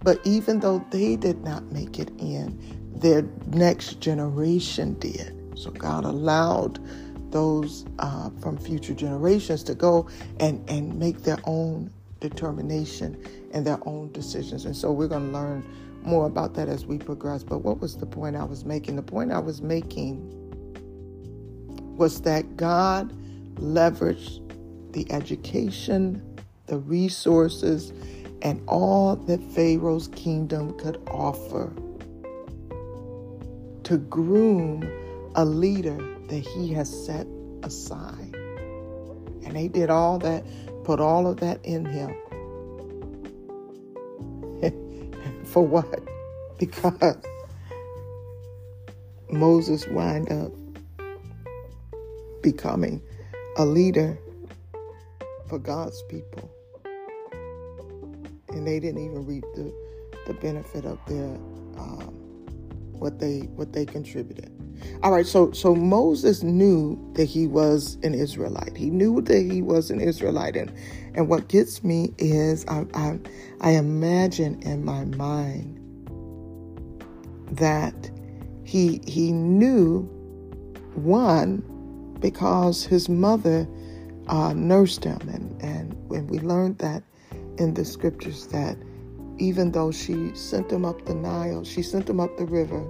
But 0.00 0.20
even 0.22 0.60
though 0.60 0.84
they 0.90 1.16
did 1.16 1.42
not 1.42 1.64
make 1.72 1.98
it 1.98 2.10
in, 2.18 2.60
their 2.94 3.22
next 3.46 3.98
generation 3.98 4.98
did. 4.98 5.34
So 5.58 5.70
God 5.70 6.04
allowed 6.04 6.78
those 7.32 7.86
uh, 8.00 8.28
from 8.38 8.58
future 8.58 8.92
generations 8.92 9.62
to 9.62 9.74
go 9.74 10.06
and, 10.40 10.62
and 10.68 10.98
make 10.98 11.22
their 11.22 11.38
own 11.44 11.90
determination 12.20 13.16
and 13.54 13.66
their 13.66 13.78
own 13.88 14.12
decisions. 14.12 14.66
And 14.66 14.76
so 14.76 14.92
we're 14.92 15.08
going 15.08 15.32
to 15.32 15.38
learn 15.38 15.64
more 16.02 16.26
about 16.26 16.52
that 16.56 16.68
as 16.68 16.84
we 16.84 16.98
progress. 16.98 17.44
But 17.44 17.60
what 17.60 17.80
was 17.80 17.96
the 17.96 18.04
point 18.04 18.36
I 18.36 18.44
was 18.44 18.66
making? 18.66 18.96
The 18.96 19.02
point 19.02 19.32
I 19.32 19.38
was 19.38 19.62
making 19.62 20.20
was 21.96 22.20
that 22.22 22.58
God 22.58 23.10
leveraged 23.54 24.47
the 24.92 25.10
education, 25.12 26.22
the 26.66 26.78
resources, 26.78 27.92
and 28.42 28.62
all 28.68 29.16
that 29.16 29.42
Pharaoh's 29.52 30.08
kingdom 30.08 30.76
could 30.78 31.00
offer 31.08 31.72
to 33.84 33.98
groom 33.98 34.88
a 35.34 35.44
leader 35.44 35.96
that 36.28 36.40
he 36.40 36.72
has 36.72 36.88
set 37.06 37.26
aside. 37.62 38.34
And 39.44 39.56
they 39.56 39.68
did 39.68 39.90
all 39.90 40.18
that, 40.18 40.44
put 40.84 41.00
all 41.00 41.26
of 41.26 41.40
that 41.40 41.64
in 41.64 41.84
him. 41.86 42.14
For 45.46 45.66
what? 45.66 46.00
Because 46.58 47.16
Moses 49.30 49.86
wind 49.88 50.30
up 50.30 50.52
becoming 52.42 53.00
a 53.56 53.64
leader 53.64 54.18
for 55.48 55.58
God's 55.58 56.02
people. 56.02 56.50
And 58.48 58.66
they 58.66 58.80
didn't 58.80 59.04
even 59.04 59.26
reap 59.26 59.44
the, 59.54 59.72
the 60.26 60.34
benefit 60.34 60.84
of 60.84 60.98
their 61.06 61.34
um, 61.78 62.14
what 62.92 63.18
they 63.18 63.40
what 63.54 63.72
they 63.72 63.86
contributed. 63.86 64.52
All 65.02 65.12
right, 65.12 65.26
so 65.26 65.52
so 65.52 65.74
Moses 65.74 66.42
knew 66.42 66.98
that 67.14 67.24
he 67.24 67.46
was 67.46 67.98
an 68.02 68.14
Israelite. 68.14 68.76
He 68.76 68.90
knew 68.90 69.20
that 69.22 69.42
he 69.42 69.62
was 69.62 69.90
an 69.90 70.00
Israelite, 70.00 70.56
and 70.56 70.72
and 71.14 71.28
what 71.28 71.48
gets 71.48 71.84
me 71.84 72.14
is 72.18 72.64
I 72.68 72.86
I, 72.94 73.18
I 73.60 73.70
imagine 73.72 74.60
in 74.62 74.84
my 74.84 75.04
mind 75.04 75.76
that 77.52 78.10
he 78.64 79.00
he 79.06 79.32
knew 79.32 80.02
one 80.94 81.62
because 82.20 82.84
his 82.84 83.08
mother 83.08 83.68
uh, 84.28 84.52
nursed 84.52 85.04
him, 85.04 85.20
and 85.28 85.62
and 85.62 85.94
when 86.08 86.26
we 86.26 86.38
learned 86.38 86.78
that 86.78 87.02
in 87.58 87.74
the 87.74 87.84
scriptures 87.84 88.46
that 88.48 88.76
even 89.38 89.72
though 89.72 89.92
she 89.92 90.34
sent 90.34 90.70
him 90.70 90.84
up 90.84 91.04
the 91.04 91.14
Nile, 91.14 91.64
she 91.64 91.82
sent 91.82 92.08
him 92.08 92.20
up 92.20 92.36
the 92.36 92.46
river 92.46 92.86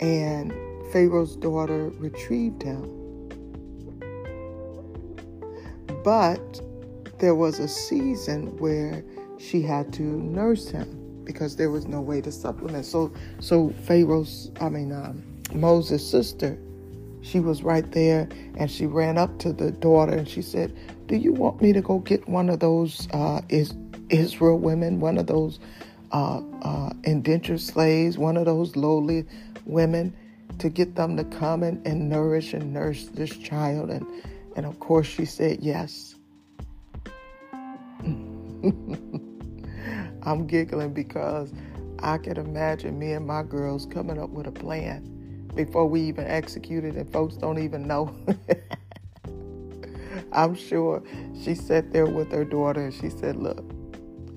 and 0.00 0.52
Pharaoh's 0.92 1.36
daughter 1.36 1.90
retrieved 1.90 2.62
him. 2.62 2.92
But 6.04 6.60
there 7.18 7.34
was 7.34 7.58
a 7.58 7.68
season 7.68 8.56
where 8.58 9.04
she 9.38 9.62
had 9.62 9.92
to 9.94 10.02
nurse 10.02 10.68
him 10.68 11.24
because 11.24 11.56
there 11.56 11.70
was 11.70 11.86
no 11.86 12.00
way 12.00 12.20
to 12.20 12.30
supplement. 12.30 12.84
So, 12.84 13.12
so 13.40 13.70
Pharaoh's, 13.82 14.50
I 14.60 14.68
mean, 14.68 14.92
um, 14.92 15.24
Moses' 15.52 16.08
sister, 16.08 16.58
she 17.26 17.40
was 17.40 17.62
right 17.62 17.90
there 17.92 18.28
and 18.56 18.70
she 18.70 18.86
ran 18.86 19.18
up 19.18 19.38
to 19.40 19.52
the 19.52 19.72
daughter 19.72 20.12
and 20.12 20.28
she 20.28 20.42
said, 20.42 20.72
Do 21.06 21.16
you 21.16 21.32
want 21.32 21.60
me 21.60 21.72
to 21.72 21.80
go 21.80 21.98
get 21.98 22.28
one 22.28 22.48
of 22.48 22.60
those 22.60 23.08
uh, 23.12 23.40
is, 23.48 23.74
Israel 24.10 24.58
women, 24.58 25.00
one 25.00 25.18
of 25.18 25.26
those 25.26 25.58
uh, 26.12 26.40
uh, 26.62 26.90
indentured 27.04 27.60
slaves, 27.60 28.16
one 28.16 28.36
of 28.36 28.44
those 28.44 28.76
lowly 28.76 29.24
women 29.64 30.16
to 30.58 30.68
get 30.68 30.94
them 30.94 31.16
to 31.16 31.24
come 31.24 31.64
and, 31.64 31.84
and 31.86 32.08
nourish 32.08 32.54
and 32.54 32.72
nurse 32.72 33.06
this 33.06 33.36
child. 33.36 33.90
And, 33.90 34.06
and 34.54 34.64
of 34.64 34.78
course, 34.78 35.06
she 35.06 35.24
said 35.24 35.58
yes. 35.60 36.14
I'm 40.22 40.46
giggling 40.46 40.92
because 40.92 41.52
I 41.98 42.18
can 42.18 42.36
imagine 42.36 42.98
me 42.98 43.12
and 43.12 43.26
my 43.26 43.42
girls 43.42 43.86
coming 43.86 44.20
up 44.20 44.30
with 44.30 44.46
a 44.46 44.52
plan 44.52 45.15
before 45.56 45.86
we 45.86 46.00
even 46.02 46.26
execute 46.26 46.84
it, 46.84 46.94
and 46.94 47.10
folks 47.12 47.36
don't 47.36 47.58
even 47.58 47.86
know. 47.86 48.14
I'm 50.32 50.54
sure 50.54 51.02
she 51.42 51.54
sat 51.54 51.92
there 51.92 52.06
with 52.06 52.30
her 52.30 52.44
daughter 52.44 52.84
and 52.84 52.94
she 52.94 53.10
said, 53.10 53.36
Look, 53.36 53.64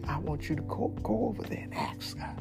I 0.08 0.18
want 0.20 0.50
you 0.50 0.56
to 0.56 0.62
go, 0.64 0.88
go 1.04 1.28
over 1.28 1.44
there 1.44 1.64
and 1.64 1.74
ask 1.74 2.18
her 2.18 2.36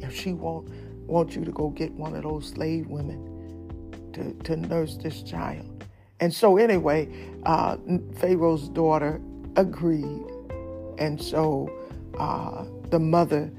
if 0.00 0.14
she 0.14 0.32
won't 0.32 0.70
want 1.06 1.34
you 1.34 1.44
to 1.44 1.50
go 1.50 1.70
get 1.70 1.92
one 1.92 2.14
of 2.14 2.22
those 2.22 2.48
slave 2.48 2.86
women 2.86 4.10
to, 4.12 4.32
to 4.44 4.56
nurse 4.56 4.96
this 4.96 5.22
child. 5.22 5.84
And 6.20 6.32
so, 6.32 6.56
anyway, 6.56 7.08
uh, 7.44 7.76
Pharaoh's 8.16 8.68
daughter 8.68 9.20
agreed. 9.56 10.22
And 10.98 11.20
so 11.20 11.70
uh, 12.18 12.64
the 12.90 12.98
mother 12.98 13.50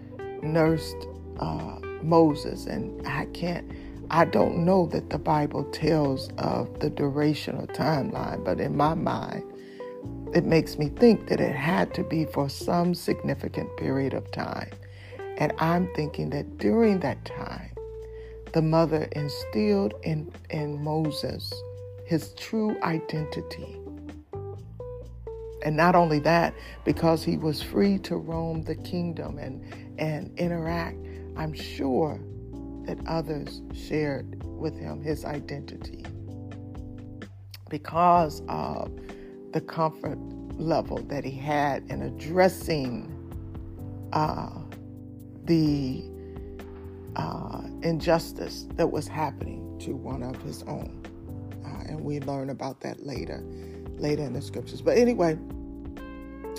nursed 0.42 1.08
uh, 1.40 1.80
Moses. 2.02 2.66
And 2.66 3.06
I 3.08 3.26
can't, 3.28 3.70
I 4.10 4.24
don't 4.24 4.60
know 4.64 4.86
that 4.88 5.10
the 5.10 5.20
Bible 5.20 5.66
tells 5.66 6.30
of 6.38 6.80
the 6.80 6.90
duration 6.90 7.58
or 7.58 7.68
timeline, 7.68 8.44
but 8.46 8.62
in 8.62 8.78
my 8.78 8.94
mind, 8.94 9.44
it 10.34 10.46
makes 10.46 10.78
me 10.78 10.90
think 10.90 11.28
that 11.28 11.42
it 11.42 11.56
had 11.56 11.94
to 11.96 12.04
be 12.04 12.26
for 12.26 12.48
some 12.48 12.96
significant 12.96 13.76
period 13.76 14.14
of 14.14 14.32
time. 14.32 14.72
And 15.38 15.52
I'm 15.60 15.94
thinking 15.94 16.30
that 16.30 16.58
during 16.58 17.02
that 17.02 17.26
time, 17.26 17.72
the 18.54 18.62
mother 18.62 19.10
instilled 19.12 19.94
in, 20.04 20.32
in 20.50 20.82
Moses 20.82 21.54
his 22.06 22.34
true 22.36 22.82
identity. 22.84 23.78
And 25.66 25.76
not 25.76 25.96
only 25.96 26.20
that, 26.20 26.54
because 26.86 27.26
he 27.26 27.36
was 27.38 27.62
free 27.62 27.98
to 28.00 28.16
roam 28.16 28.64
the 28.64 28.76
kingdom 28.76 29.38
and, 29.38 29.62
and 30.00 30.32
interact, 30.40 30.98
I'm 31.36 31.52
sure 31.52 32.22
that 32.88 32.98
others 33.08 33.62
shared 33.74 34.44
with 34.44 34.78
him 34.78 35.02
his 35.02 35.26
identity 35.26 36.04
because 37.70 38.42
of 38.48 38.92
the 39.52 39.62
comfort 39.62 40.18
level 40.54 40.98
that 41.04 41.24
he 41.24 41.32
had 41.32 41.84
in 41.90 42.02
addressing 42.02 43.14
uh, 44.14 44.50
the 45.46 46.04
uh, 47.16 47.62
injustice 47.82 48.68
that 48.76 48.90
was 48.90 49.08
happening 49.08 49.78
to 49.80 49.96
one 49.96 50.24
of 50.24 50.42
his 50.42 50.64
own. 50.64 51.04
Uh, 51.66 51.90
and 51.90 52.00
we 52.00 52.20
learn 52.22 52.50
about 52.50 52.80
that 52.82 53.06
later, 53.06 53.44
later 53.98 54.24
in 54.24 54.34
the 54.34 54.42
scriptures. 54.42 54.82
But 54.82 54.98
anyway, 54.98 55.38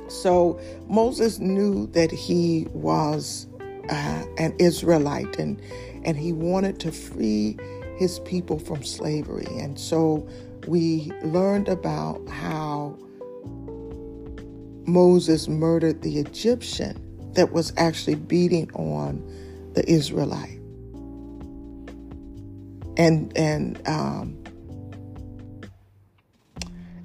so 0.09 0.61
Moses 0.89 1.39
knew 1.39 1.87
that 1.89 2.11
he 2.11 2.67
was 2.73 3.47
uh, 3.89 4.25
an 4.39 4.55
Israelite 4.59 5.39
and 5.39 5.61
and 6.05 6.17
he 6.17 6.33
wanted 6.33 6.81
to 6.81 6.93
free 6.93 7.57
his 7.97 8.19
people 8.21 8.59
from 8.59 8.83
slavery. 8.83 9.47
And 9.59 9.79
so 9.79 10.29
we 10.67 11.13
learned 11.23 11.69
about 11.69 12.27
how 12.29 12.97
Moses 14.87 15.49
murdered 15.49 16.03
the 16.03 16.19
Egyptian 16.19 17.05
that 17.35 17.53
was 17.53 17.73
actually 17.77 18.15
beating 18.15 18.71
on 18.73 19.23
the 19.75 19.89
Israelite. 19.89 20.61
And 22.97 23.37
and 23.37 23.81
um, 23.87 24.43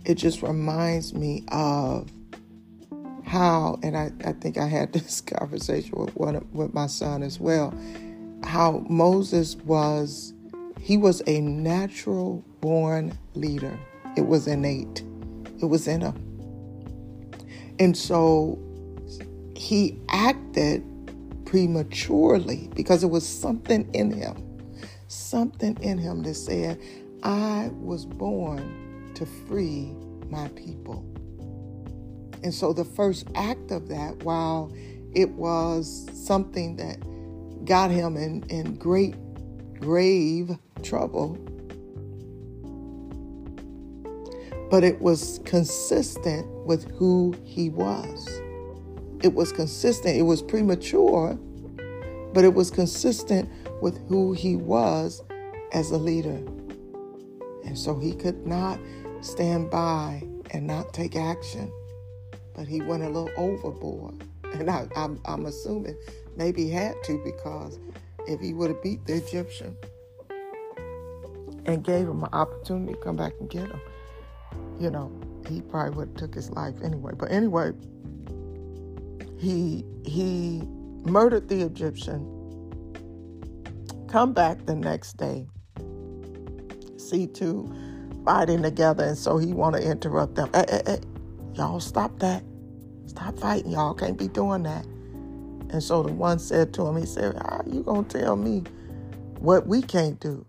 it 0.05 0.15
just 0.15 0.41
reminds 0.41 1.13
me 1.13 1.43
of 1.49 2.09
how, 3.25 3.79
and 3.81 3.97
I, 3.97 4.11
I 4.25 4.33
think 4.33 4.57
I 4.57 4.67
had 4.67 4.93
this 4.93 5.21
conversation 5.21 5.97
with 5.97 6.15
one 6.15 6.47
with 6.51 6.73
my 6.73 6.87
son 6.87 7.23
as 7.23 7.39
well, 7.39 7.73
how 8.43 8.85
Moses 8.89 9.55
was 9.57 10.33
he 10.83 10.97
was 10.97 11.21
a 11.27 11.39
natural 11.39 12.43
born 12.59 13.17
leader. 13.35 13.79
It 14.17 14.27
was 14.27 14.47
innate. 14.47 15.01
It 15.61 15.65
was 15.65 15.87
in 15.87 16.01
him. 16.01 16.33
And 17.79 17.97
so 17.97 18.59
he 19.55 19.97
acted 20.09 20.83
prematurely 21.45 22.69
because 22.75 23.01
it 23.01 23.07
was 23.07 23.25
something 23.25 23.89
in 23.93 24.11
him, 24.11 24.35
something 25.07 25.77
in 25.81 25.97
him 25.97 26.23
that 26.23 26.33
said, 26.33 26.81
I 27.23 27.69
was 27.75 28.05
born 28.05 29.11
to 29.15 29.25
free 29.25 29.95
my 30.29 30.49
people. 30.49 31.05
And 32.43 32.53
so 32.53 32.73
the 32.73 32.83
first 32.83 33.25
act 33.35 33.71
of 33.71 33.87
that, 33.87 34.21
while 34.23 34.69
it 35.13 35.29
was 35.29 36.09
something 36.13 36.75
that 36.75 36.97
got 37.65 37.91
him 37.91 38.17
in, 38.17 38.43
in 38.49 38.75
great, 38.75 39.15
grave 39.79 40.57
trouble, 40.81 41.37
but 44.69 44.83
it 44.83 45.01
was 45.01 45.39
consistent 45.45 46.47
with 46.65 46.89
who 46.97 47.35
he 47.43 47.69
was 47.69 48.41
it 49.23 49.33
was 49.33 49.53
consistent. 49.53 50.17
It 50.17 50.23
was 50.23 50.41
premature, 50.41 51.35
but 52.33 52.43
it 52.43 52.53
was 52.53 52.69
consistent 52.69 53.49
with 53.81 54.05
who 54.09 54.33
he 54.33 54.57
was 54.57 55.23
as 55.71 55.91
a 55.91 55.97
leader. 55.97 56.43
And 57.65 57.79
so 57.79 57.97
he 57.97 58.13
could 58.13 58.45
not 58.45 58.79
stand 59.21 59.71
by 59.71 60.23
and 60.51 60.67
not 60.67 60.93
take 60.93 61.15
action, 61.15 61.71
but 62.53 62.67
he 62.67 62.81
went 62.81 63.03
a 63.03 63.07
little 63.07 63.31
overboard. 63.37 64.25
And 64.53 64.69
I, 64.69 64.87
am 64.95 65.45
assuming 65.45 65.95
maybe 66.35 66.69
had 66.69 66.95
to 67.03 67.21
because 67.23 67.79
if 68.27 68.39
he 68.39 68.53
would 68.53 68.69
have 68.69 68.81
beat 68.81 69.05
the 69.05 69.15
Egyptian 69.15 69.75
and 71.65 71.83
gave 71.83 72.07
him 72.07 72.23
an 72.23 72.29
opportunity 72.33 72.93
to 72.93 72.99
come 72.99 73.15
back 73.15 73.33
and 73.39 73.49
get 73.49 73.67
him, 73.67 73.81
you 74.79 74.89
know, 74.89 75.11
he 75.47 75.61
probably 75.61 75.95
would 75.95 76.07
have 76.09 76.17
took 76.17 76.35
his 76.35 76.49
life 76.51 76.75
anyway. 76.83 77.13
But 77.15 77.31
anyway, 77.31 77.71
he 79.37 79.85
he 80.05 80.63
murdered 81.05 81.49
the 81.49 81.61
Egyptian. 81.61 82.29
Come 84.07 84.33
back 84.33 84.65
the 84.65 84.75
next 84.75 85.17
day. 85.17 85.47
See 86.97 87.27
two 87.27 87.73
fighting 88.25 88.61
together, 88.61 89.03
and 89.03 89.17
so 89.17 89.37
he 89.37 89.53
want 89.53 89.75
to 89.75 89.83
interrupt 89.83 90.35
them. 90.35 90.49
Hey, 90.53 90.65
hey, 90.69 90.81
hey, 90.85 90.99
y'all 91.55 91.79
stop 91.79 92.19
that! 92.19 92.43
Stop 93.07 93.37
fighting! 93.39 93.71
Y'all 93.71 93.93
can't 93.93 94.17
be 94.17 94.27
doing 94.27 94.63
that. 94.63 94.85
And 95.73 95.81
so 95.81 96.03
the 96.03 96.13
one 96.13 96.37
said 96.37 96.71
to 96.75 96.85
him, 96.85 96.97
he 96.97 97.05
said, 97.07 97.35
How 97.35 97.63
you 97.65 97.81
gonna 97.81 98.03
tell 98.03 98.35
me 98.35 98.63
what 99.39 99.65
we 99.65 99.81
can't 99.81 100.19
do? 100.19 100.45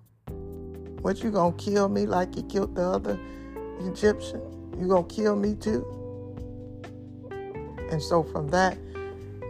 What 1.01 1.25
you 1.25 1.31
gonna 1.31 1.57
kill 1.57 1.89
me 1.89 2.05
like 2.05 2.37
you 2.37 2.43
killed 2.43 2.75
the 2.75 2.83
other 2.83 3.18
Egyptian? 3.81 4.43
You 4.79 4.87
gonna 4.87 5.09
kill 5.09 5.35
me 5.35 5.55
too? 5.55 5.83
And 7.91 8.03
so 8.03 8.22
from 8.22 8.49
that, 8.49 8.77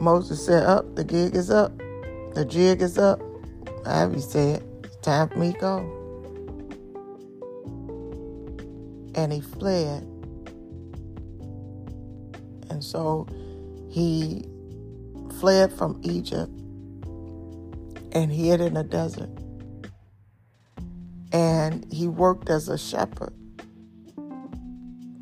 Moses 0.01 0.47
said, 0.47 0.63
Up, 0.63 0.85
oh, 0.87 0.95
the 0.95 1.03
gig 1.03 1.35
is 1.35 1.51
up. 1.51 1.77
The 2.35 2.45
jig 2.45 2.81
is 2.81 2.97
up. 2.97 3.21
Abby 3.85 4.21
said, 4.21 4.63
It's 4.85 4.97
time 4.99 5.29
for 5.29 5.39
me 5.39 5.55
to 5.55 5.59
go. 5.59 5.79
And 9.17 9.33
he 9.33 9.41
fled. 9.41 10.03
And 12.71 12.83
so 12.83 13.27
he 13.91 14.45
fled 15.41 15.73
from 15.73 16.01
Egypt 16.03 16.53
and 18.13 18.31
hid 18.31 18.61
in 18.61 18.75
the 18.75 18.85
desert. 18.85 19.31
And 21.33 21.85
he 21.93 22.07
worked 22.07 22.49
as 22.49 22.69
a 22.69 22.79
shepherd 22.79 23.35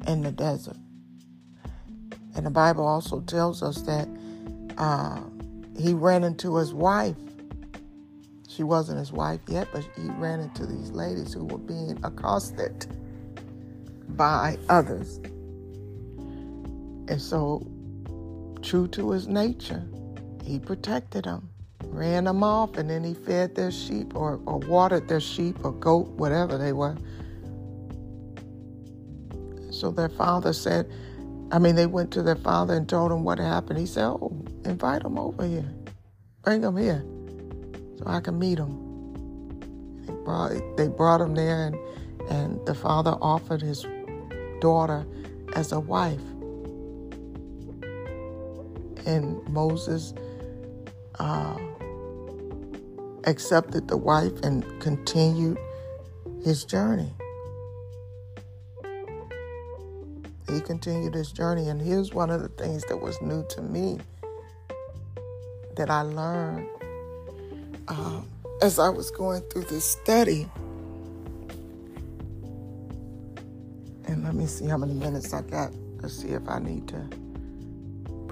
in 0.06 0.22
the 0.22 0.32
desert. 0.32 0.76
And 2.34 2.46
the 2.46 2.50
Bible 2.50 2.86
also 2.86 3.20
tells 3.20 3.62
us 3.62 3.82
that 3.82 4.08
uh, 4.78 5.20
he 5.78 5.94
ran 5.94 6.24
into 6.24 6.56
his 6.56 6.72
wife. 6.74 7.16
She 8.48 8.62
wasn't 8.62 8.98
his 8.98 9.12
wife 9.12 9.40
yet, 9.48 9.68
but 9.72 9.86
he 9.96 10.08
ran 10.18 10.40
into 10.40 10.66
these 10.66 10.90
ladies 10.90 11.32
who 11.32 11.44
were 11.44 11.58
being 11.58 11.98
accosted 12.04 12.86
by 14.10 14.58
others. 14.68 15.18
And 17.08 17.20
so, 17.20 17.66
true 18.62 18.86
to 18.88 19.10
his 19.10 19.26
nature, 19.26 19.82
he 20.42 20.58
protected 20.58 21.24
them, 21.24 21.48
ran 21.86 22.24
them 22.24 22.42
off, 22.42 22.76
and 22.76 22.90
then 22.90 23.04
he 23.04 23.14
fed 23.14 23.54
their 23.54 23.70
sheep 23.70 24.14
or, 24.16 24.40
or 24.46 24.58
watered 24.58 25.08
their 25.08 25.20
sheep 25.20 25.64
or 25.64 25.72
goat, 25.72 26.08
whatever 26.08 26.58
they 26.58 26.72
were. 26.72 26.96
So 29.70 29.90
their 29.90 30.08
father 30.08 30.52
said, 30.52 30.90
I 31.50 31.58
mean, 31.58 31.74
they 31.74 31.86
went 31.86 32.10
to 32.12 32.22
their 32.22 32.36
father 32.36 32.74
and 32.74 32.88
told 32.88 33.12
him 33.12 33.24
what 33.24 33.38
happened. 33.38 33.78
He 33.78 33.86
said, 33.86 34.04
Oh, 34.04 34.32
invite 34.64 35.02
him 35.02 35.18
over 35.18 35.46
here. 35.46 35.70
Bring 36.42 36.62
him 36.62 36.76
here 36.76 37.04
so 37.98 38.04
I 38.06 38.20
can 38.20 38.38
meet 38.38 38.58
him. 38.58 38.78
They 40.06 40.14
brought, 40.24 40.76
they 40.76 40.88
brought 40.88 41.20
him 41.20 41.34
there, 41.34 41.66
and, 41.66 41.76
and 42.30 42.66
the 42.66 42.74
father 42.74 43.16
offered 43.20 43.60
his 43.60 43.86
daughter 44.60 45.06
as 45.54 45.72
a 45.72 45.80
wife. 45.80 46.22
And 49.04 49.46
Moses 49.48 50.14
uh, 51.18 51.58
accepted 53.24 53.88
the 53.88 53.96
wife 53.96 54.32
and 54.42 54.64
continued 54.80 55.58
his 56.42 56.64
journey. 56.64 57.12
he 60.52 60.60
continued 60.60 61.14
his 61.14 61.32
journey. 61.32 61.68
And 61.68 61.80
here's 61.80 62.12
one 62.12 62.30
of 62.30 62.42
the 62.42 62.48
things 62.48 62.84
that 62.84 62.96
was 62.96 63.20
new 63.22 63.44
to 63.50 63.62
me 63.62 63.98
that 65.76 65.90
I 65.90 66.02
learned 66.02 66.68
um, 67.88 68.28
as 68.60 68.78
I 68.78 68.88
was 68.88 69.10
going 69.10 69.42
through 69.42 69.64
this 69.64 69.84
study. 69.84 70.48
And 74.06 74.24
let 74.24 74.34
me 74.34 74.46
see 74.46 74.66
how 74.66 74.76
many 74.76 74.94
minutes 74.94 75.32
I 75.32 75.42
got 75.42 75.72
to 76.00 76.08
see 76.08 76.28
if 76.28 76.46
I 76.48 76.58
need 76.58 76.88
to 76.88 77.08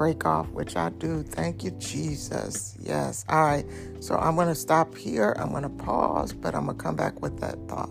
break 0.00 0.24
off, 0.24 0.48
which 0.52 0.76
I 0.76 0.88
do. 0.88 1.22
Thank 1.22 1.62
you, 1.62 1.72
Jesus. 1.72 2.74
Yes. 2.80 3.22
All 3.28 3.44
right. 3.44 3.66
So 4.00 4.14
I'm 4.16 4.34
going 4.34 4.48
to 4.48 4.54
stop 4.54 4.96
here. 4.96 5.36
I'm 5.38 5.50
going 5.50 5.62
to 5.62 5.68
pause, 5.68 6.32
but 6.32 6.54
I'm 6.54 6.64
going 6.64 6.78
to 6.78 6.82
come 6.82 6.96
back 6.96 7.20
with 7.20 7.38
that 7.40 7.58
thought. 7.68 7.90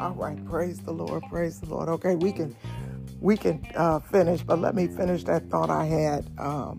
All 0.00 0.14
right. 0.14 0.42
Praise 0.46 0.78
the 0.78 0.92
Lord. 0.92 1.22
Praise 1.28 1.60
the 1.60 1.66
Lord. 1.66 1.90
Okay, 1.90 2.14
we 2.14 2.32
can 2.32 2.56
we 3.20 3.36
can 3.36 3.62
uh, 3.74 4.00
finish, 4.00 4.40
but 4.40 4.58
let 4.58 4.74
me 4.74 4.86
finish 4.86 5.24
that 5.24 5.50
thought 5.50 5.68
I 5.68 5.84
had. 5.84 6.30
Um, 6.38 6.78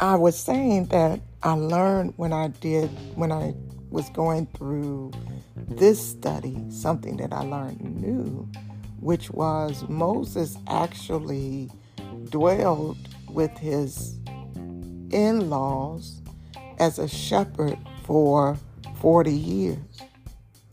I 0.00 0.16
was 0.16 0.38
saying 0.38 0.86
that 0.86 1.18
I 1.42 1.52
learned 1.54 2.14
when 2.16 2.32
I 2.32 2.48
did 2.48 2.88
when 3.16 3.32
I 3.32 3.54
was 3.90 4.08
going 4.10 4.46
through 4.54 5.12
this 5.56 6.00
study 6.00 6.56
something 6.70 7.16
that 7.16 7.32
I 7.32 7.40
learned 7.40 7.80
new, 8.00 8.48
which 9.00 9.30
was 9.30 9.84
Moses 9.88 10.56
actually 10.68 11.70
dwelled 12.30 12.96
with 13.28 13.50
his 13.58 14.18
in 15.10 15.50
laws 15.50 16.22
as 16.78 16.98
a 16.98 17.08
shepherd 17.08 17.78
for 18.04 18.56
40 18.96 19.32
years. 19.32 19.78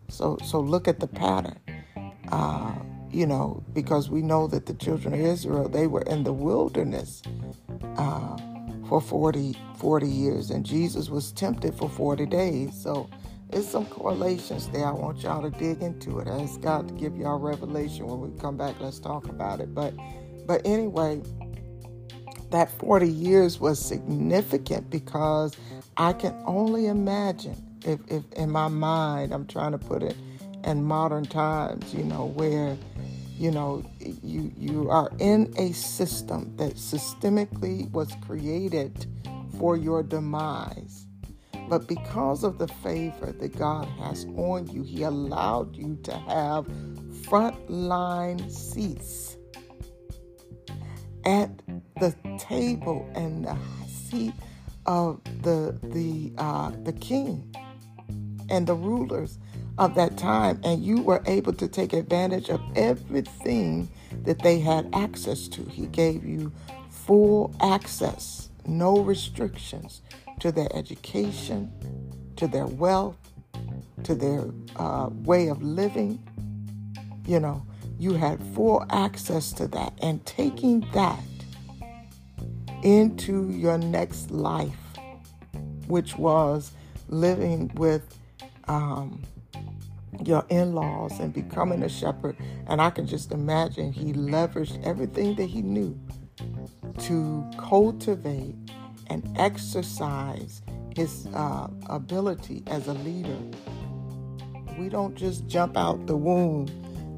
So, 0.08 0.38
so 0.44 0.60
look 0.60 0.88
at 0.88 1.00
the 1.00 1.08
pattern. 1.08 1.60
Uh, 2.32 2.76
you 3.12 3.26
know, 3.26 3.64
because 3.74 4.10
we 4.10 4.22
know 4.22 4.48
that 4.48 4.68
the 4.68 4.74
children 4.76 5.16
of 5.16 5.20
Israel, 5.20 5.68
they 5.68 5.88
were 5.88 6.04
in 6.04 6.24
the 6.24 6.34
wilderness 6.34 7.24
uh, 7.98 8.38
for 8.90 9.00
40, 9.00 9.56
40 9.78 10.08
years, 10.08 10.50
and 10.50 10.66
Jesus 10.66 11.10
was 11.10 11.32
tempted 11.32 11.76
for 11.76 11.88
40 11.88 12.26
days. 12.26 12.74
So 12.74 13.08
there's 13.52 13.68
some 13.68 13.86
correlations 13.86 14.68
there. 14.70 14.88
I 14.88 14.92
want 14.92 15.22
y'all 15.22 15.44
to 15.44 15.52
dig 15.60 15.84
into 15.84 16.18
it. 16.20 16.28
I 16.28 16.42
ask 16.42 16.60
God 16.60 16.88
to 16.88 16.94
give 16.96 17.16
y'all 17.16 17.40
revelation 17.40 18.08
when 18.08 18.20
we 18.20 18.40
come 18.40 18.58
back. 18.58 18.80
Let's 18.80 19.00
talk 19.00 19.30
about 19.30 19.60
it. 19.60 19.76
But, 19.76 19.94
but 20.48 20.66
anyway, 20.66 21.22
that 22.50 22.72
40 22.80 23.08
years 23.08 23.60
was 23.60 23.80
significant 23.80 24.90
because 24.90 25.56
I 25.96 26.14
can 26.14 26.36
only 26.48 26.88
imagine 26.88 27.64
if, 27.86 28.00
if 28.08 28.24
in 28.34 28.50
my 28.50 28.70
mind 28.70 29.34
I'm 29.34 29.46
trying 29.46 29.74
to 29.74 29.78
put 29.78 30.02
it 30.02 30.18
in 30.64 30.84
modern 30.84 31.26
times, 31.26 31.94
you 31.94 32.04
know, 32.04 32.26
where 32.26 32.76
you 33.40 33.52
know 33.52 33.84
you 34.02 34.52
you 34.58 34.90
are 34.90 35.12
in 35.20 35.54
a 35.58 35.72
system 35.72 36.54
that 36.58 36.76
systemically 36.76 37.90
was 37.92 38.12
created 38.28 39.08
for 39.58 39.78
your 39.78 40.04
demise. 40.04 41.06
But 41.70 41.88
because 41.88 42.44
of 42.44 42.58
the 42.58 42.68
favor 42.68 43.32
that 43.32 43.58
God 43.58 43.88
has 44.00 44.26
on 44.36 44.68
you, 44.68 44.84
He 44.84 45.04
allowed 45.04 45.76
you 45.76 45.98
to 46.04 46.18
have 46.18 46.66
frontline 47.28 48.52
seats 48.52 49.38
at 51.26 51.50
the 52.00 52.14
table 52.40 53.10
and 53.16 53.46
the 53.46 53.58
seat 53.88 54.34
of 54.86 55.22
the 55.44 55.80
the 55.84 56.34
uh, 56.38 56.72
the 56.84 56.94
king 56.94 57.56
and 58.50 58.68
the 58.68 58.76
rulers 58.76 59.40
of 59.80 59.96
that 59.96 60.18
time, 60.18 60.60
and 60.64 60.84
you 60.84 61.02
were 61.02 61.24
able 61.26 61.54
to 61.54 61.68
take 61.68 61.94
advantage 61.94 62.50
of 62.50 62.62
everything 62.76 63.90
that 64.26 64.40
they 64.40 64.60
had 64.60 64.90
access 64.94 65.48
to. 65.48 65.64
He 65.64 65.88
gave 65.88 66.26
you 66.26 66.52
full 66.90 67.56
access, 67.62 68.50
no 68.66 69.00
restrictions 69.00 70.02
to 70.42 70.52
their 70.52 70.68
education, 70.76 71.72
to 72.36 72.46
their 72.46 72.68
wealth, 72.68 73.16
to 74.04 74.16
their 74.16 74.46
uh, 74.76 75.10
way 75.12 75.48
of 75.48 75.64
living. 75.64 76.22
You 77.26 77.40
know, 77.40 77.66
you 77.98 78.14
had 78.14 78.44
full 78.54 78.86
access 78.90 79.54
to 79.54 79.68
that, 79.68 79.94
and 80.02 80.26
taking 80.26 80.86
that 80.94 81.24
into 82.84 83.50
your 83.50 83.78
next 83.78 84.30
life, 84.30 84.76
which 85.88 86.18
was 86.18 86.72
living 87.08 87.72
with 87.76 88.04
um, 88.68 89.22
your 90.26 90.46
in 90.50 90.74
laws 90.74 91.20
and 91.20 91.34
becoming 91.34 91.84
a 91.84 91.90
shepherd. 91.90 92.36
And 92.68 92.82
I 92.82 92.90
can 92.90 93.08
just 93.08 93.32
imagine 93.32 93.92
he 93.92 94.14
leveraged 94.14 94.84
everything 94.86 95.36
that 95.36 95.46
he 95.46 95.62
knew 95.62 96.00
to 97.00 97.50
cultivate 97.58 98.56
and 99.08 99.36
exercise 99.38 100.62
his 100.96 101.28
uh, 101.34 101.68
ability 101.88 102.64
as 102.68 102.88
a 102.88 102.94
leader. 102.94 103.38
We 104.78 104.90
don't 104.90 105.16
just 105.16 105.48
jump 105.48 105.78
out 105.78 106.08
the 106.08 106.16
womb 106.16 106.68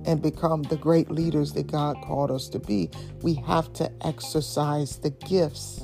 and 0.05 0.21
become 0.21 0.63
the 0.63 0.77
great 0.77 1.11
leaders 1.11 1.53
that 1.53 1.67
God 1.67 1.95
called 2.03 2.31
us 2.31 2.49
to 2.49 2.59
be. 2.59 2.89
We 3.21 3.35
have 3.35 3.71
to 3.73 3.91
exercise 4.05 4.97
the 4.97 5.11
gifts. 5.11 5.81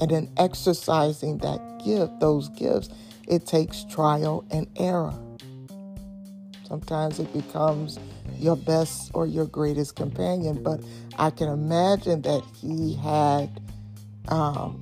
And 0.00 0.10
in 0.12 0.32
exercising 0.36 1.38
that 1.38 1.82
gift, 1.84 2.20
those 2.20 2.48
gifts, 2.50 2.90
it 3.28 3.46
takes 3.46 3.84
trial 3.84 4.44
and 4.50 4.68
error. 4.76 5.14
Sometimes 6.66 7.18
it 7.18 7.32
becomes 7.32 7.98
your 8.38 8.56
best 8.56 9.10
or 9.14 9.26
your 9.26 9.46
greatest 9.46 9.96
companion, 9.96 10.62
but 10.62 10.80
I 11.18 11.30
can 11.30 11.48
imagine 11.48 12.22
that 12.22 12.42
he 12.60 12.94
had 12.96 13.60
um, 14.28 14.80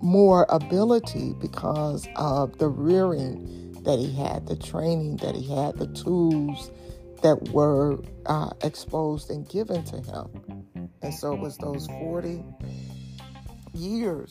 more 0.00 0.46
ability 0.48 1.34
because 1.40 2.06
of 2.16 2.58
the 2.58 2.68
rearing 2.68 3.72
that 3.82 3.98
he 3.98 4.12
had, 4.14 4.46
the 4.46 4.56
training 4.56 5.16
that 5.18 5.34
he 5.34 5.48
had, 5.54 5.76
the 5.76 5.88
tools 5.88 6.70
that 7.22 7.50
were 7.50 7.98
uh, 8.26 8.50
exposed 8.62 9.30
and 9.30 9.48
given 9.48 9.84
to 9.84 9.96
him. 9.96 10.90
And 11.02 11.14
so 11.14 11.34
it 11.34 11.40
was 11.40 11.56
those 11.58 11.86
40 11.86 12.42
years 13.74 14.30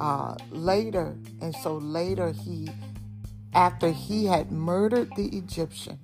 uh, 0.00 0.34
later. 0.50 1.16
And 1.40 1.54
so 1.56 1.76
later, 1.76 2.32
he, 2.32 2.68
after 3.54 3.90
he 3.90 4.26
had 4.26 4.50
murdered 4.50 5.10
the 5.16 5.28
Egyptian, 5.36 5.98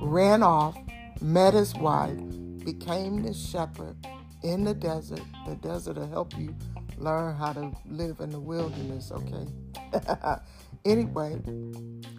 ran 0.00 0.42
off, 0.42 0.76
met 1.20 1.54
his 1.54 1.74
wife, 1.74 2.18
became 2.64 3.22
the 3.22 3.32
shepherd 3.32 3.96
in 4.42 4.64
the 4.64 4.74
desert. 4.74 5.22
The 5.46 5.56
desert 5.56 5.96
will 5.96 6.08
help 6.08 6.36
you 6.36 6.54
learn 6.98 7.36
how 7.36 7.52
to 7.52 7.72
live 7.86 8.20
in 8.20 8.30
the 8.30 8.40
wilderness, 8.40 9.12
okay? 9.12 9.46
anyway, 10.84 11.40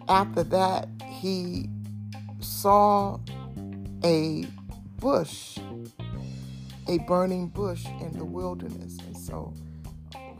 after 0.08 0.42
that, 0.44 0.88
he 1.06 1.68
saw 2.40 3.18
a 4.04 4.46
bush, 4.98 5.58
a 6.88 6.98
burning 7.06 7.48
bush 7.48 7.86
in 8.00 8.12
the 8.12 8.24
wilderness. 8.24 8.98
And 9.06 9.16
so 9.16 9.54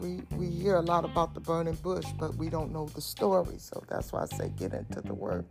we, 0.02 0.20
we 0.36 0.48
hear 0.48 0.76
a 0.76 0.80
lot 0.80 1.04
about 1.04 1.32
the 1.32 1.40
burning 1.40 1.76
bush, 1.76 2.06
but 2.18 2.34
we 2.34 2.48
don't 2.48 2.72
know 2.72 2.86
the 2.86 3.00
story. 3.00 3.54
So 3.58 3.82
that's 3.88 4.12
why 4.12 4.22
I 4.22 4.36
say 4.36 4.52
get 4.58 4.74
into 4.74 5.00
the 5.00 5.14
word. 5.14 5.46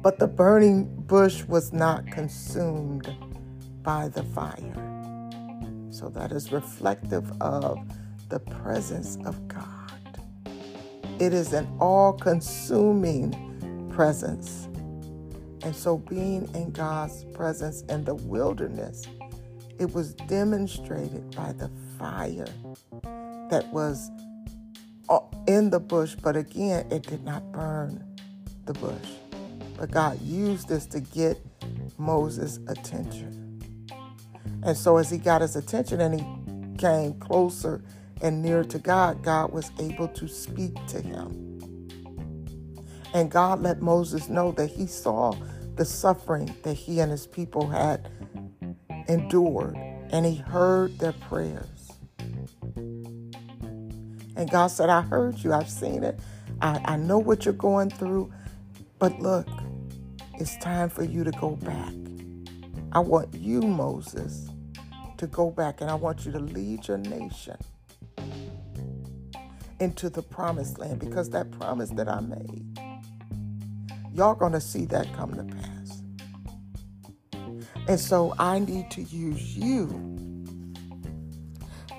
But 0.00 0.18
the 0.18 0.26
burning 0.26 0.86
bush 1.02 1.44
was 1.44 1.72
not 1.72 2.06
consumed 2.06 3.14
by 3.82 4.08
the 4.08 4.22
fire. 4.22 4.90
So 5.90 6.08
that 6.08 6.32
is 6.32 6.50
reflective 6.50 7.30
of 7.42 7.78
the 8.30 8.40
presence 8.40 9.18
of 9.26 9.46
God. 9.48 10.20
It 11.20 11.34
is 11.34 11.52
an 11.52 11.68
all 11.80 12.14
consuming 12.14 13.90
presence. 13.92 14.66
And 15.62 15.74
so, 15.74 15.96
being 15.96 16.50
in 16.54 16.72
God's 16.72 17.24
presence 17.32 17.82
in 17.82 18.04
the 18.04 18.14
wilderness, 18.14 19.06
it 19.78 19.94
was 19.94 20.14
demonstrated 20.14 21.34
by 21.34 21.52
the 21.52 21.70
fire 22.04 22.46
that 23.48 23.66
was 23.72 24.10
uh, 25.08 25.20
in 25.46 25.70
the 25.70 25.80
bush, 25.80 26.14
but 26.22 26.36
again, 26.36 26.86
it 26.90 27.02
did 27.06 27.24
not 27.24 27.50
burn 27.50 28.04
the 28.66 28.74
bush. 28.74 29.08
But 29.78 29.90
God 29.90 30.20
used 30.20 30.68
this 30.68 30.84
to 30.86 31.00
get 31.00 31.40
Moses' 31.96 32.60
attention. 32.68 33.58
And 34.62 34.76
so, 34.76 34.98
as 34.98 35.10
he 35.10 35.16
got 35.16 35.40
his 35.40 35.56
attention 35.56 36.02
and 36.02 36.20
he 36.20 36.78
came 36.78 37.14
closer 37.14 37.82
and 38.20 38.42
nearer 38.42 38.64
to 38.64 38.78
God, 38.78 39.22
God 39.22 39.52
was 39.52 39.70
able 39.78 40.08
to 40.08 40.28
speak 40.28 40.74
to 40.88 41.00
him. 41.00 41.58
And 43.14 43.30
God 43.30 43.62
let 43.62 43.80
Moses 43.80 44.28
know 44.28 44.52
that 44.52 44.68
he 44.68 44.86
saw 44.86 45.34
the 45.76 45.86
suffering 45.86 46.54
that 46.64 46.74
he 46.74 47.00
and 47.00 47.10
his 47.10 47.26
people 47.26 47.68
had 47.68 48.10
endured, 49.08 49.76
and 50.10 50.26
he 50.26 50.36
heard 50.36 50.98
their 50.98 51.12
prayers. 51.14 51.73
And 54.36 54.50
God 54.50 54.68
said, 54.68 54.90
I 54.90 55.02
heard 55.02 55.38
you, 55.38 55.52
I've 55.52 55.70
seen 55.70 56.04
it, 56.04 56.18
I, 56.60 56.80
I 56.84 56.96
know 56.96 57.18
what 57.18 57.44
you're 57.44 57.54
going 57.54 57.90
through, 57.90 58.32
but 58.98 59.18
look, 59.20 59.48
it's 60.34 60.56
time 60.58 60.88
for 60.90 61.04
you 61.04 61.24
to 61.24 61.30
go 61.32 61.50
back. 61.56 61.92
I 62.92 63.00
want 63.00 63.34
you, 63.34 63.60
Moses, 63.62 64.48
to 65.18 65.26
go 65.26 65.50
back, 65.50 65.80
and 65.80 65.90
I 65.90 65.94
want 65.94 66.26
you 66.26 66.32
to 66.32 66.40
lead 66.40 66.88
your 66.88 66.98
nation 66.98 67.56
into 69.80 70.10
the 70.10 70.22
promised 70.22 70.78
land 70.78 71.00
because 71.00 71.30
that 71.30 71.50
promise 71.52 71.90
that 71.90 72.08
I 72.08 72.20
made 72.20 72.64
Y'all 74.14 74.34
going 74.36 74.52
to 74.52 74.60
see 74.60 74.84
that 74.86 75.12
come 75.14 75.34
to 75.34 75.42
pass. 75.56 76.02
And 77.88 77.98
so 77.98 78.32
I 78.38 78.60
need 78.60 78.90
to 78.92 79.02
use 79.02 79.56
you 79.56 80.22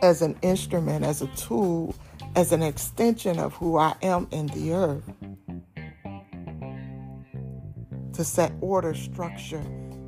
as 0.01 0.21
an 0.21 0.37
instrument, 0.41 1.03
as 1.03 1.21
a 1.21 1.27
tool, 1.35 1.93
as 2.35 2.51
an 2.51 2.61
extension 2.63 3.39
of 3.39 3.53
who 3.55 3.77
I 3.77 3.95
am 4.01 4.27
in 4.31 4.47
the 4.47 4.73
earth 4.73 5.03
to 8.13 8.23
set 8.23 8.51
order, 8.61 8.93
structure, 8.93 9.63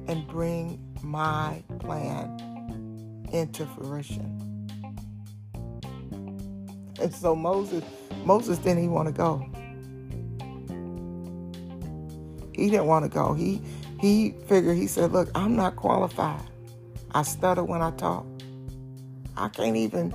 and 0.07 0.27
bring 0.27 0.79
my 1.03 1.63
plan 1.79 3.25
into 3.31 3.65
fruition. 3.65 4.43
And 7.01 7.13
so 7.13 7.35
Moses, 7.35 7.83
Moses 8.25 8.57
didn't 8.59 8.79
even 8.79 8.91
want 8.91 9.07
to 9.07 9.13
go. 9.13 9.47
he 12.57 12.69
didn't 12.69 12.87
want 12.87 13.05
to 13.05 13.09
go. 13.09 13.33
He 13.33 13.61
he 13.99 14.31
figured 14.47 14.77
he 14.77 14.87
said, 14.87 15.11
"Look, 15.11 15.29
I'm 15.35 15.55
not 15.55 15.75
qualified. 15.75 16.41
I 17.11 17.21
stutter 17.21 17.63
when 17.63 17.81
I 17.81 17.91
talk. 17.91 18.25
I 19.37 19.49
can't 19.49 19.77
even 19.77 20.13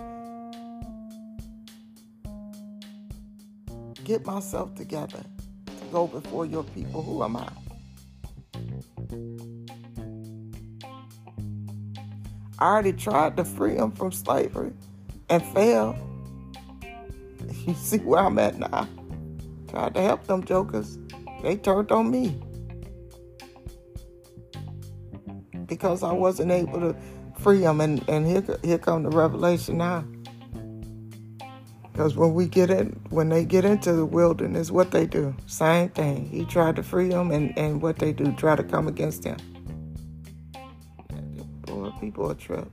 get 4.13 4.27
myself 4.27 4.75
together 4.75 5.25
to 5.65 5.85
go 5.91 6.07
before 6.07 6.45
your 6.45 6.65
people. 6.65 7.03
Who 7.03 7.25
am 7.25 7.37
I?" 7.37 7.49
I 12.59 12.67
already 12.67 12.93
tried 12.93 13.39
to 13.39 13.45
free 13.45 13.75
them 13.75 13.91
from 13.91 14.13
slavery 14.13 14.73
and 15.29 15.43
failed. 15.47 15.97
You 17.67 17.75
see 17.75 17.99
where 17.99 18.21
I'm 18.21 18.39
at 18.39 18.59
now. 18.59 18.89
Tried 19.69 19.95
to 19.95 20.01
help 20.01 20.27
them 20.27 20.43
jokers. 20.43 20.99
They 21.43 21.57
turned 21.57 21.93
on 21.93 22.11
me. 22.11 22.37
Because 25.67 26.03
I 26.03 26.13
wasn't 26.13 26.51
able 26.51 26.81
to 26.81 26.97
free 27.39 27.61
them. 27.61 27.81
And, 27.81 28.03
and 28.09 28.27
here, 28.27 28.45
here 28.65 28.79
come 28.79 29.05
the 29.05 29.11
revelation 29.11 29.79
now. 29.79 30.05
Because 32.03 32.17
when 32.17 32.35
we 32.35 32.49
get 32.49 32.69
in, 32.69 33.01
when 33.11 33.29
they 33.29 33.45
get 33.45 33.65
into 33.65 33.93
the 33.93 34.05
wilderness, 34.05 34.73
what 34.73 34.91
they 34.91 35.07
do, 35.07 35.37
same 35.47 35.89
thing. 35.91 36.29
He 36.29 36.45
tried 36.45 36.75
to 36.75 36.83
free 36.83 37.11
them, 37.11 37.31
and, 37.31 37.57
and 37.57 37.81
what 37.81 38.01
they 38.01 38.13
do, 38.13 38.33
try 38.33 38.57
to 38.57 38.65
come 38.65 38.89
against 38.89 39.23
him. 39.23 39.37
Boy, 41.61 41.93
people 42.01 42.29
are 42.29 42.35
trip. 42.35 42.69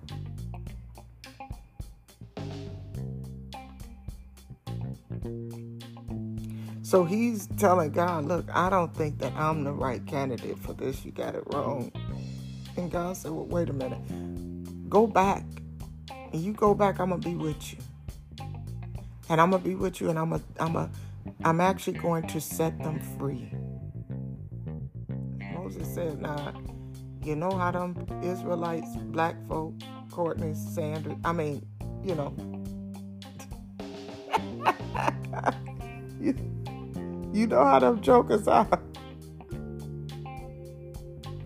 So 6.81 7.03
he's 7.03 7.45
telling 7.59 7.91
God, 7.91 8.25
look, 8.25 8.49
I 8.51 8.71
don't 8.71 8.95
think 8.95 9.19
that 9.19 9.33
I'm 9.33 9.63
the 9.63 9.73
right 9.73 10.03
candidate 10.07 10.57
for 10.57 10.73
this. 10.73 11.05
You 11.05 11.11
got 11.11 11.35
it 11.35 11.43
wrong. 11.53 11.91
And 12.77 12.89
God 12.89 13.15
said, 13.15 13.29
well, 13.29 13.45
wait 13.45 13.69
a 13.69 13.73
minute. 13.73 14.89
Go 14.89 15.05
back. 15.05 15.43
And 16.09 16.41
you 16.41 16.51
go 16.51 16.73
back, 16.73 16.99
I'm 16.99 17.09
going 17.09 17.21
to 17.21 17.29
be 17.29 17.35
with 17.35 17.73
you. 17.73 17.77
And 19.29 19.39
I'm 19.39 19.51
to 19.51 19.59
be 19.59 19.75
with 19.75 20.01
you 20.01 20.09
and 20.09 20.17
I'm 20.17 20.33
a, 20.33 20.41
I'm 20.59 20.75
a, 20.75 20.89
I'm 21.43 21.61
actually 21.61 21.99
going 21.99 22.27
to 22.27 22.41
set 22.41 22.77
them 22.79 22.99
free. 23.17 23.51
Moses 25.53 25.93
said, 25.93 26.21
nah, 26.21 26.53
you 27.23 27.35
know 27.35 27.51
how 27.51 27.71
them 27.71 27.95
Israelites, 28.23 28.89
black 28.97 29.35
folk, 29.47 29.73
Courtney 30.11 30.53
Sanders, 30.53 31.17
I 31.23 31.31
mean, 31.33 31.65
you 32.03 32.15
know. 32.15 32.35
You 37.31 37.45
know 37.47 37.63
how 37.63 37.79
them 37.79 38.01
jokers 38.01 38.47
are. 38.47 38.67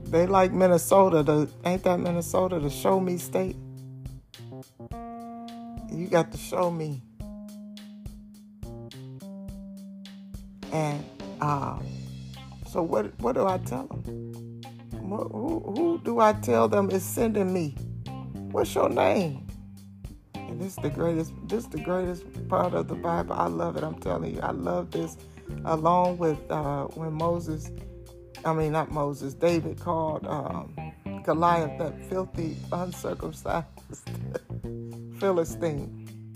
They 0.06 0.26
like 0.26 0.52
Minnesota. 0.54 1.24
The 1.24 1.50
ain't 1.66 1.84
that 1.84 2.00
Minnesota 2.00 2.60
the 2.60 2.70
show 2.70 3.00
me 3.00 3.18
state? 3.18 3.58
You 5.92 6.08
got 6.10 6.32
to 6.32 6.38
show 6.38 6.72
me. 6.72 7.04
And 10.74 11.06
uh, 11.40 11.80
so 12.68 12.82
what? 12.82 13.18
What 13.20 13.34
do 13.34 13.46
I 13.46 13.60
tell 13.60 13.86
them? 13.88 14.62
Who, 14.92 15.60
who 15.76 16.02
do 16.04 16.20
I 16.20 16.34
tell 16.34 16.68
them 16.68 16.90
is 16.90 17.04
sending 17.04 17.54
me? 17.54 17.76
What's 18.52 18.74
your 18.74 18.90
name? 18.90 19.48
And 20.34 20.60
this 20.60 20.70
is 20.70 20.76
the 20.78 20.90
greatest. 20.90 21.32
This 21.48 21.66
is 21.66 21.70
the 21.70 21.80
greatest 21.80 22.24
part 22.50 22.74
of 22.74 22.88
the 22.88 22.96
Bible. 22.96 23.34
I 23.34 23.48
love 23.48 23.78
it. 23.78 23.84
I'm 23.84 24.00
telling 24.00 24.36
you, 24.36 24.42
I 24.42 24.52
love 24.52 24.90
this 24.92 25.18
along 25.66 26.18
with 26.18 26.40
uh, 26.50 26.86
when 26.96 27.14
Moses, 27.14 27.70
I 28.44 28.54
mean, 28.54 28.72
not 28.72 28.92
Moses, 28.92 29.36
David 29.36 29.80
called 29.80 30.26
um, 30.26 30.74
Goliath 31.24 31.78
that 31.78 31.94
filthy, 32.10 32.58
uncircumcised 32.72 33.68
Philistine. 35.20 36.34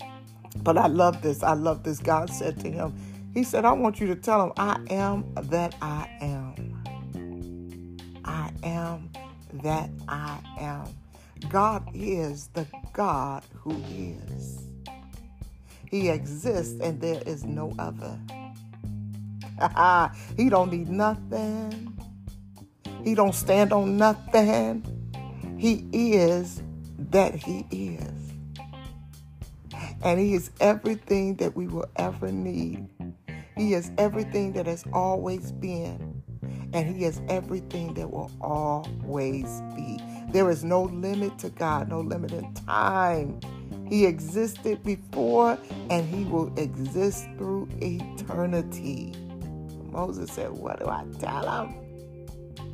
But 0.62 0.78
I 0.78 0.86
love 0.86 1.22
this. 1.22 1.42
I 1.42 1.54
love 1.54 1.82
this. 1.82 1.98
God 1.98 2.30
said 2.30 2.60
to 2.60 2.70
him, 2.70 2.94
He 3.34 3.44
said, 3.44 3.64
I 3.64 3.72
want 3.72 4.00
you 4.00 4.06
to 4.08 4.16
tell 4.16 4.44
him, 4.44 4.52
I 4.56 4.80
am 4.90 5.32
that 5.34 5.74
I 5.80 6.08
am. 6.20 6.82
I 8.24 8.50
am 8.62 9.10
that 9.62 9.90
I 10.08 10.38
am. 10.58 10.86
God 11.48 11.88
is 11.94 12.48
the 12.48 12.66
God 12.92 13.44
who 13.54 13.76
is. 13.88 14.62
He 15.90 16.08
exists 16.08 16.78
and 16.80 17.00
there 17.00 17.22
is 17.24 17.44
no 17.44 17.72
other. 17.78 18.18
he 20.36 20.48
don't 20.48 20.70
need 20.70 20.88
nothing. 20.88 21.96
He 23.04 23.14
don't 23.14 23.34
stand 23.34 23.72
on 23.72 23.96
nothing. 23.96 24.84
He 25.58 25.86
is 25.92 26.62
that 26.98 27.34
he 27.34 27.66
is. 27.70 28.32
And 30.02 30.20
he 30.20 30.34
is 30.34 30.50
everything 30.60 31.36
that 31.36 31.56
we 31.56 31.66
will 31.66 31.88
ever 31.96 32.30
need. 32.30 32.88
He 33.58 33.74
is 33.74 33.90
everything 33.98 34.52
that 34.52 34.66
has 34.66 34.84
always 34.92 35.50
been. 35.50 36.22
And 36.72 36.94
he 36.94 37.04
is 37.04 37.20
everything 37.28 37.94
that 37.94 38.10
will 38.10 38.30
always 38.40 39.62
be. 39.74 39.98
There 40.30 40.48
is 40.48 40.62
no 40.62 40.84
limit 40.84 41.38
to 41.40 41.50
God, 41.50 41.88
no 41.88 42.00
limit 42.00 42.32
in 42.32 42.54
time. 42.54 43.40
He 43.88 44.06
existed 44.06 44.82
before 44.84 45.58
and 45.90 46.06
he 46.14 46.24
will 46.24 46.56
exist 46.58 47.26
through 47.36 47.68
eternity. 47.80 49.14
Moses 49.90 50.30
said, 50.30 50.50
What 50.50 50.78
do 50.78 50.86
I 50.86 51.04
tell 51.18 51.64
him? 51.64 51.68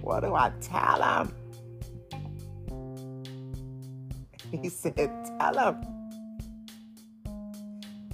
What 0.03 0.21
do 0.21 0.35
I 0.35 0.53
tell 0.61 1.03
him? 1.03 1.35
He 4.63 4.69
said, 4.69 4.95
Tell 4.97 5.73
him 5.73 5.81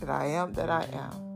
that 0.00 0.08
I 0.08 0.26
am 0.26 0.52
that 0.54 0.70
I 0.70 0.84
am. 0.92 1.29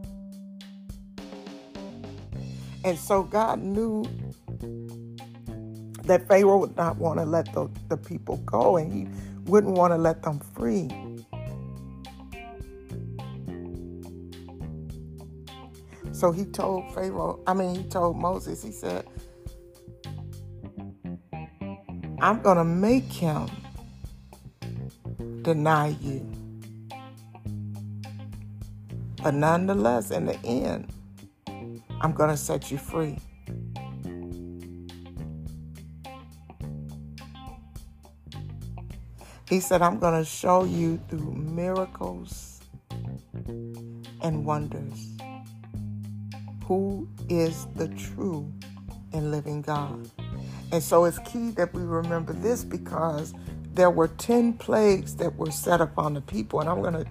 And 2.85 2.99
so 2.99 3.23
God 3.23 3.61
knew 3.61 4.05
that 6.05 6.29
Pharaoh 6.29 6.59
would 6.59 6.77
not 6.77 6.99
want 6.99 7.19
to 7.19 7.25
let 7.25 7.53
the, 7.55 7.71
the 7.89 7.97
people 7.97 8.37
go 8.39 8.77
and 8.77 8.93
he 8.93 9.09
wouldn't 9.51 9.75
want 9.75 9.93
to 9.93 9.97
let 9.97 10.23
them 10.23 10.39
free. 10.39 10.91
So 16.13 16.31
he 16.31 16.45
told 16.45 16.95
Pharaoh, 16.95 17.43
I 17.47 17.55
mean, 17.55 17.75
he 17.75 17.85
told 17.85 18.17
Moses, 18.17 18.63
he 18.63 18.71
said, 18.71 19.07
I'm 22.21 22.41
going 22.41 22.57
to 22.57 22.65
make 22.65 23.11
him 23.11 23.49
deny 25.43 25.89
you. 26.01 26.31
But 29.23 29.35
nonetheless, 29.35 30.11
in 30.11 30.27
the 30.27 30.39
end, 30.45 30.94
I'm 32.01 32.13
going 32.13 32.31
to 32.31 32.37
set 32.37 32.71
you 32.71 32.79
free. 32.79 33.19
He 39.49 39.61
said, 39.61 39.83
I'm 39.83 39.99
going 39.99 40.19
to 40.19 40.29
show 40.29 40.65
you 40.65 41.01
through 41.09 41.33
miracles 41.33 42.61
and 44.23 44.45
wonders 44.45 45.15
who 46.65 47.09
is 47.29 47.67
the 47.75 47.89
true 47.89 48.51
and 49.13 49.31
living 49.31 49.63
God. 49.63 50.11
And 50.73 50.83
so 50.83 51.05
it's 51.05 51.19
key 51.21 51.51
that 51.53 51.73
we 51.75 51.83
remember 51.83 52.33
this 52.33 52.65
because 52.65 53.35
there 53.75 53.91
were 53.91 54.09
10 54.09 54.55
plagues 54.55 55.15
that 55.17 55.37
were 55.37 55.51
set 55.51 55.81
upon 55.81 56.15
the 56.15 56.21
people. 56.21 56.61
And 56.61 56.69
I'm 56.69 56.81
going 56.81 56.95
to 56.95 57.07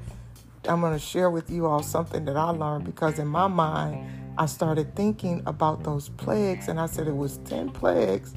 I'm 0.66 0.80
going 0.80 0.94
to 0.94 1.00
share 1.00 1.30
with 1.30 1.50
you 1.50 1.66
all 1.66 1.84
something 1.84 2.24
that 2.26 2.38
I 2.38 2.50
learned 2.50 2.86
because 2.86 3.20
in 3.20 3.28
my 3.28 3.48
mind 3.48 4.10
I 4.38 4.48
started 4.48 4.96
thinking 4.96 5.44
about 5.46 5.84
those 5.84 6.10
plagues 6.10 6.68
and 6.68 6.80
I 6.80 6.88
said 6.88 7.08
it 7.08 7.16
was 7.16 7.38
10 7.46 7.70
plagues 7.70 8.34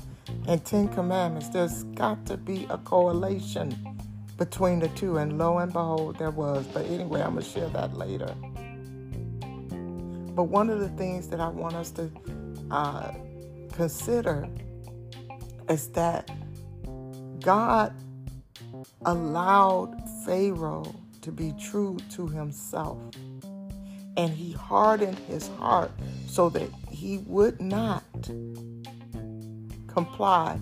and 0.47 0.63
10 0.65 0.89
commandments. 0.89 1.49
There's 1.49 1.85
got 1.85 2.27
to 2.27 2.37
be 2.37 2.67
a 2.69 2.77
correlation 2.79 3.97
between 4.37 4.81
the 4.81 4.89
two 4.89 5.17
and 5.17 5.39
lo 5.39 5.59
and 5.59 5.73
behold 5.73 6.19
there 6.19 6.31
was. 6.31 6.67
But 6.67 6.87
anyway, 6.87 7.23
I'm 7.23 7.33
going 7.33 7.45
to 7.45 7.51
share 7.51 7.69
that 7.71 7.97
later. 7.97 8.35
But 10.35 10.45
one 10.45 10.69
of 10.69 10.81
the 10.81 10.91
things 10.91 11.29
that 11.29 11.41
I 11.41 11.49
want 11.49 11.75
us 11.75 11.91
to 11.93 12.11
uh, 12.71 13.13
consider 13.73 14.47
is 15.71 15.89
that 15.91 16.31
God 17.41 17.95
allowed 19.07 19.97
Pharaoh 20.27 20.95
to 21.23 21.33
be 21.33 21.55
true 21.59 21.97
to 22.13 22.27
himself. 22.29 22.99
And 24.17 24.33
he 24.33 24.53
hardened 24.53 25.19
his 25.21 25.49
heart 25.59 25.91
so 26.27 26.49
that 26.51 26.71
he 26.91 27.19
would 27.27 27.61
not 27.61 28.05
comply 29.87 30.59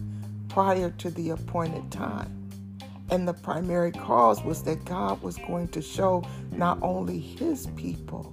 prior 0.48 0.90
to 0.90 1.10
the 1.10 1.30
appointed 1.30 1.90
time. 1.90 2.50
And 3.10 3.28
the 3.28 3.34
primary 3.34 3.92
cause 3.92 4.42
was 4.42 4.62
that 4.64 4.84
God 4.84 5.22
was 5.22 5.36
going 5.36 5.68
to 5.68 5.82
show 5.82 6.24
not 6.50 6.78
only 6.82 7.20
his 7.20 7.66
people, 7.76 8.32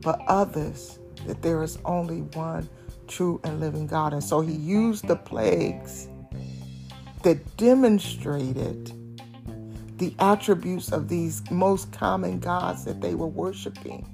but 0.00 0.20
others 0.26 0.98
that 1.26 1.42
there 1.42 1.62
is 1.62 1.78
only 1.84 2.22
one 2.22 2.68
true 3.06 3.40
and 3.44 3.60
living 3.60 3.86
God. 3.86 4.12
And 4.12 4.22
so 4.22 4.40
he 4.40 4.52
used 4.52 5.06
the 5.06 5.16
plagues 5.16 6.08
that 7.22 7.56
demonstrated 7.56 8.92
the 10.02 10.14
attributes 10.18 10.90
of 10.90 11.06
these 11.08 11.48
most 11.48 11.92
common 11.92 12.40
gods 12.40 12.84
that 12.84 13.00
they 13.00 13.14
were 13.14 13.28
worshiping. 13.28 14.04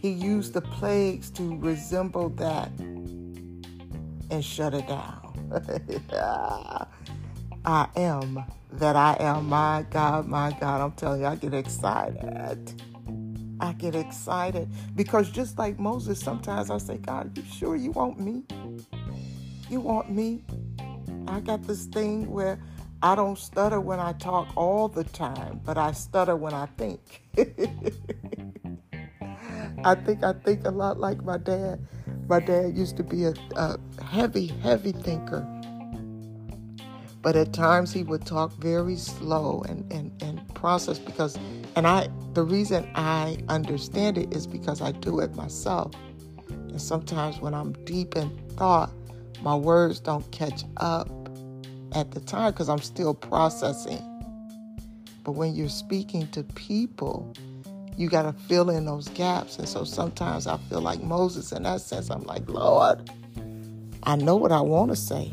He 0.00 0.10
used 0.10 0.52
the 0.52 0.60
plagues 0.60 1.28
to 1.30 1.58
resemble 1.58 2.28
that 2.36 2.68
and 4.30 4.44
shut 4.44 4.74
it 4.74 4.86
down. 4.86 5.50
I 7.64 7.88
am 7.96 8.44
that 8.74 8.94
I 8.94 9.16
am. 9.18 9.48
My 9.48 9.84
God, 9.90 10.28
my 10.28 10.56
God. 10.60 10.80
I'm 10.80 10.92
telling 10.92 11.22
you, 11.22 11.26
I 11.26 11.34
get 11.34 11.52
excited. 11.52 12.80
I 13.58 13.72
get 13.72 13.96
excited 13.96 14.68
because 14.94 15.30
just 15.30 15.58
like 15.58 15.80
Moses, 15.80 16.20
sometimes 16.20 16.70
I 16.70 16.78
say, 16.78 16.98
God, 16.98 17.36
you 17.36 17.42
sure 17.42 17.74
you 17.74 17.90
want 17.90 18.20
me? 18.20 18.44
You 19.68 19.80
want 19.80 20.12
me? 20.12 20.44
I 21.26 21.40
got 21.40 21.64
this 21.64 21.86
thing 21.86 22.30
where 22.30 22.60
I 23.04 23.14
don't 23.14 23.38
stutter 23.38 23.80
when 23.82 24.00
I 24.00 24.14
talk 24.14 24.48
all 24.56 24.88
the 24.88 25.04
time, 25.04 25.60
but 25.62 25.76
I 25.76 25.92
stutter 25.92 26.36
when 26.36 26.54
I 26.54 26.64
think. 26.78 27.22
I 29.84 29.94
think 29.94 30.24
I 30.24 30.32
think 30.32 30.66
a 30.66 30.70
lot 30.70 30.98
like 30.98 31.22
my 31.22 31.36
dad. 31.36 31.86
My 32.28 32.40
dad 32.40 32.74
used 32.74 32.96
to 32.96 33.02
be 33.02 33.24
a, 33.24 33.34
a 33.56 33.78
heavy, 34.02 34.46
heavy 34.46 34.92
thinker. 34.92 35.46
But 37.20 37.36
at 37.36 37.52
times 37.52 37.92
he 37.92 38.04
would 38.04 38.24
talk 38.24 38.52
very 38.54 38.96
slow 38.96 39.62
and, 39.68 39.92
and, 39.92 40.10
and 40.22 40.54
process 40.54 40.98
because 40.98 41.36
and 41.76 41.86
I 41.86 42.08
the 42.32 42.42
reason 42.42 42.90
I 42.94 43.36
understand 43.50 44.16
it 44.16 44.34
is 44.34 44.46
because 44.46 44.80
I 44.80 44.92
do 44.92 45.20
it 45.20 45.34
myself. 45.34 45.92
And 46.48 46.80
sometimes 46.80 47.38
when 47.38 47.52
I'm 47.52 47.74
deep 47.84 48.16
in 48.16 48.30
thought, 48.56 48.90
my 49.42 49.54
words 49.54 50.00
don't 50.00 50.30
catch 50.32 50.64
up 50.78 51.23
at 51.94 52.10
the 52.10 52.20
time 52.20 52.52
because 52.52 52.68
I'm 52.68 52.78
still 52.78 53.14
processing. 53.14 54.02
But 55.22 55.32
when 55.32 55.54
you're 55.54 55.68
speaking 55.68 56.28
to 56.28 56.42
people, 56.42 57.32
you 57.96 58.08
got 58.08 58.22
to 58.22 58.32
fill 58.32 58.70
in 58.70 58.84
those 58.84 59.08
gaps. 59.08 59.58
And 59.58 59.68
so 59.68 59.84
sometimes 59.84 60.46
I 60.46 60.58
feel 60.68 60.80
like 60.80 61.02
Moses 61.02 61.52
in 61.52 61.62
that 61.62 61.80
sense. 61.80 62.10
I'm 62.10 62.24
like, 62.24 62.48
Lord, 62.48 63.10
I 64.02 64.16
know 64.16 64.36
what 64.36 64.52
I 64.52 64.60
want 64.60 64.90
to 64.90 64.96
say. 64.96 65.32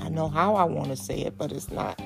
I 0.00 0.08
know 0.08 0.28
how 0.28 0.56
I 0.56 0.64
want 0.64 0.88
to 0.88 0.96
say 0.96 1.20
it, 1.20 1.38
but 1.38 1.52
it's 1.52 1.70
not 1.70 2.02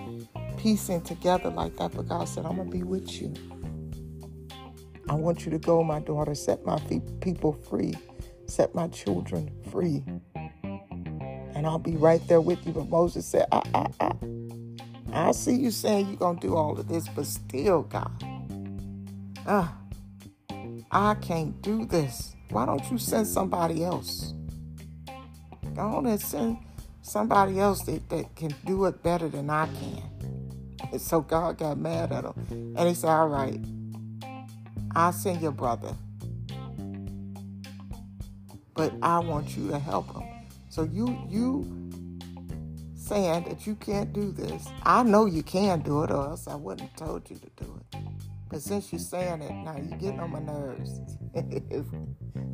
piecing 0.59 1.02
together 1.02 1.50
like 1.50 1.76
that. 1.78 1.92
But 1.94 2.09
God 2.09 2.28
said, 2.28 2.44
I'm 2.44 2.56
going 2.56 2.70
to 2.70 2.76
be 2.76 2.84
with 2.84 3.20
you. 3.20 3.34
I 5.09 5.14
want 5.14 5.44
you 5.46 5.50
to 5.52 5.59
go, 5.59 5.82
my 5.82 6.00
daughter, 6.00 6.34
set 6.34 6.64
my 6.66 6.78
people 7.20 7.54
free, 7.68 7.94
set 8.46 8.74
my 8.74 8.88
children 8.88 9.50
free. 9.70 10.04
And 11.59 11.66
I'll 11.66 11.80
be 11.80 11.96
right 11.96 12.24
there 12.28 12.40
with 12.40 12.64
you. 12.64 12.72
But 12.72 12.88
Moses 12.88 13.26
said, 13.26 13.46
ah, 13.50 13.64
ah, 13.74 13.88
ah. 13.98 14.16
I 15.12 15.32
see 15.32 15.56
you 15.56 15.72
saying 15.72 16.06
you're 16.06 16.16
going 16.16 16.38
to 16.38 16.46
do 16.46 16.54
all 16.54 16.78
of 16.78 16.86
this, 16.86 17.09
but 17.09 17.26
still, 17.26 17.82
God, 17.82 18.12
ah, 19.44 19.76
I 20.92 21.14
can't 21.14 21.61
do 21.61 21.84
this. 21.84 22.36
Why 22.50 22.64
don't 22.64 22.88
you 22.92 22.96
send 22.96 23.26
somebody 23.26 23.82
else? 23.82 24.34
Go 25.74 25.82
on 25.82 26.06
and 26.06 26.20
send 26.20 26.59
somebody 27.02 27.59
else 27.59 27.82
that, 27.86 28.09
that 28.09 28.36
can 28.36 28.54
do 28.64 28.84
it 28.84 29.02
better 29.02 29.28
than 29.28 29.50
I 29.50 29.66
can. 29.66 30.76
And 30.92 31.00
so 31.00 31.20
God 31.20 31.59
got 31.59 31.76
mad 31.76 32.12
at 32.12 32.24
him. 32.24 32.74
And 32.78 32.88
he 32.88 32.94
said, 32.94 33.11
All 33.11 33.28
right, 33.28 33.59
I'll 34.94 35.12
send 35.12 35.42
your 35.42 35.50
brother. 35.50 35.92
But 38.74 38.92
I 39.02 39.18
want 39.18 39.56
you 39.56 39.70
to 39.70 39.78
help 39.80 40.14
him. 40.14 40.38
So 40.79 40.85
you 40.85 41.18
you 41.29 41.91
saying 42.95 43.47
that 43.49 43.66
you 43.66 43.74
can't 43.74 44.12
do 44.12 44.31
this. 44.31 44.68
I 44.85 45.03
know 45.03 45.26
you 45.26 45.43
can 45.43 45.81
do 45.81 46.05
it, 46.05 46.12
or 46.12 46.29
else 46.29 46.47
I 46.47 46.55
wouldn't 46.55 46.89
have 46.89 47.09
told 47.09 47.29
you 47.29 47.35
to 47.35 47.64
do 47.64 47.81
it. 47.81 48.01
But 48.49 48.62
since 48.62 48.93
you're 48.93 49.01
saying 49.01 49.43
it, 49.43 49.51
now 49.51 49.76
you're 49.76 49.99
getting 49.99 50.20
on 50.20 50.31
my 50.31 50.39
nerves. 50.39 51.01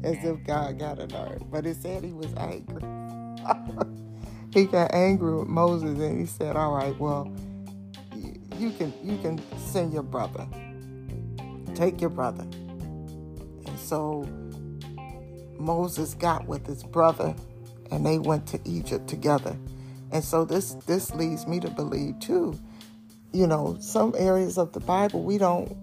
As 0.03 0.25
if 0.25 0.43
God 0.47 0.79
got 0.79 1.01
a 1.01 1.07
nerve. 1.07 1.51
But 1.51 1.67
it 1.67 1.77
said 1.77 2.03
he 2.03 2.15
was 2.15 2.33
angry. 2.39 2.81
he 4.55 4.65
got 4.65 4.95
angry 4.95 5.35
with 5.35 5.49
Moses 5.49 5.99
and 5.99 6.19
he 6.19 6.25
said, 6.25 6.57
All 6.57 6.75
right, 6.75 6.99
well, 6.99 7.31
you 8.57 8.71
can 8.71 8.91
you 9.03 9.19
can 9.19 9.39
send 9.59 9.93
your 9.93 10.03
brother. 10.03 10.49
Take 11.75 12.01
your 12.01 12.09
brother. 12.09 12.45
And 13.67 13.79
so 13.79 14.27
Moses 15.59 16.15
got 16.15 16.47
with 16.47 16.67
his 16.67 16.83
brother 16.85 17.35
and 17.95 18.05
they 18.05 18.19
went 18.19 18.47
to 18.49 18.61
Egypt 18.65 19.09
together. 19.09 19.57
And 20.11 20.23
so 20.23 20.45
this 20.45 20.75
this 20.87 21.15
leads 21.15 21.47
me 21.47 21.61
to 21.61 21.71
believe 21.71 22.19
too, 22.19 22.59
you 23.33 23.47
know, 23.47 23.77
some 23.81 24.15
areas 24.19 24.59
of 24.59 24.73
the 24.73 24.81
Bible 24.81 25.23
we 25.23 25.39
don't 25.39 25.77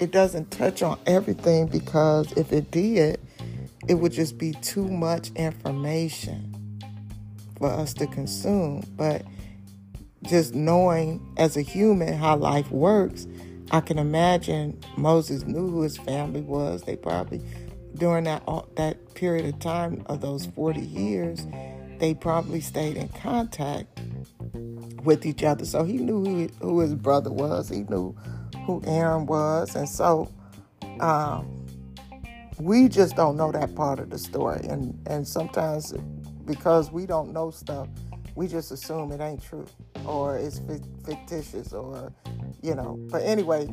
it 0.00 0.12
doesn't 0.12 0.50
touch 0.50 0.82
on 0.82 0.98
everything 1.06 1.66
because 1.66 2.30
if 2.32 2.52
it 2.52 2.70
did, 2.70 3.18
it 3.88 3.94
would 3.94 4.12
just 4.12 4.38
be 4.38 4.52
too 4.52 4.88
much 4.88 5.30
information 5.30 6.52
for 7.58 7.70
us 7.70 7.94
to 7.94 8.06
consume. 8.06 8.84
But 8.96 9.22
just 10.22 10.54
knowing 10.54 11.34
as 11.38 11.56
a 11.56 11.62
human 11.62 12.12
how 12.12 12.36
life 12.36 12.70
works, 12.70 13.26
I 13.70 13.80
can 13.80 13.98
imagine 13.98 14.78
Moses 14.96 15.44
knew 15.44 15.68
who 15.68 15.82
his 15.82 15.96
family 15.96 16.42
was. 16.42 16.82
They 16.82 16.96
probably 16.96 17.40
during 17.98 18.24
that 18.24 18.42
that 18.76 19.14
period 19.14 19.46
of 19.46 19.58
time 19.60 20.02
of 20.06 20.20
those 20.20 20.46
40 20.46 20.80
years, 20.80 21.46
they 21.98 22.14
probably 22.14 22.60
stayed 22.60 22.96
in 22.96 23.08
contact 23.08 24.00
with 25.04 25.24
each 25.24 25.42
other. 25.42 25.64
So 25.64 25.84
he 25.84 25.98
knew 25.98 26.24
who, 26.24 26.48
who 26.60 26.80
his 26.80 26.94
brother 26.94 27.30
was. 27.30 27.68
He 27.68 27.82
knew 27.84 28.14
who 28.66 28.82
Aaron 28.86 29.26
was, 29.26 29.74
and 29.74 29.88
so 29.88 30.30
um, 31.00 31.66
we 32.58 32.88
just 32.88 33.16
don't 33.16 33.36
know 33.36 33.52
that 33.52 33.74
part 33.74 33.98
of 33.98 34.10
the 34.10 34.18
story. 34.18 34.64
And 34.68 34.98
and 35.06 35.26
sometimes 35.26 35.94
because 36.44 36.90
we 36.90 37.06
don't 37.06 37.32
know 37.32 37.50
stuff, 37.50 37.88
we 38.34 38.46
just 38.46 38.70
assume 38.70 39.12
it 39.12 39.20
ain't 39.20 39.42
true 39.42 39.66
or 40.04 40.36
it's 40.36 40.60
fictitious 41.04 41.72
or 41.72 42.12
you 42.62 42.74
know. 42.74 42.98
But 43.10 43.22
anyway, 43.22 43.68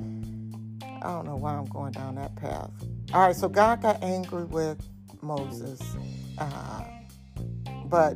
I 1.03 1.07
don't 1.09 1.25
know 1.25 1.35
why 1.35 1.53
I'm 1.53 1.65
going 1.65 1.91
down 1.91 2.15
that 2.15 2.35
path. 2.35 2.71
All 3.13 3.27
right, 3.27 3.35
so 3.35 3.49
God 3.49 3.81
got 3.81 4.01
angry 4.03 4.45
with 4.45 4.81
Moses, 5.21 5.81
uh, 6.37 6.83
but 7.85 8.15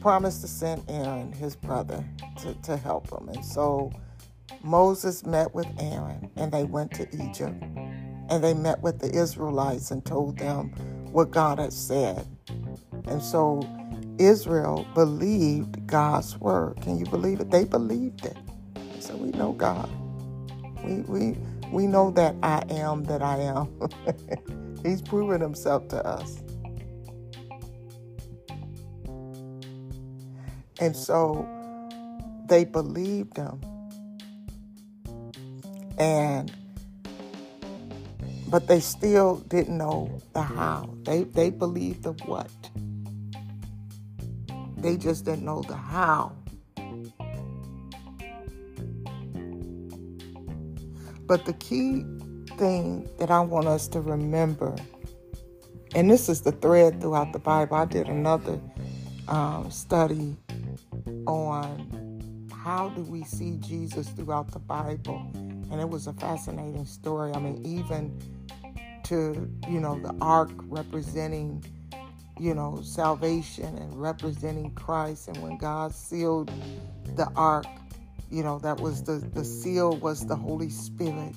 promised 0.00 0.42
to 0.42 0.48
send 0.48 0.84
Aaron, 0.88 1.32
his 1.32 1.56
brother, 1.56 2.04
to, 2.42 2.54
to 2.62 2.76
help 2.76 3.10
him. 3.10 3.28
And 3.28 3.44
so 3.44 3.90
Moses 4.62 5.24
met 5.26 5.54
with 5.54 5.66
Aaron 5.78 6.30
and 6.36 6.52
they 6.52 6.64
went 6.64 6.92
to 6.92 7.08
Egypt 7.14 7.62
and 8.30 8.44
they 8.44 8.54
met 8.54 8.80
with 8.80 9.00
the 9.00 9.10
Israelites 9.10 9.90
and 9.90 10.04
told 10.04 10.38
them 10.38 10.68
what 11.12 11.30
God 11.30 11.58
had 11.58 11.72
said. 11.72 12.26
And 13.06 13.22
so 13.22 13.60
Israel 14.18 14.86
believed 14.94 15.86
God's 15.86 16.38
word. 16.38 16.80
Can 16.82 16.98
you 16.98 17.06
believe 17.06 17.40
it? 17.40 17.50
They 17.50 17.64
believed 17.64 18.24
it. 18.24 18.36
So 19.00 19.16
we 19.16 19.30
know 19.30 19.52
God. 19.52 19.90
We 20.84 21.00
we 21.02 21.36
we 21.72 21.86
know 21.86 22.10
that 22.12 22.36
I 22.42 22.62
am 22.70 23.04
that 23.04 23.22
I 23.22 23.38
am. 23.38 23.68
He's 24.82 25.02
proven 25.02 25.40
himself 25.40 25.88
to 25.88 26.04
us. 26.04 26.42
And 30.80 30.96
so 30.96 31.48
they 32.48 32.64
believed 32.64 33.36
him. 33.36 33.60
And 35.98 36.52
but 38.48 38.68
they 38.68 38.80
still 38.80 39.36
didn't 39.48 39.78
know 39.78 40.20
the 40.32 40.42
how. 40.42 40.94
They 41.02 41.24
they 41.24 41.50
believed 41.50 42.02
the 42.02 42.12
what. 42.26 42.50
They 44.76 44.96
just 44.96 45.24
didn't 45.24 45.44
know 45.44 45.62
the 45.62 45.76
how. 45.76 46.32
But 51.26 51.44
the 51.44 51.54
key 51.54 52.04
thing 52.56 53.08
that 53.18 53.30
I 53.30 53.40
want 53.40 53.66
us 53.66 53.88
to 53.88 54.00
remember, 54.00 54.74
and 55.94 56.10
this 56.10 56.28
is 56.28 56.42
the 56.42 56.52
thread 56.52 57.00
throughout 57.00 57.32
the 57.32 57.38
Bible, 57.38 57.76
I 57.76 57.84
did 57.84 58.08
another 58.08 58.60
um, 59.28 59.70
study 59.70 60.36
on 61.26 62.50
how 62.64 62.88
do 62.90 63.02
we 63.02 63.24
see 63.24 63.56
Jesus 63.60 64.08
throughout 64.08 64.50
the 64.52 64.58
Bible. 64.58 65.30
And 65.34 65.80
it 65.80 65.88
was 65.88 66.06
a 66.06 66.12
fascinating 66.12 66.84
story. 66.84 67.32
I 67.32 67.38
mean, 67.38 67.64
even 67.64 68.18
to, 69.04 69.50
you 69.68 69.80
know, 69.80 69.98
the 70.00 70.14
ark 70.20 70.50
representing 70.68 71.64
you 72.38 72.54
know, 72.54 72.80
salvation 72.82 73.76
and 73.78 74.00
representing 74.00 74.70
Christ. 74.72 75.28
And 75.28 75.36
when 75.42 75.56
God 75.56 75.94
sealed 75.94 76.50
the 77.16 77.30
ark, 77.36 77.66
you 78.34 78.42
know, 78.42 78.58
that 78.58 78.80
was 78.80 79.04
the, 79.04 79.12
the 79.32 79.44
seal 79.44 79.96
was 79.98 80.26
the 80.26 80.34
Holy 80.34 80.68
Spirit. 80.68 81.36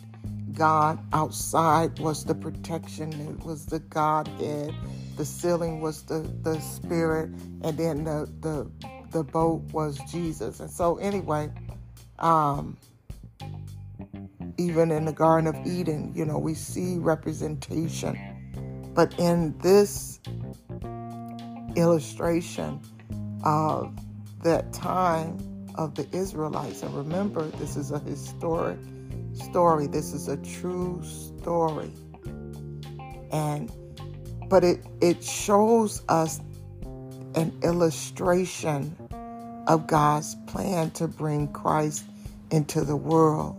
God 0.54 0.98
outside 1.14 2.00
was 2.00 2.26
the 2.26 2.34
protection. 2.34 3.14
It 3.14 3.46
was 3.46 3.68
the 3.68 3.78
Godhead. 3.80 4.74
the 5.16 5.24
ceiling 5.24 5.80
was 5.80 6.02
the, 6.04 6.22
the 6.42 6.60
spirit, 6.60 7.30
and 7.62 7.78
then 7.78 8.04
the, 8.04 8.28
the 8.40 8.72
the 9.12 9.24
boat 9.24 9.62
was 9.72 10.00
Jesus. 10.12 10.60
And 10.60 10.70
so 10.70 10.98
anyway, 10.98 11.50
um, 12.20 12.76
even 14.58 14.92
in 14.92 15.06
the 15.06 15.14
Garden 15.14 15.48
of 15.48 15.68
Eden, 15.68 16.12
you 16.16 16.26
know, 16.26 16.40
we 16.40 16.56
see 16.56 16.98
representation. 16.98 18.18
But 18.94 19.18
in 19.20 19.58
this 19.60 20.20
illustration 21.76 22.82
of 23.44 23.96
that 24.44 24.74
time 24.74 25.38
of 25.78 25.96
the 25.96 26.08
Israelites, 26.16 26.82
and 26.82 26.94
remember, 26.96 27.44
this 27.44 27.76
is 27.76 27.92
a 27.92 28.00
historic 28.00 28.80
story, 29.34 29.88
this 29.88 30.14
is 30.14 30.28
a 30.28 30.38
true 30.38 31.02
story. 31.04 31.92
And 33.32 33.72
but 34.50 34.64
it 34.64 34.86
it 35.02 35.24
shows 35.24 36.02
us 36.08 36.40
an 37.36 37.54
illustration 37.64 38.96
of 39.68 39.86
God's 39.86 40.36
plan 40.48 40.92
to 40.92 41.08
bring 41.08 41.50
Christ 41.50 42.06
into 42.52 42.82
the 42.82 42.96
world 42.96 43.56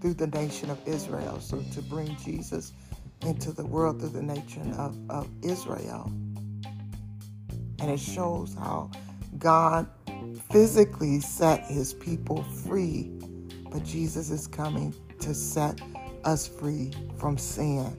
through 0.00 0.14
the 0.14 0.26
nation 0.26 0.70
of 0.70 0.78
Israel. 0.86 1.40
So 1.40 1.62
to 1.74 1.82
bring 1.82 2.16
Jesus 2.16 2.72
into 3.22 3.52
the 3.52 3.64
world 3.64 4.00
through 4.00 4.10
the 4.10 4.22
nation 4.22 4.72
of, 4.72 4.96
of 5.10 5.28
Israel. 5.42 6.10
And 7.78 7.90
it 7.90 8.00
shows 8.00 8.54
how 8.54 8.90
God 9.38 9.86
physically 10.50 11.20
set 11.20 11.64
his 11.64 11.94
people 11.94 12.42
free, 12.42 13.10
but 13.70 13.84
Jesus 13.84 14.30
is 14.30 14.46
coming 14.46 14.94
to 15.20 15.34
set 15.34 15.80
us 16.24 16.46
free 16.46 16.92
from 17.18 17.38
sin. 17.38 17.96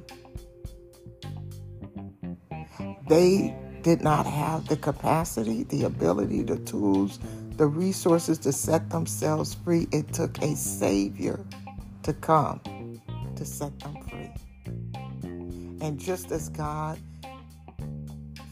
They 3.07 3.55
did 3.81 4.01
not 4.01 4.25
have 4.25 4.67
the 4.67 4.77
capacity, 4.77 5.63
the 5.63 5.83
ability, 5.83 6.43
the 6.43 6.57
tools, 6.57 7.19
the 7.57 7.65
resources 7.67 8.37
to 8.39 8.51
set 8.51 8.89
themselves 8.89 9.53
free. 9.53 9.87
It 9.91 10.13
took 10.13 10.37
a 10.41 10.55
Savior 10.55 11.45
to 12.03 12.13
come 12.13 12.61
to 13.35 13.45
set 13.45 13.77
them 13.79 13.97
free. 14.07 14.31
And 15.81 15.99
just 15.99 16.31
as 16.31 16.49
God 16.49 16.99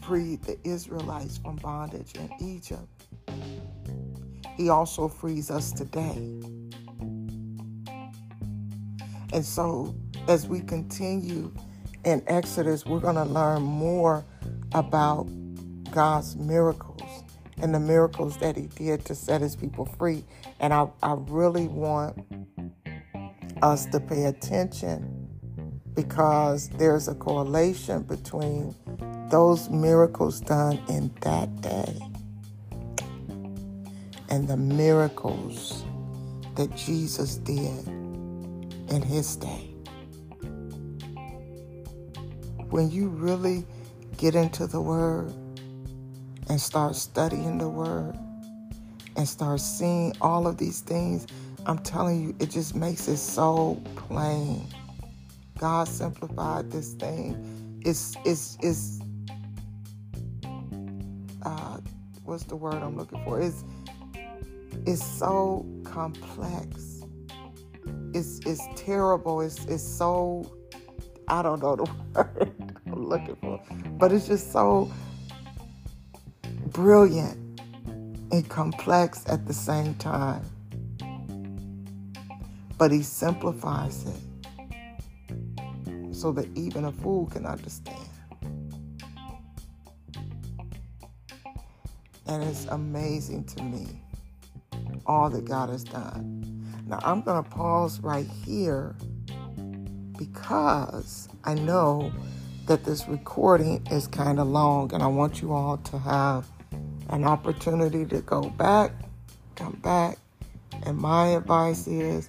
freed 0.02 0.42
the 0.42 0.58
Israelites 0.64 1.38
from 1.38 1.56
bondage 1.56 2.14
in 2.14 2.30
Egypt, 2.40 2.88
He 4.60 4.68
also 4.68 5.08
frees 5.08 5.50
us 5.50 5.72
today. 5.72 6.38
And 9.32 9.42
so, 9.42 9.94
as 10.28 10.46
we 10.46 10.60
continue 10.60 11.50
in 12.04 12.22
Exodus, 12.26 12.84
we're 12.84 13.00
going 13.00 13.14
to 13.14 13.24
learn 13.24 13.62
more 13.62 14.22
about 14.74 15.30
God's 15.90 16.36
miracles 16.36 17.24
and 17.62 17.74
the 17.74 17.80
miracles 17.80 18.36
that 18.36 18.54
He 18.54 18.66
did 18.66 19.06
to 19.06 19.14
set 19.14 19.40
His 19.40 19.56
people 19.56 19.86
free. 19.86 20.24
And 20.60 20.74
I, 20.74 20.88
I 21.02 21.14
really 21.16 21.66
want 21.66 22.22
us 23.62 23.86
to 23.86 23.98
pay 23.98 24.24
attention 24.24 25.26
because 25.94 26.68
there's 26.68 27.08
a 27.08 27.14
correlation 27.14 28.02
between 28.02 28.74
those 29.30 29.70
miracles 29.70 30.38
done 30.38 30.78
in 30.90 31.10
that 31.22 31.62
day 31.62 32.09
and 34.30 34.46
the 34.48 34.56
miracles 34.56 35.84
that 36.56 36.74
Jesus 36.76 37.36
did 37.36 37.86
in 38.88 39.02
his 39.02 39.36
day. 39.36 39.66
When 42.70 42.90
you 42.90 43.08
really 43.08 43.66
get 44.16 44.34
into 44.34 44.66
the 44.66 44.80
Word 44.80 45.32
and 46.48 46.60
start 46.60 46.94
studying 46.94 47.58
the 47.58 47.68
Word 47.68 48.16
and 49.16 49.28
start 49.28 49.60
seeing 49.60 50.14
all 50.20 50.46
of 50.46 50.56
these 50.56 50.80
things, 50.80 51.26
I'm 51.66 51.78
telling 51.78 52.22
you, 52.22 52.36
it 52.38 52.50
just 52.50 52.74
makes 52.74 53.08
it 53.08 53.18
so 53.18 53.82
plain. 53.96 54.66
God 55.58 55.88
simplified 55.88 56.70
this 56.70 56.94
thing. 56.94 57.80
It's 57.84 58.16
it's 58.24 58.56
it's 58.62 59.00
uh, 61.42 61.78
what's 62.24 62.44
the 62.44 62.56
word 62.56 62.74
I'm 62.74 62.96
looking 62.96 63.22
for? 63.24 63.40
It's 63.40 63.64
it's 64.86 65.04
so 65.04 65.66
complex. 65.84 67.02
It's 68.14 68.40
it's 68.46 68.62
terrible. 68.76 69.40
It's 69.40 69.64
it's 69.66 69.82
so 69.82 70.50
I 71.28 71.42
don't 71.42 71.62
know 71.62 71.76
the 71.76 71.84
word 72.14 72.82
I'm 72.86 73.08
looking 73.08 73.36
for, 73.36 73.62
but 73.98 74.12
it's 74.12 74.26
just 74.26 74.52
so 74.52 74.90
brilliant 76.66 77.60
and 78.32 78.48
complex 78.48 79.24
at 79.28 79.46
the 79.46 79.54
same 79.54 79.94
time 79.96 80.44
but 82.80 82.90
he 82.90 83.02
simplifies 83.02 84.06
it 84.06 84.16
so 86.14 86.32
that 86.32 86.48
even 86.56 86.86
a 86.86 86.92
fool 86.92 87.26
can 87.26 87.44
understand. 87.44 88.08
And 92.26 92.42
it's 92.42 92.64
amazing 92.70 93.44
to 93.44 93.62
me 93.62 93.86
all 95.06 95.30
that 95.30 95.44
God 95.44 95.70
has 95.70 95.84
done. 95.84 96.44
Now, 96.86 96.98
I'm 97.02 97.22
going 97.22 97.42
to 97.42 97.48
pause 97.50 98.00
right 98.00 98.26
here 98.44 98.96
because 100.18 101.28
I 101.44 101.54
know 101.54 102.12
that 102.66 102.84
this 102.84 103.08
recording 103.08 103.86
is 103.90 104.06
kind 104.06 104.38
of 104.38 104.48
long 104.48 104.92
and 104.92 105.02
I 105.02 105.06
want 105.06 105.40
you 105.40 105.52
all 105.52 105.78
to 105.78 105.98
have 105.98 106.46
an 107.08 107.24
opportunity 107.24 108.04
to 108.06 108.20
go 108.20 108.42
back, 108.42 108.92
come 109.56 109.78
back. 109.82 110.18
And 110.84 110.96
my 110.96 111.28
advice 111.28 111.86
is 111.86 112.28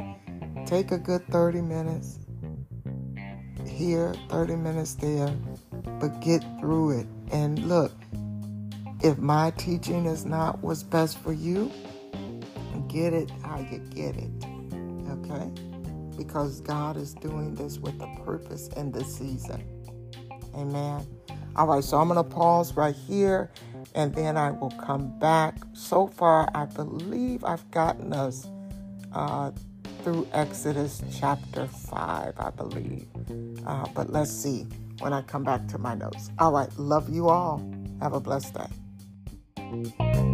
Take 0.65 0.91
a 0.91 0.97
good 0.97 1.27
30 1.27 1.61
minutes 1.61 2.19
here, 3.67 4.15
30 4.29 4.55
minutes 4.55 4.93
there, 4.95 5.35
but 5.99 6.19
get 6.21 6.43
through 6.59 6.99
it. 6.99 7.07
And 7.31 7.67
look, 7.67 7.91
if 9.01 9.17
my 9.17 9.51
teaching 9.57 10.05
is 10.05 10.25
not 10.25 10.61
what's 10.63 10.83
best 10.83 11.17
for 11.17 11.33
you, 11.33 11.71
get 12.91 13.13
it 13.13 13.31
how 13.43 13.59
you 13.59 13.79
get 13.93 14.15
it. 14.15 14.31
Okay? 15.09 15.51
Because 16.17 16.61
God 16.61 16.97
is 16.97 17.13
doing 17.13 17.55
this 17.55 17.79
with 17.79 17.99
a 18.01 18.21
purpose 18.23 18.67
in 18.75 18.91
this 18.91 19.15
season. 19.17 19.63
Amen. 20.55 21.05
All 21.55 21.67
right, 21.67 21.83
so 21.83 21.97
I'm 21.97 22.07
going 22.07 22.23
to 22.23 22.35
pause 22.35 22.75
right 22.75 22.95
here 22.95 23.51
and 23.93 24.13
then 24.15 24.37
I 24.37 24.51
will 24.51 24.71
come 24.71 25.17
back. 25.19 25.55
So 25.73 26.07
far, 26.07 26.49
I 26.55 26.65
believe 26.65 27.43
I've 27.43 27.69
gotten 27.71 28.13
us 28.13 28.47
uh, 29.13 29.51
through 30.03 30.27
Exodus 30.31 31.01
chapter 31.19 31.67
5, 31.67 32.33
I 32.37 32.49
believe. 32.51 33.07
Uh, 33.65 33.85
but 33.93 34.11
let's 34.11 34.31
see 34.31 34.65
when 34.99 35.13
I 35.13 35.21
come 35.23 35.43
back 35.43 35.67
to 35.69 35.77
my 35.77 35.95
notes. 35.95 36.31
All 36.39 36.51
right. 36.51 36.69
Love 36.77 37.09
you 37.09 37.29
all. 37.29 37.61
Have 38.01 38.13
a 38.13 38.19
blessed 38.19 38.53
day. 38.53 40.30